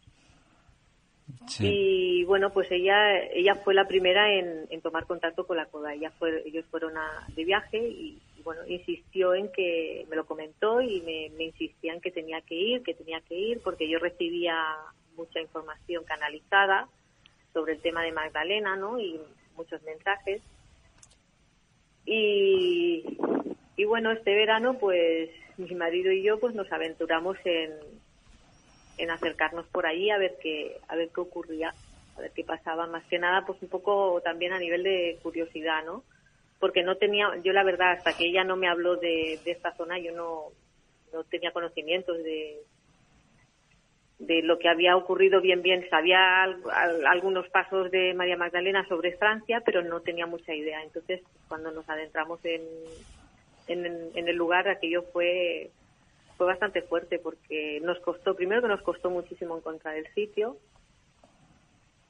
[1.47, 1.67] Sí.
[1.67, 5.93] Y bueno, pues ella ella fue la primera en, en tomar contacto con la cueva.
[5.93, 10.79] Ella fue, ellos fueron a, de viaje y, bueno, insistió en que me lo comentó
[10.79, 14.55] y me, me insistía que tenía que ir, que tenía que ir, porque yo recibía
[15.17, 16.87] mucha información canalizada
[17.53, 18.99] sobre el tema de Magdalena, ¿no?
[18.99, 19.19] Y
[19.57, 20.43] muchos mensajes.
[22.05, 23.17] Y,
[23.75, 27.71] y bueno, este verano, pues mi marido y yo, pues nos aventuramos en,
[28.99, 31.73] en acercarnos por ahí a ver qué, a ver qué ocurría.
[32.15, 32.85] a ver qué pasaba.
[32.85, 36.03] Más que nada, pues un poco también a nivel de curiosidad, ¿no?
[36.59, 39.75] Porque no tenía, yo la verdad, hasta que ella no me habló de, de esta
[39.75, 40.51] zona, yo no,
[41.13, 42.61] no tenía conocimientos de,
[44.19, 45.87] de lo que había ocurrido bien bien.
[45.89, 50.81] Sabía al- al- algunos pasos de María Magdalena sobre Francia, pero no tenía mucha idea.
[50.83, 52.61] Entonces, cuando nos adentramos en,
[53.67, 55.71] en, en el lugar, aquello fue
[56.37, 60.57] fue bastante fuerte porque nos costó, primero que nos costó muchísimo encontrar el sitio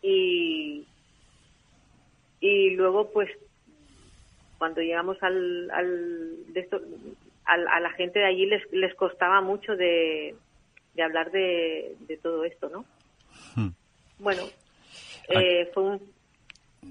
[0.01, 0.87] y,
[2.39, 3.29] y luego pues
[4.57, 6.81] cuando llegamos al, al de esto,
[7.45, 10.35] al- a la gente de allí les, les costaba mucho de,
[10.93, 12.85] de hablar de, de todo esto, ¿no?
[13.55, 13.69] Hmm.
[14.19, 14.47] Bueno,
[15.29, 15.93] eh, fue un,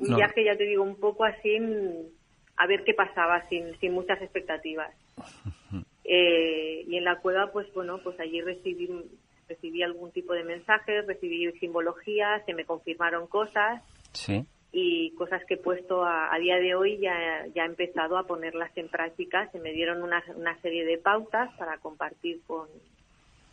[0.00, 0.16] un No.
[0.16, 1.56] viaje, ya te digo, un poco así,
[2.56, 4.92] a ver qué pasaba, sin, sin muchas expectativas.
[6.04, 8.88] Eh, y en la cueva, pues bueno, pues allí recibí,
[9.48, 13.82] recibí algún tipo de mensajes, recibí simbologías, se me confirmaron cosas
[14.12, 14.44] Sí.
[14.76, 18.26] Y cosas que he puesto a, a día de hoy ya, ya he empezado a
[18.26, 19.48] ponerlas en práctica.
[19.52, 22.66] Se me dieron una, una serie de pautas para compartir con,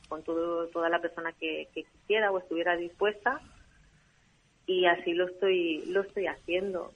[0.10, 3.40] con todo, toda la persona que, que quisiera o estuviera dispuesta
[4.66, 6.92] y así lo estoy, lo estoy haciendo.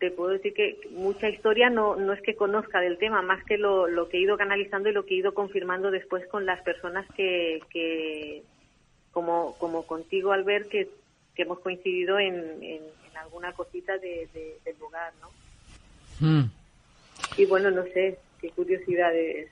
[0.00, 3.58] Te puedo decir que mucha historia no, no es que conozca del tema, más que
[3.58, 6.60] lo, lo que he ido canalizando y lo que he ido confirmando después con las
[6.62, 8.42] personas que, que
[9.12, 10.88] como, como contigo, al ver que,
[11.36, 12.82] que hemos coincidido en, en,
[13.16, 15.28] en alguna cosita de, de- del lugar, ¿no?
[16.26, 16.50] Mm.
[17.38, 19.48] Y bueno, no sé, qué curiosidades.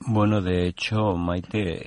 [0.00, 1.80] Bueno, de hecho, Maite,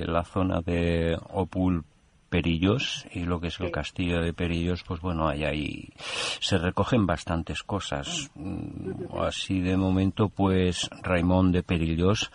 [0.00, 1.82] eh, la zona de Opul
[2.28, 7.04] Perillos y lo que es el castillo de Perillos, pues bueno, ahí, ahí se recogen
[7.06, 8.30] bastantes cosas.
[8.36, 12.30] Mm, Así de momento, pues Raimón de Perillos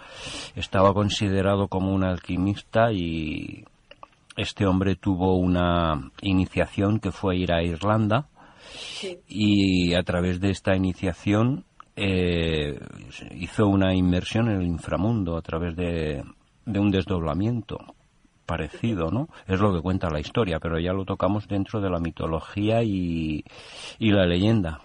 [0.55, 3.63] estaba considerado como un alquimista y
[4.35, 8.27] este hombre tuvo una iniciación que fue ir a Irlanda
[9.27, 11.63] y a través de esta iniciación
[11.95, 12.77] eh,
[13.35, 16.23] hizo una inmersión en el inframundo a través de,
[16.65, 17.77] de un desdoblamiento
[18.45, 19.27] parecido, ¿no?
[19.47, 23.43] Es lo que cuenta la historia, pero ya lo tocamos dentro de la mitología y,
[23.97, 24.81] y la leyenda.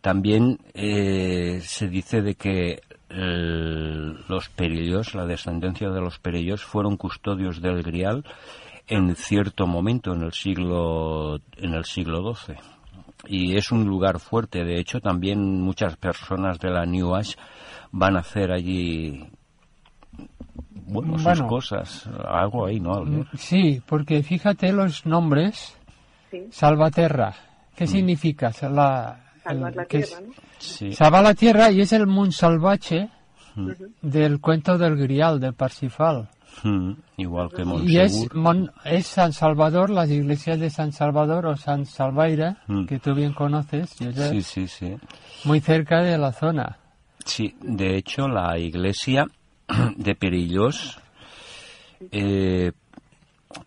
[0.00, 6.96] También eh, se dice de que el- los perillos, la descendencia de los perillos, fueron
[6.96, 8.24] custodios del Grial
[8.88, 12.56] en cierto momento en el siglo en el siglo XII
[13.26, 14.64] y es un lugar fuerte.
[14.64, 17.34] De hecho, también muchas personas de la New Age
[17.92, 19.28] van a hacer allí
[20.90, 21.46] bueno, sus Bueno.
[21.48, 22.94] cosas, algo ahí, ¿no?
[22.94, 23.28] Albert?
[23.36, 25.76] Sí, porque fíjate los nombres.
[26.30, 26.46] Sí.
[26.50, 27.34] Salvaterra.
[27.76, 28.52] ¿Qué significa?
[28.52, 30.32] Sa- La, Salvar el- la que es- tierra, ¿no?
[30.58, 30.92] Sí.
[30.92, 33.08] Salva la tierra y es el mundo salvaje
[33.54, 33.70] Mm.
[34.02, 36.28] del cuento del Grial, de Parsifal.
[36.64, 38.34] Mm, Igual que Y es.
[38.34, 42.86] Mon- es San Salvador, las iglesias de San Salvador o San Salvaire, Mm.
[42.86, 44.96] que tú bien conoces, Josep, Sí, sí, sí.
[45.44, 46.78] muy cerca de la zona.
[47.24, 49.26] Sí, de hecho, la iglesia
[49.96, 50.98] de Perillos
[52.10, 52.72] eh,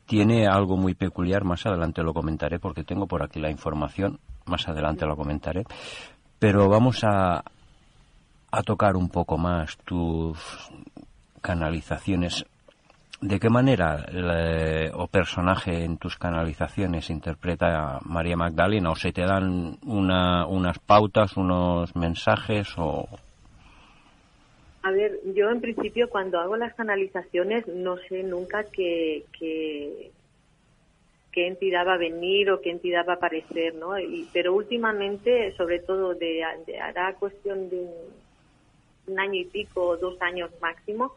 [0.05, 1.43] tiene algo muy peculiar.
[1.43, 4.19] Más adelante lo comentaré porque tengo por aquí la información.
[4.45, 5.63] Más adelante lo comentaré.
[6.39, 7.43] Pero vamos a,
[8.51, 10.37] a tocar un poco más tus
[11.41, 12.45] canalizaciones.
[13.21, 18.89] ¿De qué manera eh, o personaje en tus canalizaciones interpreta María Magdalena?
[18.89, 23.07] ¿O se te dan una, unas pautas, unos mensajes o...?
[24.83, 30.09] A ver, yo en principio cuando hago las canalizaciones no sé nunca qué, qué,
[31.31, 33.97] qué entidad va a venir o qué entidad va a aparecer, ¿no?
[33.99, 37.87] Y, pero últimamente, sobre todo de, hará cuestión de
[39.07, 41.13] un, año y pico, dos años máximo,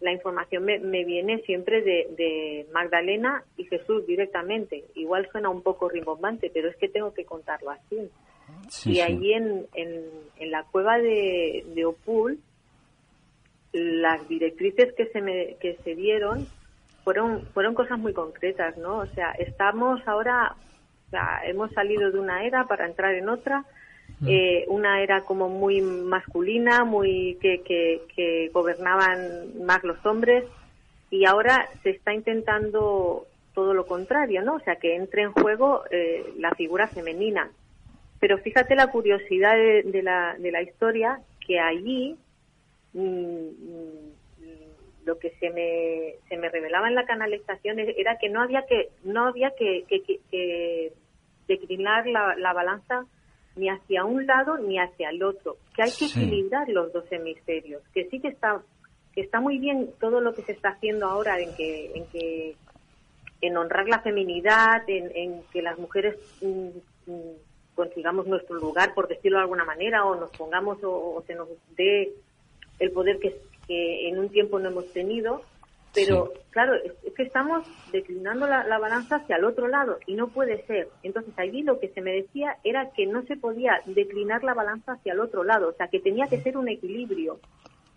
[0.00, 4.84] la información me, me viene siempre de, de Magdalena y Jesús directamente.
[4.94, 8.10] Igual suena un poco rimbombante, pero es que tengo que contarlo así.
[8.68, 9.00] Sí, y sí.
[9.00, 10.04] allí en, en,
[10.38, 12.38] en la cueva de, de Opul,
[13.72, 16.46] las directrices que se me, que se dieron
[17.02, 18.98] fueron fueron cosas muy concretas, ¿no?
[18.98, 20.54] O sea, estamos ahora,
[21.06, 23.64] o sea, hemos salido de una era para entrar en otra,
[24.26, 30.44] eh, una era como muy masculina, muy que, que, que gobernaban más los hombres
[31.10, 34.54] y ahora se está intentando todo lo contrario, ¿no?
[34.56, 37.50] O sea, que entre en juego eh, la figura femenina.
[38.18, 42.16] Pero fíjate la curiosidad de, la, de la historia que allí
[42.94, 44.14] mm, mm,
[45.04, 48.62] lo que se me, se me revelaba en la canalización es- era que no había
[48.66, 49.84] que no había que-
[50.30, 50.92] que
[51.46, 53.04] declinar la, la balanza
[53.56, 56.20] ni hacia un lado ni hacia el otro, que hay que Sí.
[56.20, 58.62] equilibrar los dos hemisferios, que sí que está
[59.14, 62.56] que está muy bien todo lo que se está haciendo ahora en que en que
[63.40, 66.68] en honrar la feminidad, en, en que las mujeres mm,
[67.06, 67.32] mm,
[67.74, 71.48] consigamos nuestro lugar, por decirlo de alguna manera, o nos pongamos o, o se nos
[71.76, 72.12] dé
[72.80, 73.36] el poder que,
[73.66, 75.42] que en un tiempo no hemos tenido.
[75.94, 80.14] Pero, claro, es, es que estamos declinando la, la balanza hacia el otro lado y
[80.14, 80.88] no puede ser.
[81.02, 84.92] Entonces, allí lo que se me decía era que no se podía declinar la balanza
[84.92, 87.38] hacia el otro lado, o sea, que tenía que ser un equilibrio.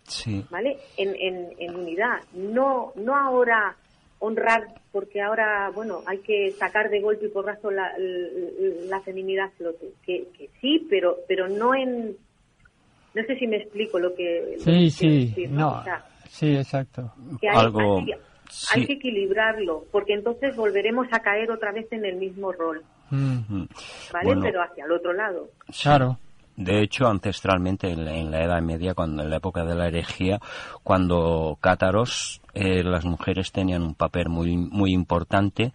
[0.04, 0.44] Sí.
[0.50, 0.78] ¿vale?
[0.96, 2.20] En, en, en unidad.
[2.32, 3.76] No, no ahora
[4.20, 9.50] honrar, porque ahora, bueno, hay que sacar de golpe y porrazo la, la, la feminidad
[9.56, 9.92] flote.
[10.04, 12.16] Que, que sí, pero, pero no en.
[13.14, 14.56] No sé si me explico lo que.
[14.58, 17.12] lo que Sí, sí, no, O sea, sí, exacto.
[17.40, 18.18] que hay, Algo- hay que-
[18.50, 18.66] sí.
[18.74, 23.64] hay que equilibrarlo, porque entonces volveremos a caer otra vez en el mismo rol, Mm,
[24.12, 24.24] ¿vale?
[24.24, 24.42] Bueno.
[24.42, 25.48] Pero hacia el otro lado.
[25.82, 26.18] Claro.
[26.56, 29.86] De hecho, ancestralmente, en la, en la Edad Media, cuando, en la época de la
[29.86, 30.40] herejía,
[30.82, 35.72] cuando cátaros, eh, las mujeres tenían un papel muy, muy importante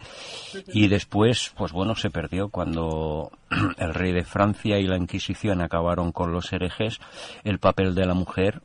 [0.73, 3.31] y después, pues bueno, se perdió cuando
[3.77, 6.99] el rey de Francia y la Inquisición acabaron con los herejes,
[7.45, 8.61] el papel de la mujer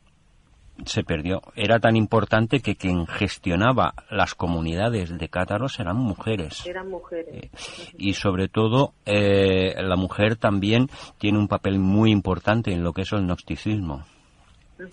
[0.85, 1.41] se perdió.
[1.55, 7.49] Era tan importante que quien gestionaba las comunidades de cátaros eran mujeres Eran mujeres.
[7.97, 10.87] y sobre todo eh, la mujer también
[11.17, 14.03] tiene un papel muy importante en lo que es el gnosticismo.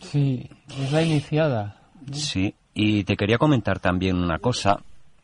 [0.01, 1.81] Sí, es la iniciada.
[2.13, 4.81] Sí, y te quería comentar también una cosa.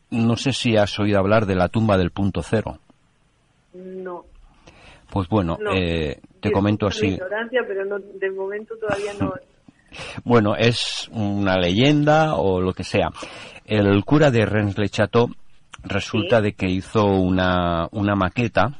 [0.09, 2.77] No sé si has oído hablar de la tumba del punto cero.
[3.73, 4.25] No.
[5.11, 5.71] Pues bueno, No.
[5.73, 7.07] eh, te Sí, comento así.
[7.07, 9.33] ignorancia, pero no, de momento todavía no.
[10.23, 13.09] Bueno, es una leyenda o lo que sea.
[13.65, 15.29] El cura de Rennes-le-Château
[15.83, 18.73] resulta de que hizo una, una maqueta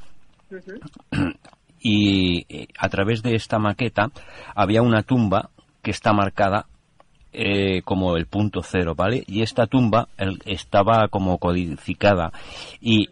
[1.80, 4.10] y eh, a través de esta maqueta
[4.56, 5.50] había una tumba
[5.82, 6.66] que está marcada
[7.34, 9.24] eh, como el punto cero, ¿vale?
[9.28, 12.32] Y esta tumba el- estaba como codificada
[12.80, 13.10] y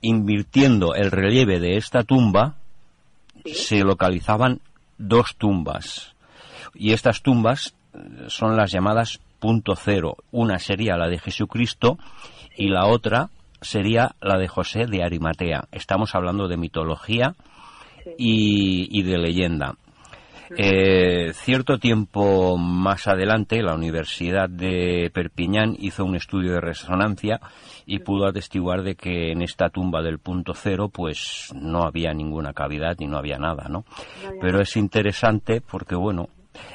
[0.00, 2.54] invirtiendo el relieve de esta tumba
[3.44, 4.60] se localizaban
[4.96, 6.14] dos tumbas
[6.78, 7.98] y estas tumbas eh,
[8.28, 10.16] son las llamadas punto cero.
[10.30, 11.98] Una sería la de Jesucristo
[12.56, 13.30] y la otra
[13.60, 15.64] sería la de José de Arimatea.
[15.72, 17.34] Estamos hablando de mitología
[18.16, 19.74] y, y de leyenda.
[20.56, 27.38] Eh, cierto tiempo más adelante, la Universidad de Perpiñán hizo un estudio de resonancia
[27.84, 32.54] y pudo atestiguar de que en esta tumba del punto cero, pues no había ninguna
[32.54, 33.84] cavidad y no había nada, ¿no?
[34.40, 36.28] Pero es interesante porque, bueno,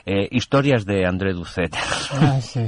[0.05, 1.73] eh, historias de André Ducet,
[2.11, 2.59] Ah, sí.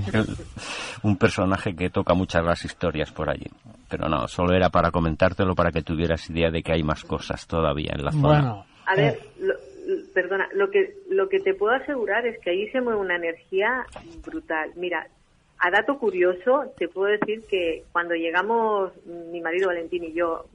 [1.04, 3.46] un personaje que toca muchas las historias por allí.
[3.90, 7.46] Pero no, solo era para comentártelo para que tuvieras idea de que hay más cosas
[7.48, 8.28] todavía en la zona.
[8.28, 12.50] Bueno, A ver, lo- lo- perdona, lo que, lo que te puedo asegurar es que
[12.52, 13.86] ahí se mueve una energía
[14.26, 14.72] brutal.
[14.76, 15.08] Mira,
[15.60, 18.92] a dato curioso, te puedo decir que cuando llegamos,
[19.32, 20.46] mi marido Valentín y yo,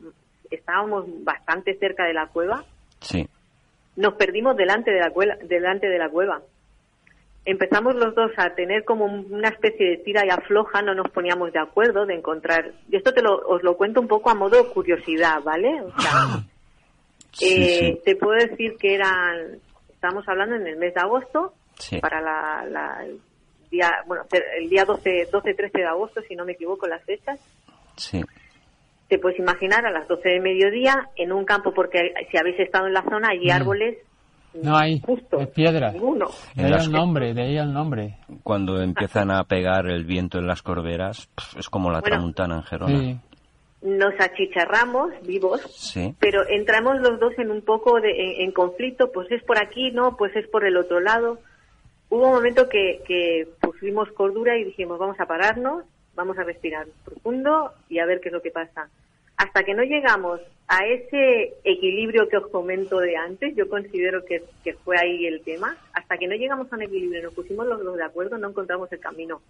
[0.50, 2.64] estábamos bastante cerca de la cueva,
[3.00, 3.26] Sí.
[3.96, 6.40] Nos perdimos delante de la cueva, delante de la cueva.
[7.44, 11.52] Empezamos los dos a tener como una especie de tira y afloja, no nos poníamos
[11.52, 12.72] de acuerdo de encontrar.
[12.90, 15.80] Y esto te lo, os lo cuento un poco a modo curiosidad, ¿vale?
[15.80, 16.44] O sea,
[17.40, 19.58] eh, Te puedo decir que eran,
[19.88, 21.98] estamos hablando en el mes de agosto, Sí.
[21.98, 23.18] para la, la- el
[23.70, 24.24] día, bueno,
[24.58, 27.40] el día 12, 12, 13 de agosto, si no me equivoco las fechas.
[27.96, 28.22] Sí.
[29.10, 32.86] Te puedes imaginar a las 12 de mediodía en un campo, porque si habéis estado
[32.86, 33.50] en la zona, hay Mm.
[33.50, 33.98] árboles
[34.54, 35.00] no hay.
[35.00, 35.92] justo, Es piedra.
[35.92, 36.26] ninguno.
[36.54, 38.16] De ahí el nombre, de ahí el nombre.
[38.42, 41.28] Cuando empiezan a pegar el viento en las corberas,
[41.58, 42.16] es como la Bueno.
[42.16, 42.98] tramuntana en Gerona.
[42.98, 43.18] Sí.
[43.82, 46.14] Nos achicharramos vivos, Sí.
[46.20, 49.90] pero entramos los dos en un poco de, en, en conflicto, pues es por aquí,
[49.92, 51.38] no, pues es por el otro lado.
[52.10, 55.84] Hubo un momento que, que pusimos cordura y dijimos, vamos a pararnos,
[56.20, 58.88] vamos a respirar profundo y a ver qué es lo que pasa.
[59.36, 64.42] Hasta que no llegamos a ese equilibrio que os comento de antes, yo considero que,
[64.62, 67.66] que fue ahí el tema, hasta que no llegamos a un equilibrio y nos pusimos
[67.66, 69.40] los dos de acuerdo, no encontramos el camino.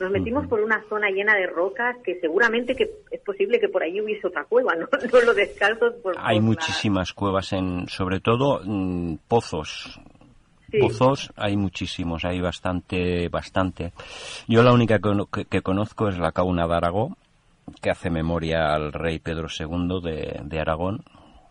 [0.00, 3.82] Nos metimos por una zona llena de rocas que seguramente que es posible que por
[3.82, 8.20] ahí hubiese otra cueva, no, no lo descarto por, Hay por muchísimas cuevas, en, sobre
[8.20, 10.00] todo mm, pozos.
[10.72, 10.78] Sí.
[10.80, 13.92] Pozos hay muchísimos, hay bastante, bastante.
[14.48, 17.16] Yo la única que, que- que conozco es la Cauna de Aragón,
[17.80, 21.04] que hace memoria al rey Pedro II de, de Aragón,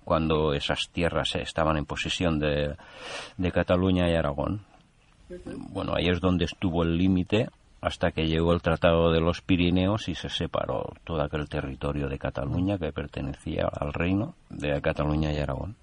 [0.03, 2.76] cuando esas tierras estaban en posesión de,
[3.38, 4.65] de Cataluña y Aragón.
[5.69, 7.48] Bueno, ahí es donde estuvo el límite
[7.80, 12.19] hasta que llegó el Tratado de los Pirineos y se separó todo aquel territorio de
[12.19, 15.76] Cataluña que pertenecía al reino de Cataluña y Aragón.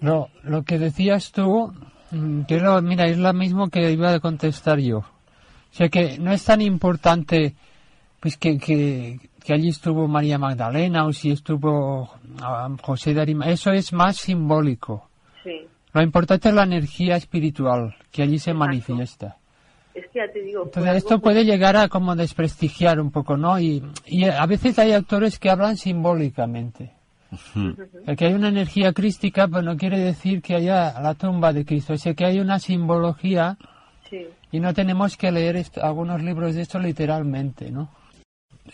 [0.00, 1.72] Lo, lo que decías tú,
[2.10, 4.98] mm, que mira, es lo mismo que iba a contestar yo.
[4.98, 7.54] O sea que no es tan importante
[8.20, 12.10] pues que, que, que allí estuvo María Magdalena o si estuvo
[12.40, 13.46] ah, José de Arima.
[13.50, 15.08] Eso es más simbólico.
[15.42, 15.66] Sí.
[15.92, 19.36] Lo importante es la energía espiritual que allí se manifiesta.
[19.94, 20.60] Es que ya te digo.
[20.62, 23.58] fue Entonces esto muy- puede llegar a como desprestigiar un poco, ¿no?
[23.58, 26.92] Y, y a veces hay actores que hablan simbólicamente.
[28.06, 31.64] El que hay una energía crística, pues no quiere decir que haya la tumba de
[31.64, 33.56] Cristo, o sea que hay una simbología
[34.10, 34.26] Sí.
[34.50, 37.90] y no tenemos que leer esto- algunos libros de esto literalmente, ¿no?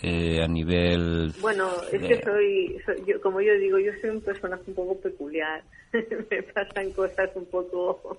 [0.02, 1.32] Eh, a nivel...
[1.40, 4.96] Bueno, es que soy, soy- yo, como yo digo, yo soy un personaje un poco
[5.00, 5.62] peculiar.
[6.30, 8.18] Me pasan cosas un poco.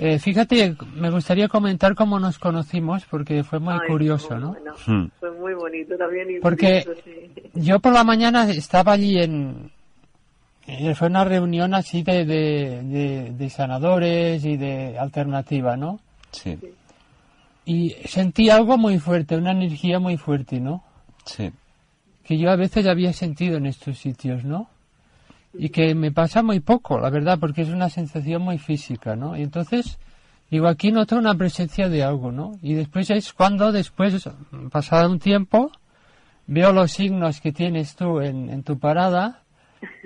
[0.00, 4.52] Eh, fíjate, me gustaría comentar cómo nos conocimos porque fue muy Ay, curioso, ¿no?
[4.52, 5.08] bueno, Hmm.
[5.18, 6.30] Fue muy bonito también.
[6.30, 7.50] y Porque curioso, sí.
[7.54, 9.72] yo por la mañana estaba allí en...
[10.68, 15.98] eh, Fue una reunión así de, de, de- de sanadores y de alternativa, ¿no?
[16.30, 16.56] Sí,
[17.64, 20.82] Y sentí algo muy fuerte, una energía muy fuerte, ¿no?
[21.24, 21.50] sí.
[22.24, 24.68] Que yo a veces había sentido en estos sitios, ¿no?
[25.54, 29.36] Y que me pasa muy poco, la verdad, porque es una sensación muy física, ¿no?
[29.36, 29.98] Y entonces,
[30.50, 32.58] digo, aquí noto una presencia de algo, ¿no?
[32.62, 34.28] Y después es cuando, después,
[34.70, 35.72] pasado un tiempo,
[36.46, 39.42] veo los signos que tienes tú en, en tu parada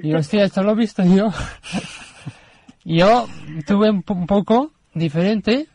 [0.02, 1.30] y, hostia, esto lo he visto yo.
[2.84, 3.26] Yo
[3.66, 5.68] tuve un, un poco diferente,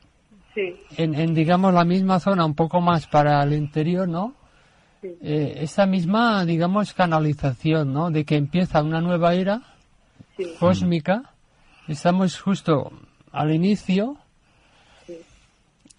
[0.54, 4.34] Sí, en, en, digamos, la misma zona, un poco más para el interior, ¿no?
[5.02, 5.16] Sí.
[5.22, 8.10] eh, esta misma, digamos, canalización, ¿no?
[8.12, 9.62] De que empieza una nueva era
[10.36, 10.46] Sí.
[10.60, 11.32] cósmica.
[11.88, 12.92] Estamos justo
[13.32, 14.18] al inicio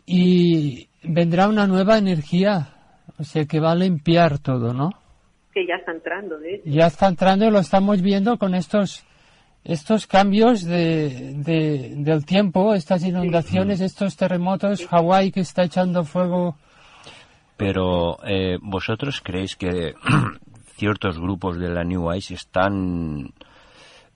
[0.07, 2.69] y vendrá una nueva energía,
[3.19, 4.91] o sea, que va a limpiar todo, ¿no?
[5.53, 6.65] Que ya está entrando, de hecho.
[6.67, 9.05] Ya está entrando y lo estamos viendo con estos
[9.65, 16.57] estos cambios de, de- del tiempo, estas inundaciones, estos terremotos, Hawái que está echando fuego.
[17.59, 19.95] Pero eh, vosotros creéis que
[20.79, 23.33] ciertos grupos de la New Age están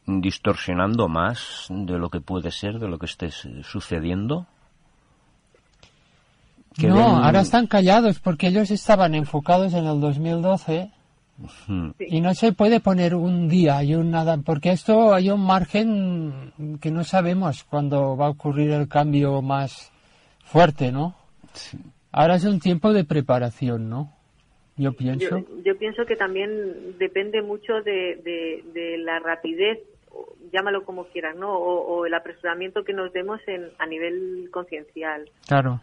[0.07, 4.47] distorsionando más de lo que puede ser, de lo que esté su- sucediendo?
[6.75, 10.91] Que no, ven- ahora están callados porque ellos estaban enfocados en el 2012
[11.67, 11.91] Hmm.
[11.99, 16.53] y no se puede poner un día y un nada, porque esto hay un margen
[16.81, 19.91] que no sabemos cuándo va a ocurrir el cambio más
[20.45, 21.15] fuerte, ¿no?
[22.13, 24.13] Ahora es un tiempo de preparación, ¿no?
[24.77, 25.39] Yo pienso.
[25.39, 29.79] Yo, yo pienso que también depende mucho de, de, de la rapidez,
[30.53, 31.53] llámalo como quieras, ¿no?
[31.53, 35.31] O, o el apresuramiento que nos demos en, a nivel conciencial.
[35.47, 35.81] Claro,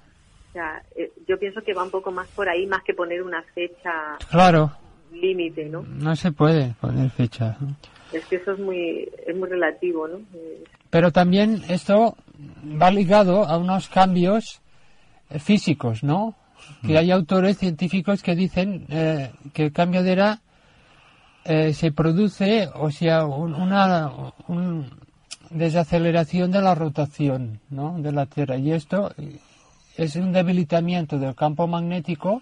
[0.50, 3.22] O sea, eh, yo pienso que va un poco más por ahí, más que poner
[3.24, 4.72] una fecha claro,
[5.12, 5.84] límite, ¿no?
[5.84, 7.58] no se puede poner fecha.
[7.60, 7.76] ¿no?
[8.12, 10.20] Es que eso es muy, es muy relativo, ¿no?
[10.90, 12.16] Pero también esto
[12.82, 14.62] va ligado a unos cambios
[15.38, 16.36] físicos, ¿no?
[16.86, 20.40] Que hay autores científicos que dicen eh, que el cambio de era
[21.46, 24.12] eh, se produce, o sea, un- una
[24.48, 24.90] un
[25.50, 27.98] desaceleración de la rotación, ¿no?
[28.00, 28.58] De la Tierra.
[28.58, 29.12] Y esto
[29.98, 32.42] es un debilitamiento del campo magnético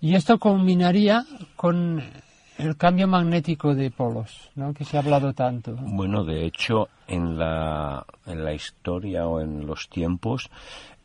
[0.00, 1.24] y esto culminaría
[1.56, 2.02] con
[2.58, 4.74] el cambio magnético de polos, ¿no?
[4.74, 5.76] Que se ha hablado tanto.
[5.80, 10.50] Bueno, de hecho, en la, en la historia o en los tiempos,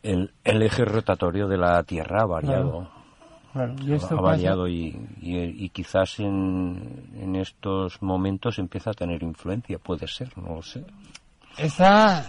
[0.04, 2.88] el, el eje rotatorio de la Tierra ha variado.
[3.54, 8.94] Claro, y esto ha variado y, y- y quizás en, en estos momentos empieza a
[8.94, 10.84] tener influencia, puede ser, no lo sé.
[11.58, 12.26] está,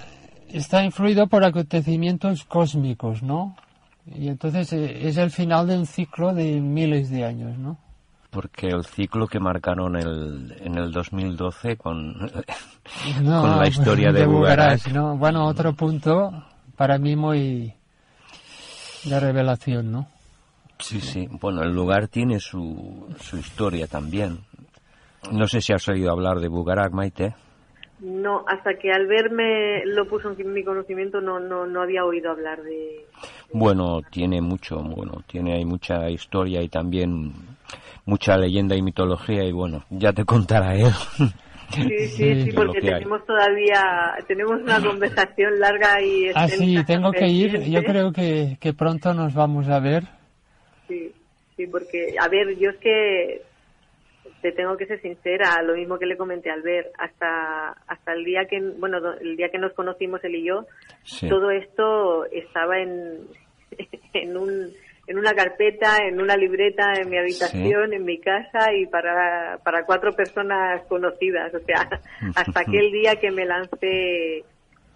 [0.48, 3.56] está influido por acontecimientos cósmicos, ¿no?
[4.06, 7.78] Y entonces eh, es el final de un ciclo de miles de años, ¿no?
[8.30, 12.18] Porque el ciclo que marcaron el, en el 2012 con,
[13.22, 15.16] No, con la historia de Bugarak, ¿no?
[15.16, 16.44] Bueno, otro punto
[16.76, 17.74] para mí muy
[19.04, 20.08] de revelación, ¿no?
[20.78, 21.28] Sí, sí.
[21.30, 24.40] Bueno, el lugar tiene su, su historia también.
[25.30, 27.34] No sé si has oído hablar de Bugarak, Maite.
[28.00, 32.30] no, hasta que al verme lo puso en mi conocimiento no, no, no había oído
[32.30, 33.06] hablar de...
[33.52, 37.32] Bueno, tiene mucho, bueno, tiene hay mucha historia y también
[38.04, 40.92] mucha leyenda y mitología y bueno, ya te contará él.
[41.70, 46.28] Sí, sí, sí, porque tenemos todavía, tenemos una conversación larga y...
[46.34, 47.60] Ah, sí, extensa tengo que ir.
[47.62, 50.04] Yo creo que, que pronto nos vamos a ver.
[50.88, 51.12] Sí,
[51.56, 53.42] sí, porque, a ver, yo es que
[54.40, 58.24] te tengo que ser sincera, lo mismo que le comenté al ver, hasta, hasta el
[58.24, 60.66] día que, bueno, el día que nos conocimos él y yo,
[61.02, 61.28] Sí.
[61.28, 63.20] todo esto estaba en,
[64.12, 64.70] en un,
[65.06, 69.84] en una carpeta, en una libreta, en mi habitación, en mi casa y para, para
[69.84, 71.88] cuatro personas conocidas, o sea,
[72.36, 74.44] hasta aquel día que me lancé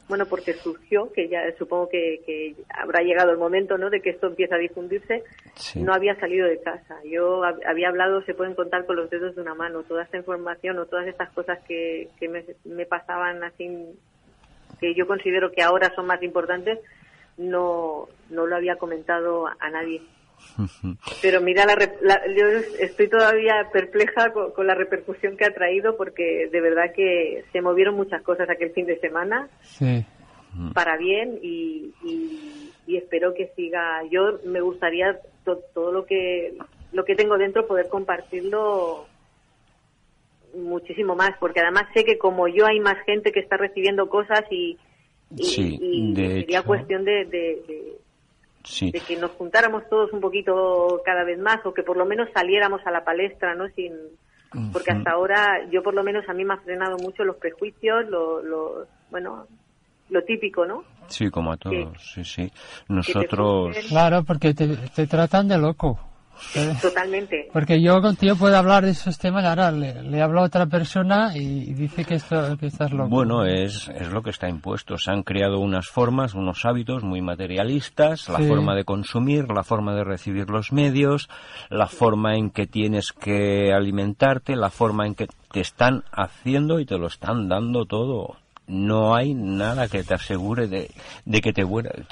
[0.08, 4.08] bueno, porque surgió, que ya supongo que, que habrá llegado el momento, ¿no?, de que
[4.08, 5.22] esto empieza a difundirse,
[5.54, 5.82] Sí.
[5.82, 6.96] no había salido de casa.
[7.04, 10.16] Yo hab- había hablado, se pueden contar con los dedos de una mano, toda esta
[10.16, 13.68] información o todas estas cosas que, que me, me pasaban así,
[14.80, 16.78] que yo considero que ahora son más importantes,
[17.38, 20.02] no, no lo había comentado a, nadie.
[21.22, 22.46] Pero mira, la, la- yo
[22.80, 27.60] estoy todavía perpleja con, con la repercusión que ha traído porque de verdad que se
[27.60, 30.04] movieron muchas cosas aquel fin de semana Sí.
[30.74, 34.02] para bien y, y, y espero que siga.
[34.10, 36.54] Yo me gustaría to- todo lo que
[36.92, 39.06] lo que tengo dentro poder compartirlo
[40.54, 44.44] muchísimo más porque además sé que como yo hay más gente que está recibiendo cosas
[44.50, 44.78] y,
[45.36, 46.66] y, Sí, y de sería hecho.
[46.66, 47.98] cuestión de, de- de-
[48.64, 48.90] Sí.
[48.90, 52.28] de que nos juntáramos todos un poquito cada vez más o que por lo menos
[52.34, 53.68] saliéramos a la palestra, ¿no?
[53.70, 53.92] Sin
[54.72, 58.08] porque hasta ahora yo por lo menos a mí me ha frenado mucho los prejuicios,
[58.08, 59.46] lo, lo- bueno,
[60.10, 60.84] lo típico, ¿no?
[61.08, 62.50] Sí, como a todos, sí, sí.
[62.88, 63.76] Nosotros...
[63.88, 65.98] Claro, porque te, te tratan de loco.
[66.54, 66.72] ¿Eh?
[66.80, 67.48] Totalmente.
[67.52, 71.36] Porque yo contigo puedo hablar de esos temas, ahora le, le hablo a otra persona
[71.36, 73.08] y dice que, esto, que estás loco.
[73.08, 74.96] Bueno, es, es lo que está impuesto.
[74.98, 78.46] Se han creado unas formas, unos hábitos muy materialistas, la Sí.
[78.48, 81.28] forma de consumir, la forma de recibir los medios,
[81.70, 86.86] la forma en que tienes que alimentarte, la forma en que te están haciendo y
[86.86, 88.36] te lo están dando todo.
[88.68, 90.90] No hay nada que te asegure de,
[91.24, 91.64] de que te,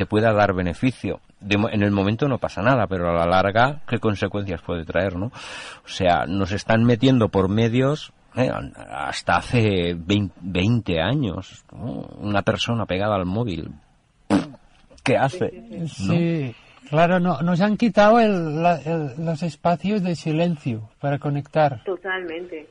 [0.07, 1.21] pueda dar beneficio.
[1.41, 5.17] De en el momento no pasa nada, pero a la larga, ¿qué consecuencias puede traer,
[5.17, 5.27] no?
[5.27, 8.51] O sea, nos están metiendo por medios eh,
[8.91, 12.07] hasta hace 20, 20 años, ¿no?
[12.21, 13.71] una persona pegada al móvil.
[15.05, 15.87] ¿Qué hace?
[15.89, 16.55] Sí,
[16.91, 21.83] claro, no, nos han quitado el- la- el- los espacios de silencio para conectar.
[21.85, 22.67] Totalmente.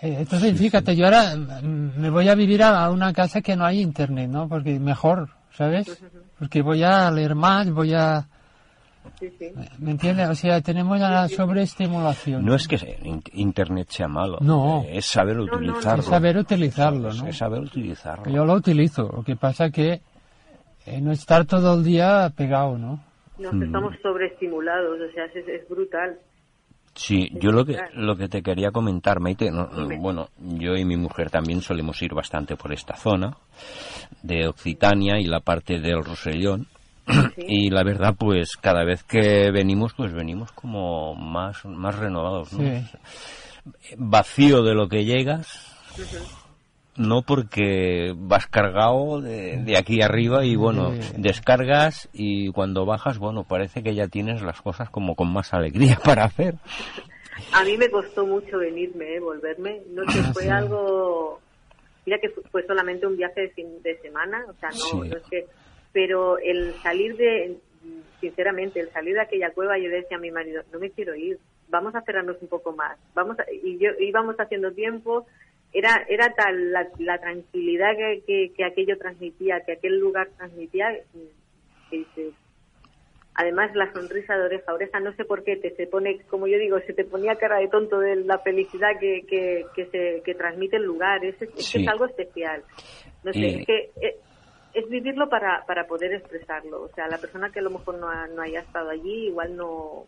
[0.00, 3.64] Eh, Entonces, fíjate, yo ahora mm, me voy a vivir a, una casa que no
[3.64, 4.48] hay internet, ¿no?
[4.48, 6.02] Porque mejor, ¿sabes?
[6.38, 8.26] Porque voy a leer más, voy a...
[9.20, 9.46] Sí, sí.
[9.78, 10.28] ¿Me entiendes?
[10.28, 12.44] O sea, tenemos la sobreestimulación.
[12.44, 14.82] No es que in- Internet sea malo, No.
[14.82, 16.00] eh, es saber utilizarlo.
[16.02, 17.26] Es saber utilizarlo, ¿no?
[17.28, 18.30] Es saber utilizarlo.
[18.30, 20.02] Yo lo utilizo, lo que pasa que
[20.84, 23.00] eh, no estar todo el día pegado, ¿no?
[23.38, 23.62] Nos Mm.
[23.64, 26.18] estamos sobreestimulados, o sea, es, es brutal.
[26.96, 30.84] Sí, yo lo que, lo que te quería comentar, Maite, no, no, bueno, yo y
[30.86, 33.36] mi mujer también solemos ir bastante por esta zona
[34.22, 36.66] de Occitania y la parte del Rosellón.
[37.36, 42.64] Y la verdad, pues cada vez que venimos, pues venimos como más, más renovados, ¿no?
[42.64, 42.84] Sí.
[43.96, 45.76] Vacío de lo que llegas,
[46.98, 51.12] no porque vas cargado de, de aquí arriba y bueno, Sí.
[51.18, 55.98] descargas y cuando bajas, bueno, parece que ya tienes las cosas como con más alegría
[56.04, 56.54] para hacer.
[57.52, 59.20] A mí me costó mucho venirme, ¿eh?
[59.20, 59.82] volverme.
[59.90, 60.48] No sé, Ah, fue sí.
[60.48, 61.40] algo.
[62.06, 64.96] Mira que fu- fue solamente un viaje de fin de semana, o sea, no, Sí.
[65.10, 65.46] no es que.
[65.92, 67.56] Pero el salir de.
[68.20, 71.14] Sinceramente, el salir de aquella cueva, yo le decía a mi marido, no me quiero
[71.14, 72.98] ir, vamos a cerrarnos un poco más.
[73.14, 75.26] vamos a- Y yo íbamos haciendo tiempo.
[75.78, 80.86] Era, era tal la, la tranquilidad que, que, que aquello transmitía, que aquel lugar transmitía,
[81.90, 82.34] que dices,
[83.38, 86.46] Además, la sonrisa de oreja a oreja, no sé por qué, te se pone, como
[86.46, 90.22] yo digo, se te ponía cara de tonto de la felicidad que, que, que se,
[90.24, 91.22] que transmite el lugar.
[91.22, 91.82] Es, es, que Sí.
[91.82, 92.62] es algo especial.
[93.22, 94.16] No sé, Y- es que eh,
[94.72, 96.84] es vivirlo para, para poder expresarlo.
[96.84, 99.54] O sea, la persona que a lo mejor no, ha- no haya estado allí, igual
[99.54, 100.06] no,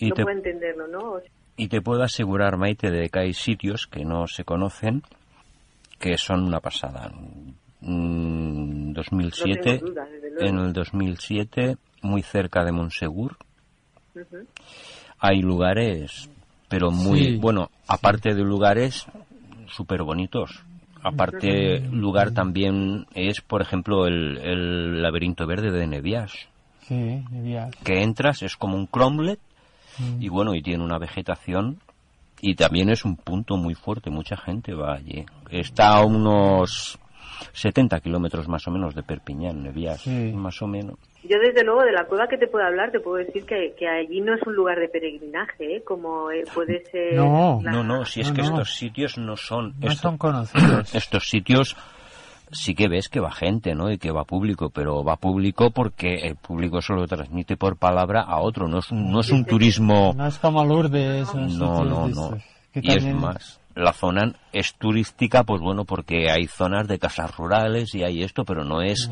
[0.00, 1.12] no te, puede entenderlo, ¿no?
[1.12, 5.02] O sea, y te puedo asegurar, Maite, de que hay sitios que no se conocen
[5.98, 7.12] que son una pasada.
[7.80, 10.00] Mm, 2007, No luego.
[10.40, 13.36] en el 2007, muy cerca de Monsegur,
[15.18, 16.28] hay lugares,
[16.68, 17.36] pero muy, Sí.
[17.36, 19.06] bueno, aparte de lugares
[19.68, 20.62] súper bonitos.
[21.04, 26.32] Aparte, lugar también es, por ejemplo, el, el laberinto verde de Nevias,
[26.86, 27.70] Sí, debía.
[27.84, 29.40] que entras, es como un cromlet,
[29.98, 30.22] Mm.
[30.22, 31.78] y bueno, y tiene una vegetación,
[32.40, 35.24] y también es un punto muy fuerte, mucha gente va allí.
[35.50, 36.98] Está a unos
[37.52, 40.32] 70 kilómetros más o menos de Perpiñán, Nevias, Sí.
[40.34, 40.96] más o menos.
[41.24, 43.88] Yo desde luego de la cueva que te puedo hablar te puedo decir que, que
[43.88, 45.82] allí no es un lugar de peregrinaje, ¿eh?
[45.84, 47.14] como eh, puede ser...
[47.14, 47.60] No.
[47.62, 48.48] la- No, no, si es No, que no.
[48.48, 49.74] estos sitios no son...
[49.78, 50.94] No esto- son conocidos.
[50.96, 51.76] estos sitios
[52.52, 53.90] sí que ves que va gente, ¿no?
[53.90, 58.40] Y que va público, pero va público porque el público solo transmite por palabra a
[58.40, 60.12] otro, no es un, no es un turismo...
[60.16, 61.34] No es como Lourdes.
[61.34, 62.30] No, no, no.
[62.72, 67.34] que Y es más, la zona es turística, pues bueno, porque hay zonas de casas
[67.36, 69.10] rurales y hay esto, pero no es,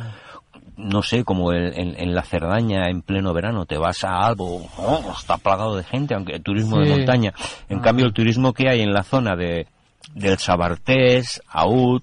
[0.76, 4.66] no sé, como el- en, en la Cerdaña en pleno verano, te vas a algo,
[4.78, 7.32] oh, está plagado de gente, aunque el turismo de montaña.
[7.68, 7.82] En Ah.
[7.82, 9.66] cambio, el turismo que hay en la zona de
[10.14, 12.02] del Sabartés, Aud,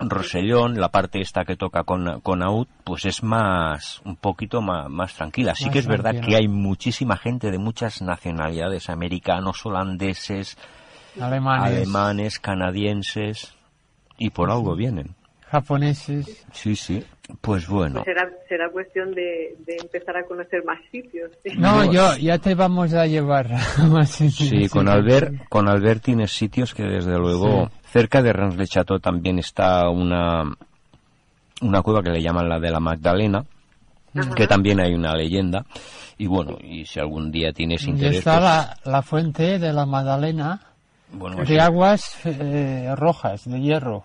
[0.00, 4.88] Rosellón, la parte esta que toca con, con Aud, pues es más, un poquito más,
[4.88, 5.54] más tranquila.
[5.54, 10.56] Sí Más que es verdad que hay muchísima gente de muchas nacionalidades, americanos, holandeses,
[11.20, 13.54] Alemanes, alemanes, canadienses,
[14.18, 15.14] y por algo vienen.
[15.50, 16.46] japoneses.
[16.52, 17.04] Sí, sí.
[17.42, 21.30] Pues bueno, Pues será, será cuestión de, de empezar a conocer más sitios.
[21.44, 21.50] ¿sí?
[21.58, 23.48] No, yo, ya te vamos a llevar.
[23.90, 28.66] más sí, con Albert, con Albert tienes sitios que desde luego, cerca de Rens le
[28.66, 30.44] Chateau también está una,
[31.60, 33.44] una cueva que le llaman la de la Magdalena,
[34.36, 35.64] que también hay una leyenda.
[36.16, 38.42] Y bueno, y si algún día tienes Y interés, está pues,
[38.84, 40.60] la, la fuente de la Magdalena
[41.12, 41.58] bueno, de sí.
[41.58, 44.04] aguas eh, rojas, de hierro,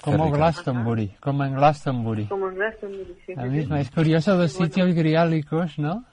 [0.00, 0.30] como.
[0.30, 2.26] Glastonbury, como en Glastonbury.
[2.26, 3.82] Como en Glastonbury, sí, La misma, sí.
[3.82, 6.04] es curioso los sitios griálicos, ¿no?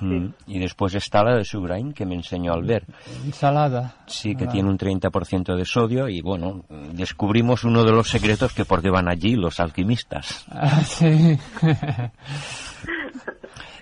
[0.00, 2.88] Mm, Y después está la de Sugrain que me enseñó Albert.
[3.24, 3.94] Ensalada.
[4.06, 4.48] Sí, que Ah.
[4.48, 8.90] tiene un 30% de sodio y bueno, descubrimos uno de los secretos que por qué
[8.90, 10.44] van allí los alquimistas.
[10.50, 11.38] Ah, sí.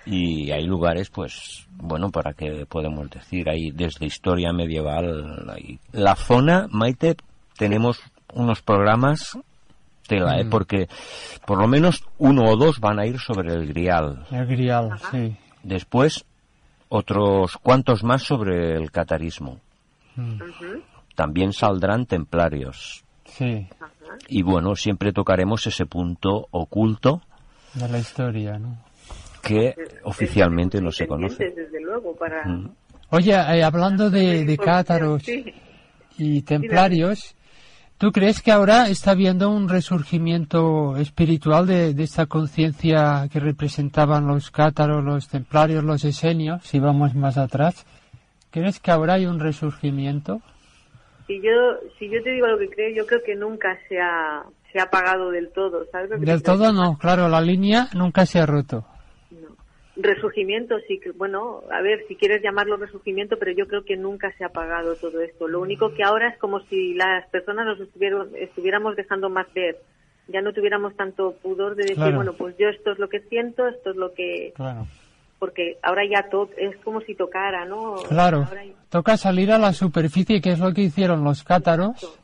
[0.07, 5.45] Y hay lugares, pues, bueno, para que podemos decir, hay desde historia medieval.
[5.93, 7.15] La zona, Maite,
[7.59, 8.01] tenemos
[8.33, 9.37] unos programas
[10.07, 10.45] tela, ¿eh?
[10.45, 10.49] Mm.
[10.51, 10.89] porque
[11.47, 14.25] por lo menos uno o dos van a ir sobre el grial.
[14.31, 15.37] El grial, sí.
[15.63, 16.25] Después,
[16.89, 19.61] otros cuantos más sobre el catarismo.
[20.17, 20.41] Mm,
[21.15, 23.05] También saldrán templarios.
[23.25, 23.67] Sí,
[24.29, 27.21] Y bueno, siempre tocaremos ese punto oculto
[27.75, 28.79] de la historia, ¿no?
[29.43, 29.75] que
[30.05, 31.51] oficialmente no se conoce.
[31.51, 32.45] Desde luego, para...
[32.45, 32.71] Mm.
[33.11, 35.45] Oye, eh, hablando de, de cátaros Sí.
[36.19, 37.35] y templarios,
[37.99, 44.27] ¿tú crees que ahora está habiendo un resurgimiento espiritual de, de esta conciencia que representaban
[44.27, 47.87] los cátaros, los templarios, los esenios, si vamos más atrás?
[48.51, 50.41] ¿Crees que ahora hay un resurgimiento?
[51.27, 51.51] Si yo,
[51.99, 54.85] si yo te digo lo que creo, yo creo que nunca se ha, se ha
[54.85, 56.19] apagado del todo, ¿sabes?
[56.19, 58.87] Del todo no, claro, la línea nunca se ha roto.
[60.01, 64.33] Resurgimiento, sí que, bueno, a ver, si quieres llamarlo resurgimiento, pero yo creo que nunca
[64.39, 65.49] se ha apagado todo esto.
[65.49, 69.77] Lo único que ahora es como si las personas nos estuvieron, estuviéramos dejando más ver.
[70.29, 72.17] Ya no tuviéramos tanto pudor de decir, Claro.
[72.17, 74.53] bueno, pues yo esto es lo que siento, esto es lo que...
[74.55, 74.87] Claro.
[75.41, 77.95] Porque ahora ya to es como si tocara, ¿no?
[78.09, 82.21] Claro, Ahora- toca salir a la superficie, que es lo que hicieron los cátaros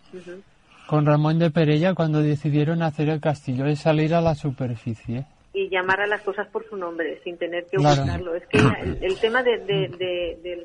[0.86, 5.24] con Ramón de Perella cuando decidieron hacer el castillo, es salir a la superficie.
[5.54, 8.02] Y llamar a las cosas por su nombre sin tener que Claro.
[8.02, 8.34] ocultarlo.
[8.34, 10.64] Es que el, el tema de, de- de- del,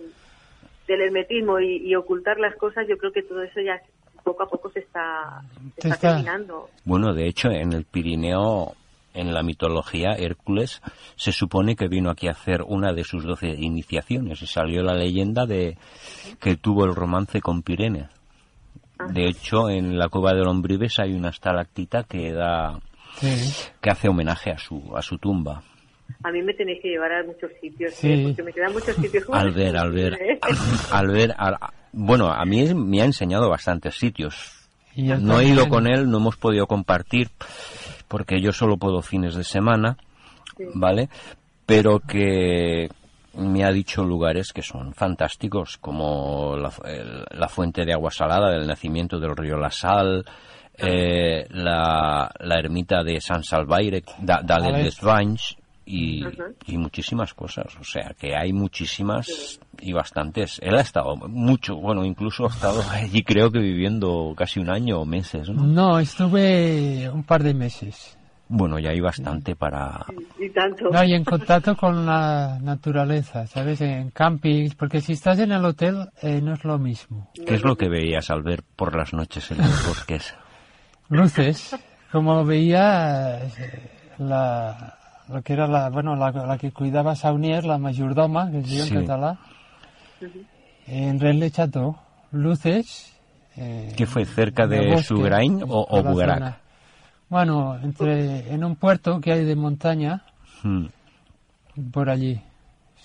[0.88, 3.80] del hermetismo y, y ocultar las cosas, yo creo que todo eso ya
[4.24, 5.42] poco a poco se está,
[5.76, 6.70] se Se está está- terminando.
[6.86, 8.74] Bueno, de hecho, en el Pirineo,
[9.14, 10.82] en la mitología, Hércules
[11.16, 14.94] se supone que vino aquí a hacer una de sus doce iniciaciones y salió la
[14.96, 15.78] leyenda de
[16.40, 18.10] que tuvo el romance con Pirene.
[19.14, 22.80] De hecho, en la cueva de Lombrives hay una estalactita que da
[23.82, 25.62] que hace homenaje a su a su tumba.
[26.24, 28.12] A mí me tenéis que llevar a muchos sitios, Sí.
[28.12, 28.24] ¿eh?
[28.28, 29.24] porque me quedan muchos sitios.
[29.32, 30.40] Al ver, al ver, ¿eh?
[30.92, 31.58] al ver, al-
[31.94, 34.56] bueno, a mí me ha enseñado bastantes sitios.
[34.96, 37.30] Y No he ido con él, no hemos podido compartir,
[38.08, 39.98] porque yo solo puedo fines de semana,
[40.74, 41.10] ¿vale?
[41.66, 42.90] Pero que
[43.36, 48.50] me ha dicho lugares que son fantásticos, como la, el- la fuente de agua salada
[48.52, 50.26] del nacimiento del río La Sal,
[50.82, 54.84] eh, la, la ermita de San Salvaire, Vale.
[54.84, 55.58] des Banys,
[55.90, 56.44] y, Ujú.
[56.68, 57.76] y muchísimas cosas.
[57.80, 60.60] O sea, que hay muchísimas y bastantes.
[60.62, 65.00] Él ha estado mucho, bueno, incluso ha estado allí creo que viviendo casi un año
[65.00, 65.64] o meses, ¿no?
[65.64, 68.16] No, estuve un par de meses.
[68.52, 70.08] Bueno, ya hay bastante para...
[70.40, 70.90] Y tanto.
[70.92, 73.80] No, y en contacto con la naturaleza, ¿sabes?
[73.82, 77.30] En campings, porque si estás en el hotel eh, no es lo mismo.
[77.46, 80.34] ¿Qué es lo que veías al ver por las noches en los bosques?
[81.10, 81.76] Luces,
[82.12, 84.96] como veía eh, la,
[85.28, 88.94] lo que era la, bueno, la, la que cuidaba Saunier, la mayordoma, que se Sí.
[88.96, 89.38] en català,
[90.88, 91.96] en Chateau,
[92.32, 93.14] luces.
[93.58, 96.58] eh, ¿Qué fue, cerca de bosque, Sugrain o, o zona.
[97.28, 100.24] Bueno, entre, en un puerto que hay de montaña,
[100.64, 100.86] Hmm.
[101.92, 102.42] por allí,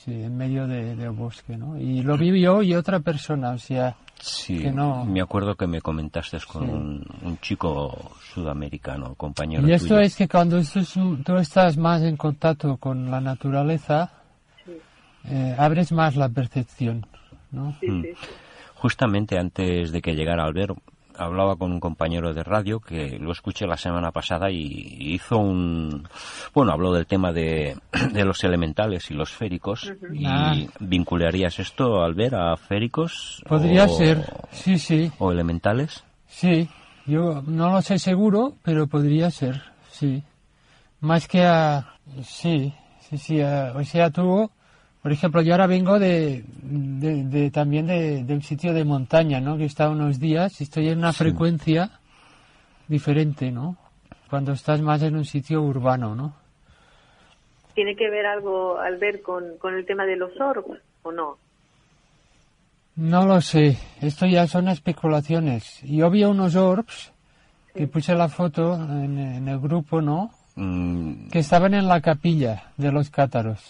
[0.04, 1.76] sí, en medio de- del bosque, ¿no?
[1.78, 3.94] Y lo vi yo y otra persona, o sea,
[4.26, 5.04] Sí, que no...
[5.04, 6.70] me acuerdo que me comentaste con Sí.
[6.72, 10.00] un, un chico sudamericano, compañero Y esto tuyo.
[10.00, 10.94] es que cuando esto es-
[11.24, 14.10] tú estás más en contacto con la naturaleza,
[15.24, 17.06] eh, abres más la percepción,
[17.50, 17.76] ¿no?
[17.82, 18.04] Mm.
[18.76, 20.76] Justamente antes de que llegara Albert,
[21.16, 26.06] hablaba con un compañero de radio que lo escuché la semana pasada y hizo un...
[26.52, 27.76] Bueno, habló del tema de,
[28.12, 29.92] de los elementales y los féricos.
[30.12, 30.54] ¿Y Ah.
[30.80, 33.42] vincularías esto, Albert, a féricos?
[33.48, 36.04] Podría o- ser, sí, sí, ¿O elementales?
[36.26, 36.68] sí.
[37.06, 40.22] Yo no lo sé seguro, pero podría ser, sí.
[41.00, 41.96] Más que a...
[42.22, 43.40] Sí, sí, sí.
[43.42, 44.50] a- o sea, tú,
[45.04, 49.38] por ejemplo, yo ahora vengo de, de, de- también de, de un sitio de montaña,
[49.38, 49.58] ¿no?
[49.58, 51.90] Que he estado unos días y estoy en una frecuencia
[52.88, 53.76] diferente, ¿no?
[54.30, 56.34] Cuando estás más en un sitio urbano, ¿no?
[57.74, 61.36] ¿Tiene que ver algo, al ver con, con el tema de los orbs o no?
[62.96, 65.82] No lo sé, esto ya son especulaciones.
[65.82, 67.12] Yo vi unos orbs,
[67.74, 70.30] que puse la foto en, en el grupo, ¿no?
[70.54, 73.60] Mm, Que estaban en la capilla de los cátaros.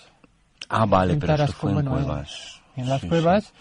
[0.68, 2.60] Ah, vale, en pero eso fue en bueno, cuevas.
[2.76, 3.52] En las Sí, cuevas.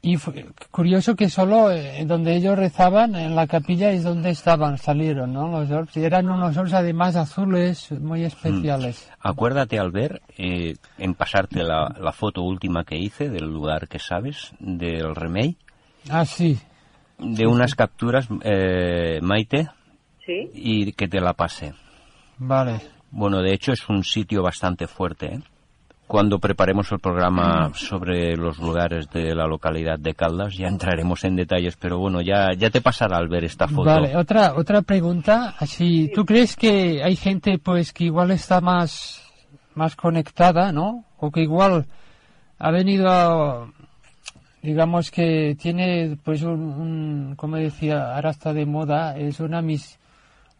[0.00, 4.78] Y fue curioso que solo eh, donde ellos rezaban, en la capilla, es donde estaban,
[4.78, 5.48] salieron, ¿no?
[5.48, 5.96] Los orbs.
[5.96, 9.10] Y eran unos orbs además azules, muy especiales.
[9.20, 13.98] Acuérdate al ver, eh, en pasarte la, la foto última que hice del lugar que
[13.98, 15.56] sabes, del remake,
[16.08, 16.58] Ah, sí.
[17.18, 19.68] de unas capturas, eh, Maite,
[20.24, 20.48] ¿Sí?
[20.54, 21.74] y que te la pase.
[22.38, 22.80] Vale.
[23.10, 25.26] Bueno, de hecho es un sitio bastante fuerte.
[25.34, 25.40] ¿eh?
[26.08, 31.36] Cuando preparemos el programa sobre los lugares de la localidad de Caldas, ya entraremos en
[31.36, 33.84] detalles, pero bueno, ya, ya te pasará al ver esta foto.
[33.84, 35.54] Vale, otra, otra pregunta.
[35.58, 39.22] Así, ¿tú crees que hay gente pues que igual está más,
[39.74, 41.04] más conectada, ¿no?
[41.18, 41.86] O que igual
[42.58, 43.70] ha venido a,
[44.62, 49.98] digamos que tiene pues un, un como decía, ahora está de moda, es una mis,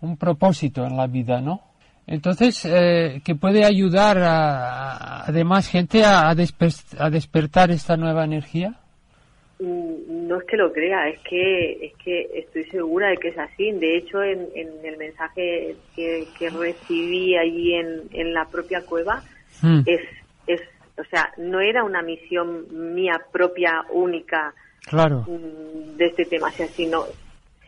[0.03, 1.68] un propósito en la vida, ¿no?
[2.09, 8.25] Entonces, eh, que puede ayudar a, además gente a, a desper- a despertar esta nueva
[8.25, 8.75] energía.
[9.61, 13.39] Mm, No es que lo crea, es que es que estoy segura de que es
[13.39, 13.73] así.
[13.73, 19.23] De hecho, en, en el mensaje que, que recibí allí en, en la propia cueva,
[19.61, 19.81] Hmm.
[19.87, 20.01] es,
[20.47, 20.61] es,
[20.97, 24.55] o sea, no era una misión mía propia, única,
[24.87, 25.27] Claro.
[25.27, 27.05] mm, de este tema, o sea, sino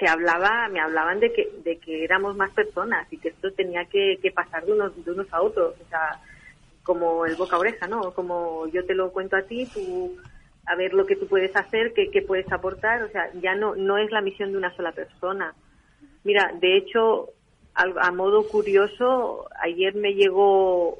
[0.00, 3.84] se hablaba, me hablaban de que, de que éramos más personas y que esto tenía
[3.84, 6.18] que, que pasar de unos, de unos a otros, o sea,
[6.82, 8.12] como el boca a oreja, ¿no?
[8.14, 10.16] Como yo te lo cuento a ti, tú
[10.66, 13.74] a ver lo que tú puedes hacer, qué, qué puedes aportar, o sea, ya no,
[13.76, 15.54] no es la misión de una sola persona.
[16.24, 17.30] Mira, de hecho,
[17.74, 20.98] al- a, modo curioso, ayer me llegó,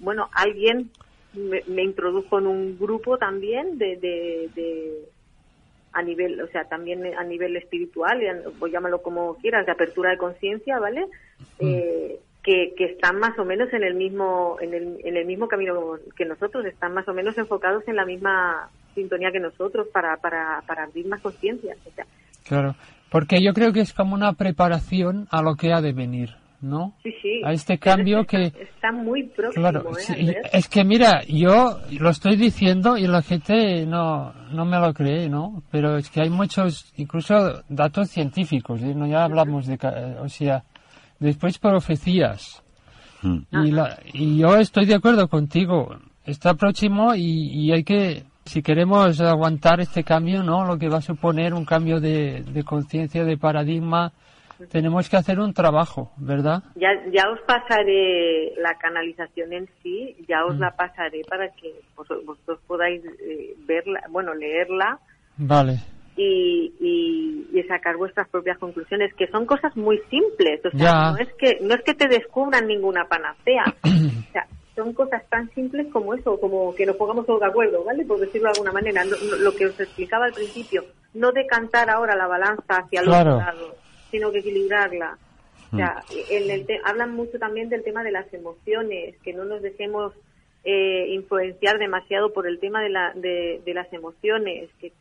[0.00, 0.90] bueno, alguien
[1.32, 3.98] me, me introdujo en un grupo también de-
[5.92, 8.20] a nivel, o sea, también a nivel espiritual,
[8.60, 11.06] o llámalo como quieras, de apertura de conciencia, ¿vale?
[11.58, 15.46] Eh, que, que están más o menos en el mismo en el, en el mismo
[15.48, 20.16] camino que nosotros, están más o menos enfocados en la misma sintonía que nosotros para,
[20.16, 21.76] para, para abrir más conciencia.
[21.86, 22.06] O sea,
[22.46, 22.74] Claro,
[23.10, 26.30] porque yo creo que es como una preparación a lo que ha de venir,
[26.60, 26.94] ¿no?
[27.02, 27.40] sí, sí.
[27.44, 30.14] A este cambio está, que- Está muy próximo, Claro, ¿eh, sí,
[30.52, 35.28] es que mira, yo lo estoy diciendo y la gente no, no me lo cree,
[35.28, 35.62] ¿no?
[35.70, 38.94] Pero es que hay muchos, incluso datos científicos, ¿eh?
[38.94, 40.64] no ya hablamos de, ca- eh, o sea,
[41.18, 42.62] después profecías.
[43.22, 43.38] Mm.
[43.66, 48.62] Y, la, y yo estoy de acuerdo contigo, está próximo y, y hay que, si
[48.62, 50.64] queremos aguantar este cambio, ¿no?
[50.64, 54.12] Lo que va a suponer un cambio de, de conciencia, de paradigma,
[54.68, 56.62] tenemos que hacer un trabajo, ¿verdad?
[56.74, 60.60] Ya, ya os pasaré la canalización en sí, ya os Mm.
[60.60, 64.98] la pasaré para que vos- vosotros podáis eh, verla, bueno, leerla
[65.36, 65.78] Vale.
[66.16, 70.60] y, y, y sacar vuestras propias conclusiones, que son cosas muy simples.
[70.66, 71.12] O sea, Ya.
[71.12, 73.64] no es que no es que te descubran ninguna panacea.
[73.84, 74.46] o sea,
[74.76, 78.04] son cosas tan simples como eso, como que nos pongamos todos de acuerdo, ¿vale?
[78.04, 79.04] Por decirlo de alguna manera.
[79.04, 80.84] No- no- lo que os explicaba al principio,
[81.14, 83.34] no decantar ahora la balanza hacia Claro.
[83.36, 83.74] otro lado,
[84.10, 85.18] sino que equilibrarla.
[85.72, 89.44] O sea, en el te- hablan mucho también del tema de las emociones, que no
[89.44, 90.12] nos dejemos
[90.64, 94.92] eh, influenciar demasiado por el tema de, la, de, de las emociones, que,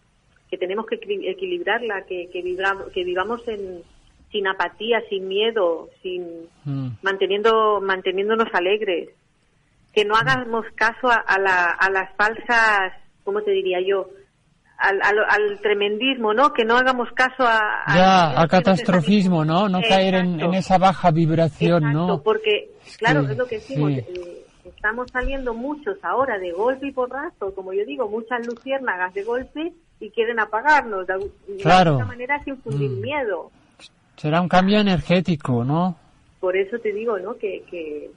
[0.50, 3.82] que tenemos que equili- equilibrarla, que, que, vibra- que vivamos en,
[4.32, 6.90] sin apatía, sin miedo, sin Mm.
[7.02, 9.10] manteniendo manteniéndonos alegres,
[9.92, 14.08] que no hagamos caso a, a la- a las falsas, ¿cómo te diría yo?
[14.82, 16.54] Al, al, al tremendismo, ¿no?
[16.54, 17.60] Que no hagamos caso a...
[17.86, 19.68] a- Ya, a catastrofismo, ¿no?
[19.68, 22.22] No caer en, esa baja vibración, Exacto, ¿no?
[22.24, 23.98] porque, claro, es lo que decimos, sí.
[24.00, 29.24] eh, estamos saliendo muchos ahora de golpe y porrazo, como yo digo, muchas luciérnagas de
[29.24, 31.06] golpe y quieren apagarnos.
[31.06, 31.90] De, algu- de Claro.
[31.92, 33.02] alguna manera es infundir Mm.
[33.02, 33.52] miedo.
[34.16, 35.98] Será un cambio energético, ¿no?
[36.40, 37.36] Por eso te digo, ¿no?
[37.38, 38.12] Que, que,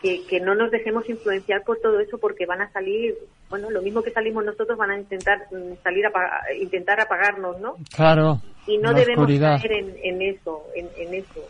[0.00, 3.14] que, que no nos dejemos influenciar por todo eso porque van a salir,
[3.54, 6.10] bueno, lo mismo que salimos nosotros van a intentar mm, salir a
[6.60, 7.74] intentar apagarnos, ¿no?
[7.94, 8.40] Claro.
[8.66, 9.58] Y no la debemos oscuridad.
[9.60, 11.40] caer en, en eso, en, en eso.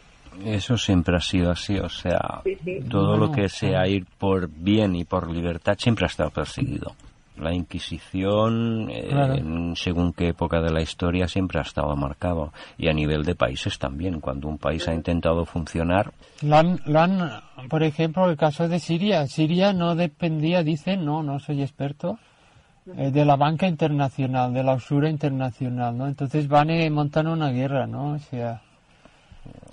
[0.44, 2.80] Eso siempre ha sido así, o sea, Sí, sí.
[2.90, 6.92] todo lo que sea ir por bien y por libertad siempre ha estado perseguido.
[7.36, 9.34] La Inquisición, eh, Claro.
[9.34, 12.52] en según qué época de la historia, siempre ha estado marcado.
[12.78, 14.20] Y a nivel de países también.
[14.20, 16.12] Cuando un país ha intentado funcionar,
[16.42, 17.30] Lo han, lo han,
[17.68, 19.26] por ejemplo, el caso de Siria.
[19.26, 22.18] Siria no dependía, dicen, no, no soy experto,
[22.96, 26.06] eh, de la banca internacional, de la usura internacional, ¿no?
[26.06, 28.12] Entonces van y montan una guerra, ¿no?
[28.12, 28.60] O sea,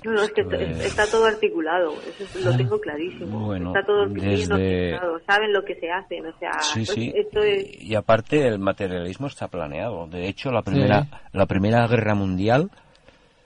[0.03, 3.39] No, no, es que Pues- est- está todo articulado, eso es- lo tengo clarísimo.
[3.45, 7.13] Bueno, está todo desde- organizado, saben lo que se hacen, o sea, Sí, pues sí.
[7.15, 7.81] esto es...
[7.83, 10.07] Y aparte el materialismo está planeado.
[10.07, 12.71] De hecho, la primera, la primera guerra mundial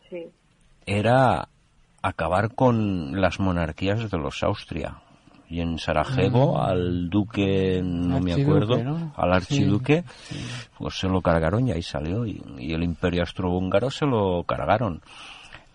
[0.10, 0.28] Sí.
[0.86, 1.50] era
[2.02, 5.02] acabar con las monarquías de los Austria.
[5.48, 6.58] Y en Sarajevo Mm.
[6.62, 9.14] al duque, no me acuerdo, ¿no?
[9.16, 10.04] al archiduque,
[10.78, 12.26] pues se lo cargaron y ahí salió.
[12.26, 15.02] Y, y el imperio austrohúngaro se lo cargaron.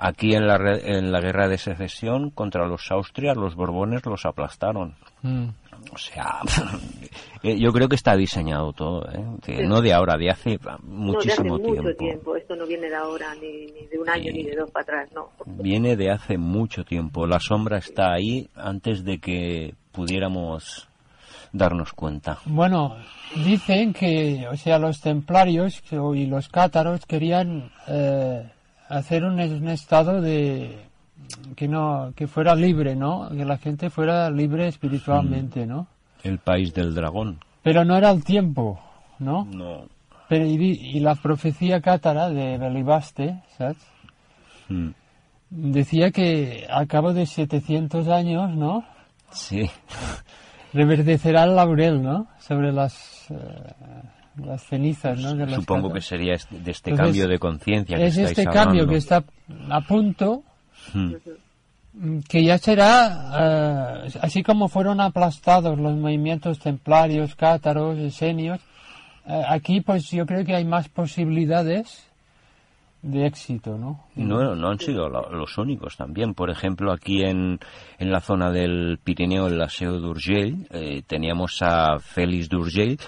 [0.02, 4.24] Aquí en la, re- en la guerra de secesión contra los Austrias, los Borbones los
[4.24, 4.94] aplastaron.
[5.20, 5.44] mm,
[5.92, 6.38] O sea,
[7.42, 9.22] eh, yo creo que está diseñado todo, ¿eh?
[9.44, 9.52] Sí.
[9.66, 11.90] no de ahora, de hace no, de hace muchísimo mucho tiempo.
[11.98, 12.36] tiempo.
[12.36, 15.08] Esto no viene de ahora, ni, ni de un año, ni de dos para atrás,
[15.14, 15.28] no.
[15.44, 17.26] Viene de hace mucho tiempo.
[17.26, 20.88] La sombra está ahí antes de que pudiéramos
[21.52, 22.38] darnos cuenta.
[22.46, 22.96] Bueno,
[23.44, 25.82] dicen que, o sea, los templarios
[26.14, 28.48] y los cátaros querían eh,
[28.90, 30.86] hacer un, un estado de
[31.56, 33.28] que no que fuera libre, ¿no?
[33.30, 35.86] Que la gente fuera libre espiritualmente, ¿no?
[36.22, 37.38] El país del dragón.
[37.62, 38.80] Pero no era el tiempo,
[39.18, 39.44] ¿no?
[39.44, 39.86] No.
[40.28, 43.78] Pero y, y la profecía cátara de Belibaste, ¿sabes?
[44.68, 44.90] Mm,
[45.50, 48.84] Decía que al cabo de 700 años, ¿no?
[49.32, 49.68] Sí.
[50.72, 52.28] Reverdecerá el laurel, ¿no?
[52.38, 53.36] Sobre las, eh,
[54.36, 55.34] las cenizas, ¿no?
[55.34, 58.44] de Supongo que sería este- de este Entonces, cambio de conciencia que Es estáis este
[58.44, 58.90] cambio hablando.
[58.92, 59.24] que está
[59.70, 60.42] a punto,
[60.94, 61.12] Mm,
[61.92, 68.60] mm, que ya será, eh, así como fueron aplastados los movimientos templarios, cátaros, esenios,
[69.26, 72.06] eh, aquí pues yo creo que hay más posibilidades
[73.02, 74.04] de éxito, ¿no?
[74.14, 76.34] No, no han sido lo- los únicos también.
[76.34, 77.58] Por ejemplo, aquí en,
[77.98, 82.98] en la zona del Pirineo, en la Seu d'Urgell, eh, teníamos a Félix d'Urgell,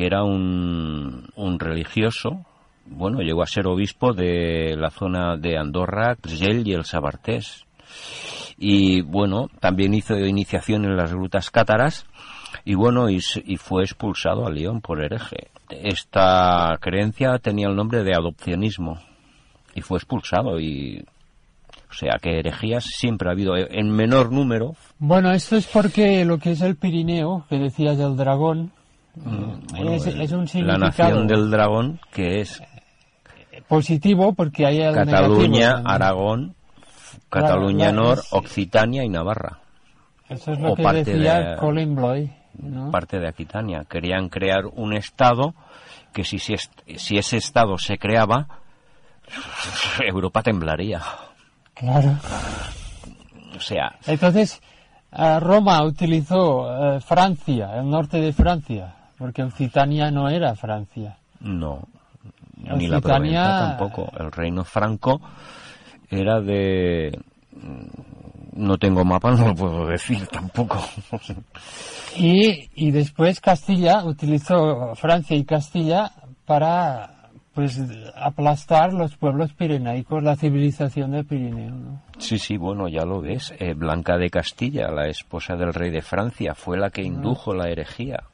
[0.00, 2.46] que era un, un religioso.
[2.86, 7.66] Bueno, llegó a ser obispo de la zona de Andorra, Urgell y el Sabartés.
[8.56, 12.06] Y bueno, también hizo iniciación en las grutas cátaras
[12.64, 13.20] y bueno, y
[13.58, 15.48] fue expulsado a León por hereje.
[15.68, 18.98] Esta creencia tenía el nombre de adopcionismo
[19.74, 21.04] y fue expulsado y
[21.90, 26.38] o sea que herejías siempre ha habido en menor número Bueno, esto es porque lo
[26.38, 28.72] que es el Pirineo, que decías del dragón,
[29.14, 32.62] bueno, es, el- es un la significado nación del dragón que es
[33.68, 35.90] positivo porque hay el negativo Cataluña, también.
[35.94, 36.54] Aragón,
[37.28, 39.58] Cataluña la- Nor, es- Occitania y Navarra.
[40.28, 42.32] Eso es lo o que parte decía de- Colin Bloy,
[42.62, 42.90] ¿no?
[42.90, 43.84] Parte de Aquitania.
[43.88, 45.54] Querían crear un estado
[46.12, 46.54] que si, si,
[46.96, 48.46] si ese estado se creaba,
[50.06, 51.00] Europa temblaría.
[51.74, 52.16] Claro.
[53.56, 54.60] O sea, Entonces,
[55.12, 61.18] eh, Roma utilizó eh, Francia, el norte de Francia, porque Occitania no era Francia.
[61.40, 61.86] No,
[62.56, 64.10] ni la Provenza tampoco.
[64.18, 65.20] El reino franco
[66.08, 67.12] era de...
[68.54, 70.82] No tengo mapa, no lo puedo decir tampoco.
[72.16, 76.10] Y, y después Castilla utilizó Francia y Castilla
[76.46, 77.78] para pues
[78.16, 81.70] aplastar los pueblos pirenaicos, la civilización del Pirineo.
[81.70, 82.02] ¿no?
[82.18, 83.54] Sí, sí, bueno, ya lo ves.
[83.58, 87.68] Eh, Blanca de Castilla, la esposa del rey de Francia, fue la que indujo la
[87.68, 88.24] herejía.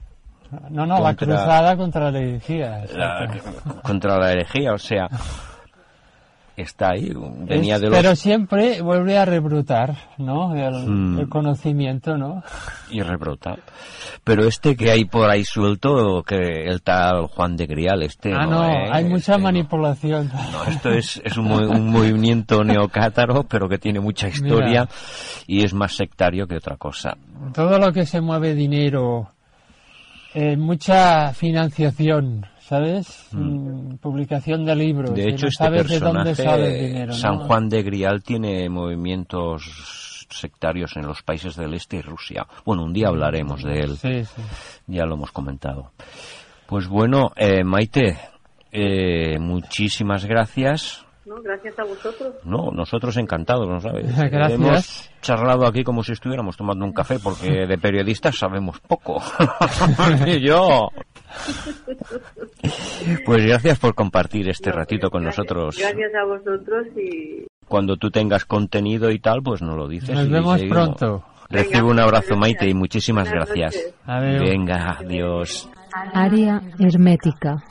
[0.71, 2.85] No, no, la cruzada contra la herejía.
[2.95, 3.29] La-
[3.83, 5.09] contra la herejía, o sea,
[6.57, 7.13] está ahí.
[7.41, 7.97] Venía Es- de los...
[7.99, 10.55] Pero siempre vuelve a rebrotar, ¿no?
[10.55, 11.19] El, Mm.
[11.21, 12.43] el conocimiento, ¿no?
[12.91, 13.57] y rebrota.
[14.25, 18.47] Pero este que hay por ahí suelto, que el tal Juan de Grial, este ah,
[18.47, 18.89] no, no, ¿eh?
[18.91, 20.31] hay mucha Este manipulación.
[20.53, 24.89] No, esto es, es un, un movimiento neocátaro, pero que tiene mucha historia Mira.
[25.49, 27.17] y es más sectario que otra cosa.
[27.53, 29.31] Todo lo que se mueve dinero,
[30.39, 33.29] eh, mucha financiación, ¿sabes?
[33.33, 35.15] Mm, publicación de libros.
[35.15, 37.07] De hecho, no este sabes de dónde personaje, sale el dinero.
[37.07, 37.13] ¿no?
[37.15, 42.47] San Juan de Grial, tiene movimientos sectarios en los países del este y Rusia.
[42.67, 43.97] Bueno, un día hablaremos de él.
[43.97, 44.43] Sí, sí.
[44.89, 45.93] Ya lo hemos comentado.
[46.67, 48.19] Pues bueno, eh, Maite,
[48.71, 51.06] eh, muchísimas gracias.
[51.37, 51.43] ¿No?
[51.43, 52.35] Gracias a vosotros.
[52.45, 54.07] No, nosotros encantados, ¿no sabes?
[54.31, 54.53] Gracias.
[54.61, 59.23] Hemos charlado aquí como si estuviéramos tomando un café, porque de periodistas sabemos poco.
[60.27, 60.89] Y yo.
[63.25, 65.77] Pues gracias por compartir este ratito con Gracias- nosotros.
[65.79, 70.11] Gracias a vosotros y Cuando tú tengas contenido y tal, pues nos lo dices.
[70.15, 70.79] Nos vemos seguimos.
[70.97, 71.25] pronto.
[71.51, 73.95] Venga, un abrazo, Maite, y muchísimas Buenas gracias.
[74.07, 75.69] Venga, adiós.
[76.13, 77.63] Àrea hermètica.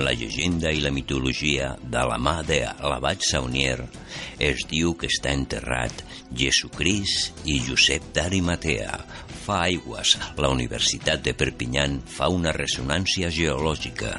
[0.00, 3.82] La llegenda i la mitologia de la mà de l'abat Saunier
[4.46, 6.00] es diu que està enterrat
[6.40, 8.94] Jesucrist i Josep d'Arimatea.
[9.44, 14.14] Fa aigües, la Universitat de Perpinyan fa una ressonància geològica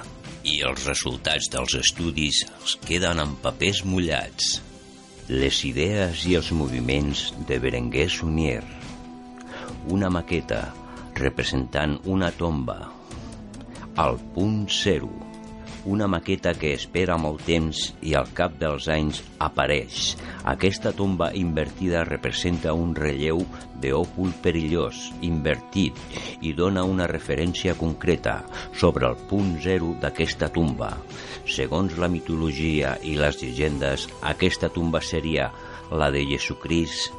[0.45, 4.59] i els resultats dels estudis es queden en papers mullats.
[5.33, 8.61] Les idees i els moviments de Berenguer Sunier.
[9.89, 10.61] Una maqueta
[11.17, 12.79] representant una tomba
[13.97, 15.30] al punt zero
[15.85, 20.15] una maqueta que espera molt temps i al cap dels anys apareix.
[20.47, 23.43] Aquesta tomba invertida representa un relleu
[23.81, 25.97] d'òcul perillós invertit
[26.41, 28.41] i dona una referència concreta
[28.73, 30.93] sobre el punt zero d'aquesta tomba.
[31.45, 35.51] Segons la mitologia i les llegendes, aquesta tomba seria
[35.91, 37.11] la de Jesucrist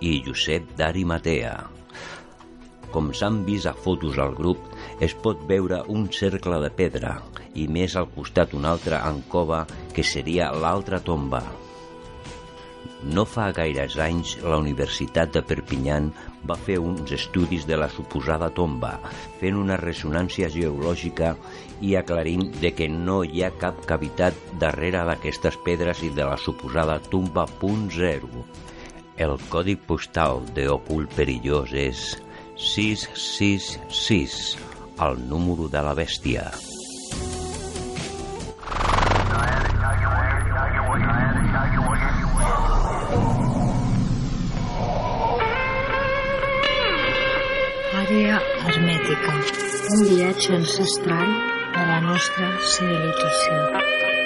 [0.00, 1.79] i Josep d'Arimatea.
[2.90, 4.58] Com s'han vist a fotos al grup,
[5.00, 7.16] es pot veure un cercle de pedra
[7.54, 9.64] i més al costat un altre en cova
[9.94, 11.42] que seria l'altra tomba.
[13.00, 16.10] No fa gaires anys la Universitat de Perpinyan
[16.48, 18.90] va fer uns estudis de la suposada tomba,
[19.40, 21.30] fent una ressonància geològica
[21.80, 26.36] i aclarint de que no hi ha cap cavitat darrere d'aquestes pedres i de la
[26.36, 28.28] suposada tomba punt zero.
[29.16, 32.04] El codi postal d'Òcul Perillós és
[32.60, 34.58] 666,
[35.00, 36.44] el número de la bèstia.
[48.00, 48.36] Àrea
[48.68, 49.34] hermètica.
[49.96, 51.32] Un viatge ancestral
[51.74, 54.19] de la nostra civilització.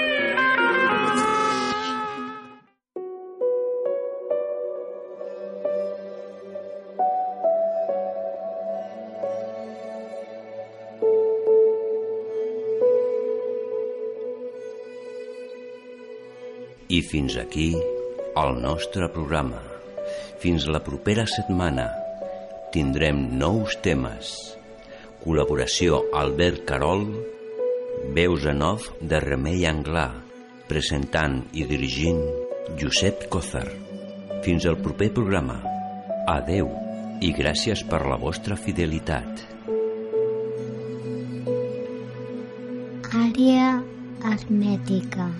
[16.88, 17.72] I fins aquí
[18.36, 19.60] el nostre programa.
[20.42, 21.86] Fins la propera setmana
[22.74, 24.32] tindrem nous temes.
[25.22, 27.06] Col·laboració Albert Carol,
[28.16, 30.08] veus en off de Remei Anglà,
[30.68, 32.20] presentant i dirigint
[32.80, 33.68] Josep Cozar.
[34.44, 35.60] Fins al proper programa.
[36.28, 36.68] Adeu
[37.24, 39.46] i gràcies per la vostra fidelitat.
[43.24, 43.72] Àrea
[44.26, 45.30] hermètica.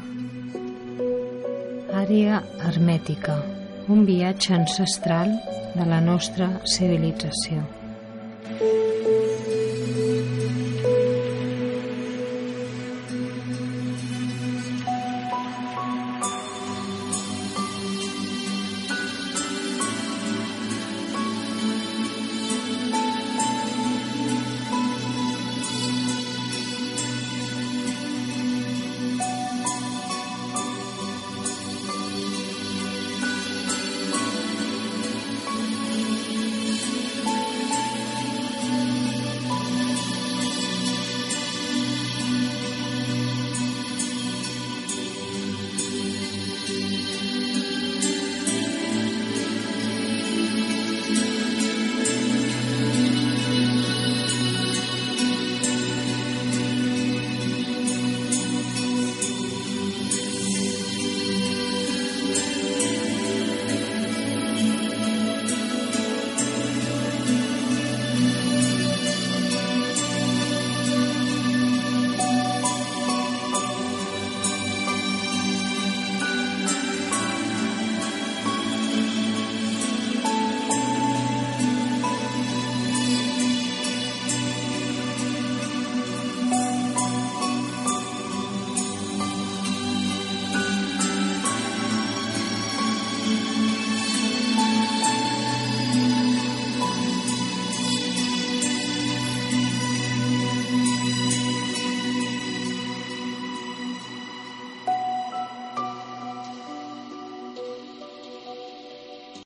[1.94, 3.36] Àrea hermètica.
[3.94, 5.30] Un viatge ancestral
[5.76, 7.62] de la nostra civilització.